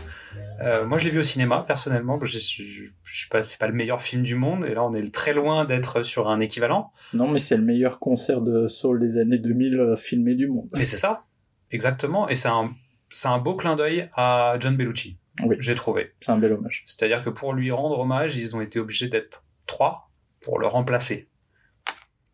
Euh, 0.63 0.87
moi, 0.87 0.99
je 0.99 1.05
l'ai 1.05 1.11
vu 1.11 1.19
au 1.19 1.25
cinéma, 1.25 1.65
personnellement. 1.67 2.19
Je, 2.23 2.39
je, 2.39 2.85
suis 3.05 3.29
pas, 3.31 3.43
c'est 3.43 3.59
pas 3.59 3.67
le 3.67 3.75
meilleur 3.75 4.01
film 4.01 4.23
du 4.23 4.35
monde, 4.35 4.65
et 4.65 4.75
là, 4.75 4.85
on 4.85 4.95
est 4.95 5.13
très 5.13 5.33
loin 5.33 5.65
d'être 5.65 6.03
sur 6.03 6.29
un 6.29 6.41
équivalent. 6.41 6.93
Non, 7.15 7.29
mais 7.29 7.39
c'est 7.39 7.57
le 7.57 7.63
meilleur 7.63 7.99
concert 7.99 8.41
de 8.41 8.69
soul 8.69 9.01
des 9.01 9.19
années 9.19 9.39
2000 9.39 9.79
euh, 9.79 9.97
filmé 9.97 10.35
du 10.35 10.49
monde. 10.49 10.69
Mais 10.75 10.85
c'est 10.85 10.97
ça, 10.97 11.25
exactement. 11.71 12.29
Et 12.29 12.35
c'est 12.35 12.49
un, 12.49 12.71
c'est 13.11 13.29
un 13.29 13.39
beau 13.39 13.57
clin 13.57 13.77
d'œil 13.77 14.09
à 14.15 14.57
John 14.61 14.77
Bellucci. 14.77 15.19
Oui. 15.43 15.57
J'ai 15.59 15.75
trouvé. 15.75 16.13
C'est 16.21 16.31
un 16.31 16.39
bel 16.39 16.53
hommage. 16.53 16.85
C'est-à-dire 16.87 17.25
que 17.25 17.31
pour 17.31 17.55
lui 17.55 17.71
rendre 17.71 17.99
hommage, 17.99 18.37
ils 18.37 18.55
ont 18.55 18.61
été 18.61 18.79
obligés 18.79 19.09
d'être 19.09 19.45
trois 19.67 20.11
pour 20.43 20.59
le 20.59 20.67
remplacer. 20.67 21.29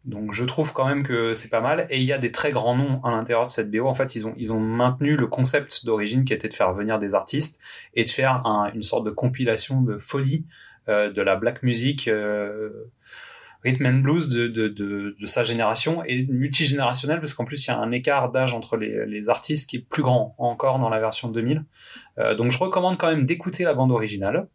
Donc 0.09 0.33
je 0.33 0.45
trouve 0.47 0.73
quand 0.73 0.87
même 0.87 1.03
que 1.03 1.35
c'est 1.35 1.51
pas 1.51 1.61
mal. 1.61 1.87
Et 1.91 1.99
il 1.99 2.05
y 2.05 2.13
a 2.15 2.19
des 2.19 2.33
très 2.33 2.51
grands 2.51 2.75
noms 2.77 3.01
à 3.05 3.11
l'intérieur 3.11 3.45
de 3.47 3.51
cette 3.51 3.71
BO. 3.71 3.87
En 3.87 3.95
fait, 3.95 4.17
ils 4.17 4.27
ont, 4.27 4.33
ils 4.39 4.53
ont 4.53 4.59
maintenu 4.61 5.17
le 5.17 5.27
concept 5.27 5.85
d'origine 5.85 6.25
qui 6.25 6.33
était 6.33 6.49
de 6.49 6.55
faire 6.55 6.73
venir 6.73 6.99
des 6.99 7.15
artistes 7.15 7.61
et 7.95 8.05
de 8.05 8.09
faire 8.09 8.47
un- 8.47 8.73
une 8.75 8.83
sorte 8.83 9.05
de 9.05 9.11
compilation 9.11 9.83
de 9.83 9.99
folie 9.99 10.47
euh, 10.89 11.13
de 11.13 11.21
la 11.21 11.37
black 11.37 11.63
music, 11.63 12.09
euh, 12.09 12.71
rhythm 13.63 13.85
and 13.87 13.99
blues 13.99 14.31
de, 14.31 14.49
de, 14.49 14.69
de, 14.69 15.15
de 15.21 15.27
sa 15.27 15.45
génération 15.45 16.03
et 16.07 16.25
multigénérationnel 16.27 17.21
parce 17.21 17.35
qu'en 17.35 17.45
plus 17.45 17.67
il 17.67 17.69
y 17.69 17.75
a 17.75 17.79
un 17.79 17.93
écart 17.93 18.31
d'âge 18.33 18.55
entre 18.55 18.77
les, 18.79 19.05
les 19.05 19.29
artistes 19.29 19.69
qui 19.69 19.77
est 19.77 19.87
plus 19.87 20.03
grand 20.03 20.35
encore 20.39 20.79
dans 20.79 20.89
la 20.89 21.01
version 21.01 21.29
2000. 21.29 21.65
Euh, 22.19 22.35
donc 22.35 22.51
je 22.51 22.59
recommande 22.59 22.97
quand 22.97 23.11
même 23.11 23.27
d'écouter 23.27 23.65
la 23.65 23.75
bande 23.75 23.91
originale. 23.93 24.49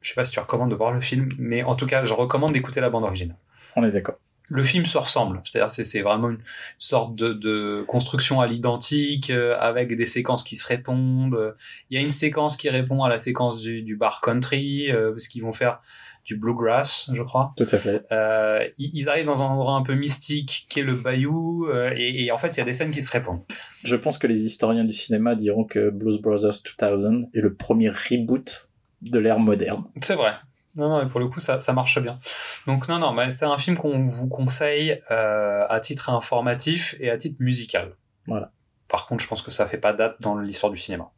Je 0.00 0.08
sais 0.08 0.14
pas 0.14 0.24
si 0.24 0.32
tu 0.32 0.40
recommandes 0.40 0.70
de 0.70 0.74
voir 0.74 0.92
le 0.92 1.00
film, 1.02 1.28
mais 1.38 1.62
en 1.64 1.74
tout 1.76 1.86
cas, 1.86 2.04
je 2.06 2.14
recommande 2.14 2.52
d'écouter 2.52 2.80
la 2.80 2.88
bande 2.90 3.04
originale. 3.04 3.36
On 3.76 3.84
est 3.84 3.90
d'accord. 3.90 4.16
Le 4.48 4.62
film 4.62 4.84
se 4.84 4.98
ressemble, 4.98 5.40
c'est-à-dire 5.44 5.70
c'est 5.70 5.84
c'est 5.84 6.00
vraiment 6.00 6.28
une 6.28 6.42
sorte 6.78 7.14
de, 7.14 7.32
de 7.32 7.82
construction 7.88 8.42
à 8.42 8.46
l'identique 8.46 9.30
euh, 9.30 9.56
avec 9.58 9.96
des 9.96 10.04
séquences 10.04 10.44
qui 10.44 10.56
se 10.56 10.66
répondent. 10.66 11.54
Il 11.90 11.96
y 11.96 11.98
a 11.98 12.02
une 12.02 12.10
séquence 12.10 12.58
qui 12.58 12.68
répond 12.68 13.04
à 13.04 13.08
la 13.08 13.16
séquence 13.16 13.60
du, 13.60 13.82
du 13.82 13.96
bar 13.96 14.20
country 14.20 14.90
euh, 14.90 15.12
parce 15.12 15.28
qu'ils 15.28 15.42
vont 15.42 15.54
faire 15.54 15.80
du 16.26 16.36
bluegrass, 16.36 17.10
je 17.14 17.22
crois. 17.22 17.52
Tout 17.56 17.66
à 17.70 17.78
fait. 17.78 18.04
Euh, 18.12 18.66
ils 18.78 19.08
arrivent 19.08 19.26
dans 19.26 19.42
un 19.42 19.46
endroit 19.46 19.74
un 19.74 19.82
peu 19.82 19.94
mystique 19.94 20.66
qui 20.68 20.80
est 20.80 20.84
le 20.84 20.94
bayou 20.94 21.68
et, 21.94 22.24
et 22.24 22.32
en 22.32 22.38
fait 22.38 22.48
il 22.48 22.58
y 22.58 22.62
a 22.62 22.64
des 22.64 22.74
scènes 22.74 22.90
qui 22.90 23.02
se 23.02 23.10
répondent. 23.10 23.42
Je 23.82 23.96
pense 23.96 24.18
que 24.18 24.26
les 24.26 24.44
historiens 24.44 24.84
du 24.84 24.92
cinéma 24.92 25.34
diront 25.34 25.64
que 25.64 25.90
Blues 25.90 26.20
Brothers 26.20 26.60
2000 26.78 27.28
est 27.34 27.40
le 27.40 27.54
premier 27.54 27.90
reboot 27.90 28.68
de 29.02 29.18
l'ère 29.18 29.38
moderne. 29.38 29.84
C'est 30.02 30.16
vrai. 30.16 30.32
Non, 30.76 30.88
non, 30.88 31.04
mais 31.04 31.08
pour 31.08 31.20
le 31.20 31.28
coup, 31.28 31.40
ça, 31.40 31.60
ça 31.60 31.72
marche 31.72 32.00
bien. 32.00 32.18
Donc, 32.66 32.88
non, 32.88 32.98
non, 32.98 33.12
mais 33.12 33.30
c'est 33.30 33.44
un 33.44 33.58
film 33.58 33.76
qu'on 33.76 34.04
vous 34.04 34.28
conseille 34.28 35.00
euh, 35.10 35.64
à 35.68 35.80
titre 35.80 36.10
informatif 36.10 36.96
et 36.98 37.10
à 37.10 37.18
titre 37.18 37.36
musical. 37.38 37.94
Voilà. 38.26 38.50
Par 38.88 39.06
contre, 39.06 39.22
je 39.22 39.28
pense 39.28 39.42
que 39.42 39.50
ça 39.50 39.66
fait 39.66 39.78
pas 39.78 39.92
date 39.92 40.16
dans 40.20 40.38
l'histoire 40.38 40.72
du 40.72 40.78
cinéma. 40.78 41.10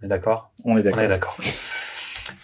On 0.00 0.06
est 0.06 0.08
d'accord? 0.08 0.52
On 0.64 0.76
est 0.76 0.80
On 0.80 0.84
d'accord. 0.84 1.00
est 1.00 1.08
d'accord. 1.08 1.36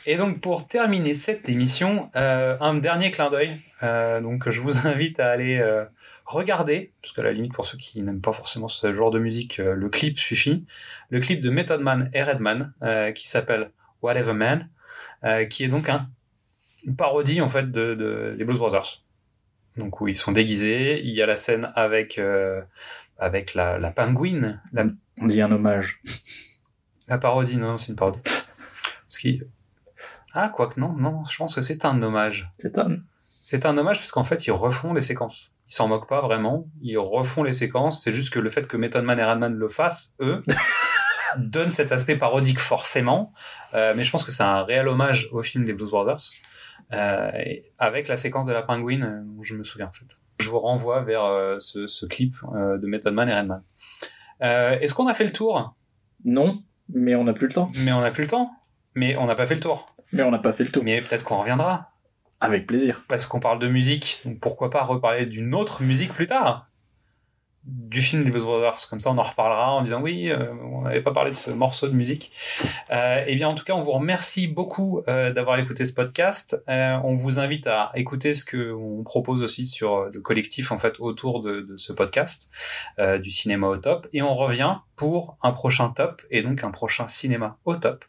Et 0.06 0.16
donc, 0.16 0.40
pour 0.40 0.66
terminer 0.66 1.14
cette 1.14 1.48
émission, 1.48 2.10
euh, 2.16 2.56
un 2.60 2.74
dernier 2.74 3.10
clin 3.10 3.30
d'œil. 3.30 3.60
Euh, 3.82 4.20
donc, 4.20 4.48
je 4.48 4.60
vous 4.60 4.86
invite 4.86 5.18
à 5.20 5.30
aller 5.30 5.58
euh, 5.58 5.84
regarder, 6.24 6.92
parce 7.02 7.12
que 7.12 7.20
à 7.20 7.24
la 7.24 7.32
limite, 7.32 7.52
pour 7.52 7.66
ceux 7.66 7.78
qui 7.78 8.02
n'aiment 8.02 8.20
pas 8.20 8.32
forcément 8.32 8.68
ce 8.68 8.92
genre 8.94 9.10
de 9.10 9.18
musique, 9.18 9.60
euh, 9.60 9.74
le 9.74 9.88
clip 9.88 10.18
suffit. 10.18 10.66
Le 11.10 11.20
clip 11.20 11.40
de 11.42 11.50
Method 11.50 11.80
Man 11.80 12.10
et 12.12 12.22
Redman, 12.22 12.72
euh, 12.82 13.12
qui 13.12 13.28
s'appelle 13.28 13.70
Whatever 14.02 14.32
Man, 14.34 14.68
qui 15.48 15.64
est 15.64 15.68
donc 15.68 15.88
un, 15.88 16.08
une 16.84 16.96
parodie 16.96 17.40
en 17.40 17.48
fait 17.48 17.70
de, 17.70 17.94
de- 17.94 18.34
des 18.38 18.44
Blues 18.44 18.58
Brothers. 18.58 19.02
Donc 19.76 20.00
où 20.00 20.08
ils 20.08 20.16
sont 20.16 20.32
déguisés, 20.32 21.00
il 21.02 21.10
y 21.14 21.22
a 21.22 21.26
la 21.26 21.36
scène 21.36 21.72
avec 21.76 22.18
euh, 22.18 22.60
avec 23.18 23.54
la, 23.54 23.78
la 23.78 23.90
pingouine, 23.90 24.60
la, 24.72 24.84
On 25.20 25.26
dit 25.26 25.42
un 25.42 25.52
hommage. 25.52 26.00
la 27.08 27.18
parodie, 27.18 27.56
non, 27.56 27.76
c'est 27.78 27.88
une 27.88 27.96
parodie. 27.96 28.20
Parce 28.24 29.18
qu'il... 29.20 29.46
Ah, 30.32 30.48
quoique 30.48 30.78
non, 30.80 30.92
non, 30.92 31.24
je 31.24 31.36
pense 31.36 31.54
que 31.54 31.60
c'est 31.60 31.84
un 31.84 32.00
hommage. 32.02 32.50
C'est 32.58 32.78
un. 32.78 32.98
C'est 33.42 33.66
un 33.66 33.76
hommage 33.76 33.98
parce 33.98 34.12
qu'en 34.12 34.22
fait, 34.24 34.46
ils 34.46 34.52
refont 34.52 34.94
les 34.94 35.02
séquences. 35.02 35.52
Ils 35.68 35.74
s'en 35.74 35.88
moquent 35.88 36.08
pas 36.08 36.20
vraiment. 36.20 36.68
Ils 36.82 36.98
refont 36.98 37.42
les 37.42 37.52
séquences. 37.52 38.02
C'est 38.02 38.12
juste 38.12 38.32
que 38.32 38.38
le 38.38 38.48
fait 38.48 38.66
que 38.68 38.76
Method 38.76 39.04
Man 39.04 39.18
et 39.18 39.24
Redman 39.24 39.52
le 39.54 39.68
fassent, 39.68 40.14
eux, 40.20 40.42
donne 41.38 41.70
cet 41.70 41.92
aspect 41.92 42.16
parodique 42.16 42.58
forcément. 42.58 43.32
Euh, 43.74 43.94
mais 43.96 44.04
je 44.04 44.10
pense 44.10 44.24
que 44.24 44.32
c'est 44.32 44.42
un 44.42 44.62
réel 44.62 44.88
hommage 44.88 45.28
au 45.32 45.42
film 45.42 45.64
des 45.64 45.72
Blues 45.72 45.90
Brothers. 45.90 46.20
Euh, 46.92 47.30
avec 47.78 48.08
la 48.08 48.16
séquence 48.16 48.46
de 48.46 48.52
la 48.52 48.62
pingouine, 48.62 49.02
euh, 49.04 49.20
dont 49.22 49.42
je 49.42 49.54
me 49.54 49.64
souviens 49.64 49.86
en 49.86 49.92
fait. 49.92 50.18
Je 50.40 50.48
vous 50.48 50.58
renvoie 50.58 51.02
vers 51.02 51.56
ce, 51.60 51.86
ce 51.86 52.06
clip 52.06 52.34
de 52.54 52.86
Method 52.86 53.12
Man 53.12 53.28
et 53.28 53.34
Redman. 53.34 53.62
Est-ce 54.40 54.94
qu'on 54.94 55.06
a 55.06 55.12
fait 55.12 55.24
le 55.24 55.32
tour? 55.32 55.74
Non, 56.24 56.62
mais 56.88 57.14
on 57.14 57.24
n'a 57.24 57.34
plus 57.34 57.46
le 57.46 57.52
temps. 57.52 57.70
Mais 57.84 57.92
on 57.92 58.00
n'a 58.00 58.10
plus 58.10 58.22
le 58.22 58.28
temps. 58.28 58.50
Mais 58.94 59.16
on 59.16 59.26
n'a 59.26 59.34
pas 59.34 59.44
fait 59.44 59.54
le 59.54 59.60
tour. 59.60 59.94
Mais 60.12 60.22
on 60.22 60.30
n'a 60.30 60.38
pas 60.38 60.54
fait 60.54 60.64
le 60.64 60.70
tour. 60.70 60.82
Mais 60.82 61.02
peut-être 61.02 61.24
qu'on 61.24 61.40
reviendra. 61.40 61.90
Avec 62.40 62.66
plaisir. 62.66 63.04
Parce 63.06 63.26
qu'on 63.26 63.38
parle 63.38 63.58
de 63.58 63.68
musique. 63.68 64.22
Donc 64.24 64.40
pourquoi 64.40 64.70
pas 64.70 64.82
reparler 64.82 65.26
d'une 65.26 65.54
autre 65.54 65.82
musique 65.82 66.14
plus 66.14 66.26
tard? 66.26 66.69
Du 67.64 68.00
film 68.00 68.24
des 68.24 68.30
Blues 68.30 68.44
Brothers. 68.44 68.88
Comme 68.88 69.00
ça, 69.00 69.10
on 69.10 69.18
en 69.18 69.22
reparlera 69.22 69.72
en 69.72 69.82
disant 69.82 70.00
oui, 70.00 70.30
euh, 70.30 70.52
on 70.64 70.82
n'avait 70.82 71.02
pas 71.02 71.12
parlé 71.12 71.30
de 71.30 71.36
ce 71.36 71.50
morceau 71.50 71.88
de 71.88 71.92
musique. 71.92 72.32
Euh, 72.90 73.24
et 73.26 73.36
bien, 73.36 73.48
en 73.48 73.54
tout 73.54 73.64
cas, 73.64 73.74
on 73.74 73.82
vous 73.82 73.92
remercie 73.92 74.46
beaucoup 74.46 75.02
euh, 75.08 75.32
d'avoir 75.32 75.58
écouté 75.58 75.84
ce 75.84 75.92
podcast. 75.92 76.62
Euh, 76.68 76.98
on 77.04 77.14
vous 77.14 77.38
invite 77.38 77.66
à 77.66 77.92
écouter 77.94 78.34
ce 78.34 78.44
que 78.44 78.72
on 78.72 79.02
propose 79.02 79.42
aussi 79.42 79.66
sur 79.66 80.06
le 80.06 80.20
collectif 80.20 80.72
en 80.72 80.78
fait 80.78 80.98
autour 80.98 81.42
de, 81.42 81.60
de 81.60 81.76
ce 81.76 81.92
podcast 81.92 82.50
du 83.22 83.30
cinéma 83.30 83.66
au 83.68 83.76
top. 83.76 84.08
Et 84.12 84.22
on 84.22 84.34
revient 84.34 84.76
pour 84.96 85.36
un 85.42 85.52
prochain 85.52 85.90
top 85.90 86.22
et 86.30 86.42
donc 86.42 86.64
un 86.64 86.70
prochain 86.70 87.08
cinéma 87.08 87.58
au 87.64 87.76
top, 87.76 88.04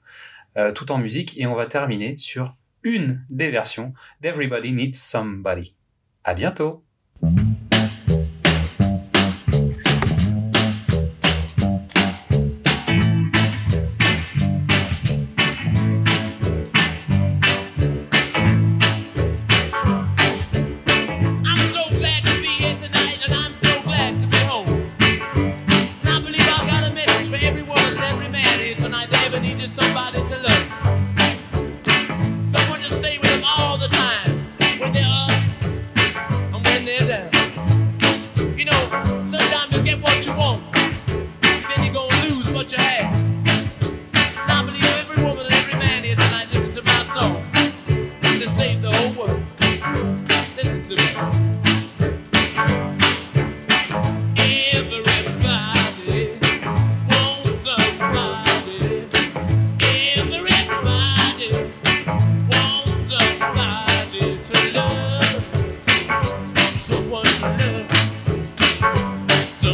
tout 0.76 0.92
en 0.92 0.98
musique. 0.98 1.40
Et 1.40 1.46
on 1.46 1.56
va 1.56 1.66
terminer 1.66 2.18
sur 2.18 2.56
une 2.84 3.24
des 3.30 3.50
versions 3.50 3.94
d'Everybody 4.22 4.72
Needs 4.72 4.96
Somebody. 4.96 5.76
À 6.24 6.34
bientôt. 6.34 6.84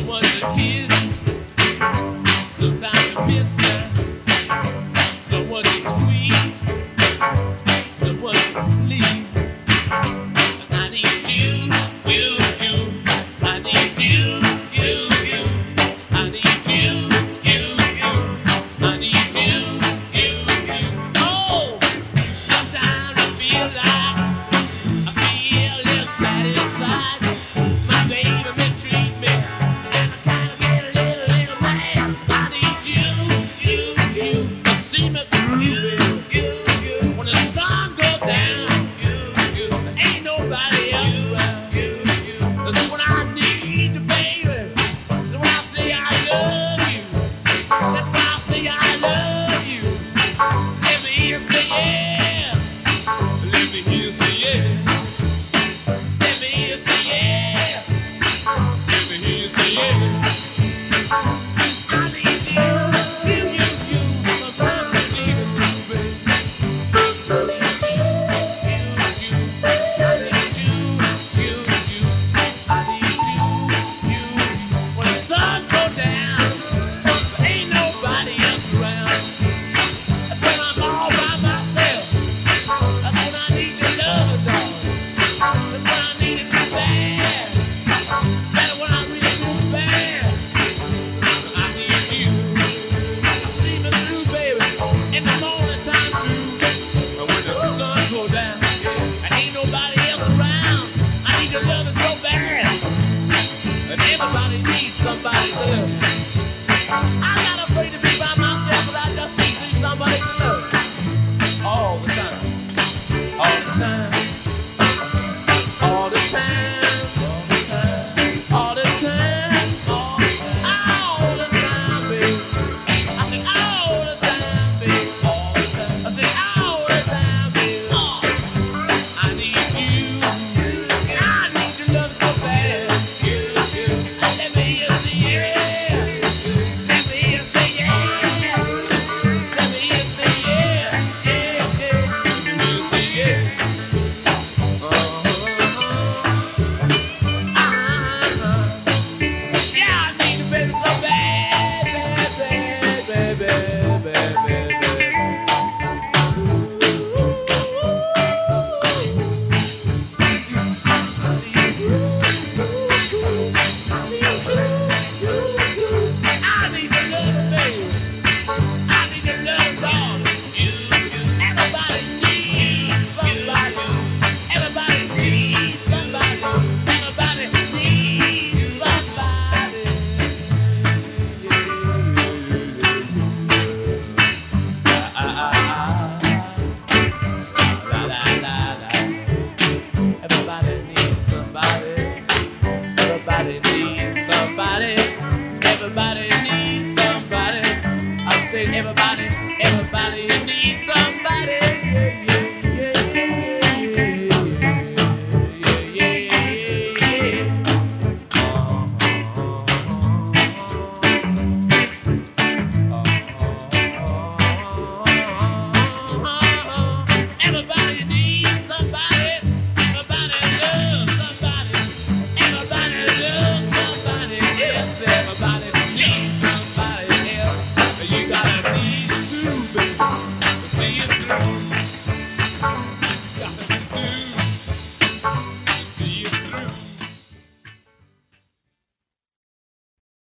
Love. 0.06 0.24
Someone 0.24 0.24
to 0.24 0.56
kiss. 0.56 0.97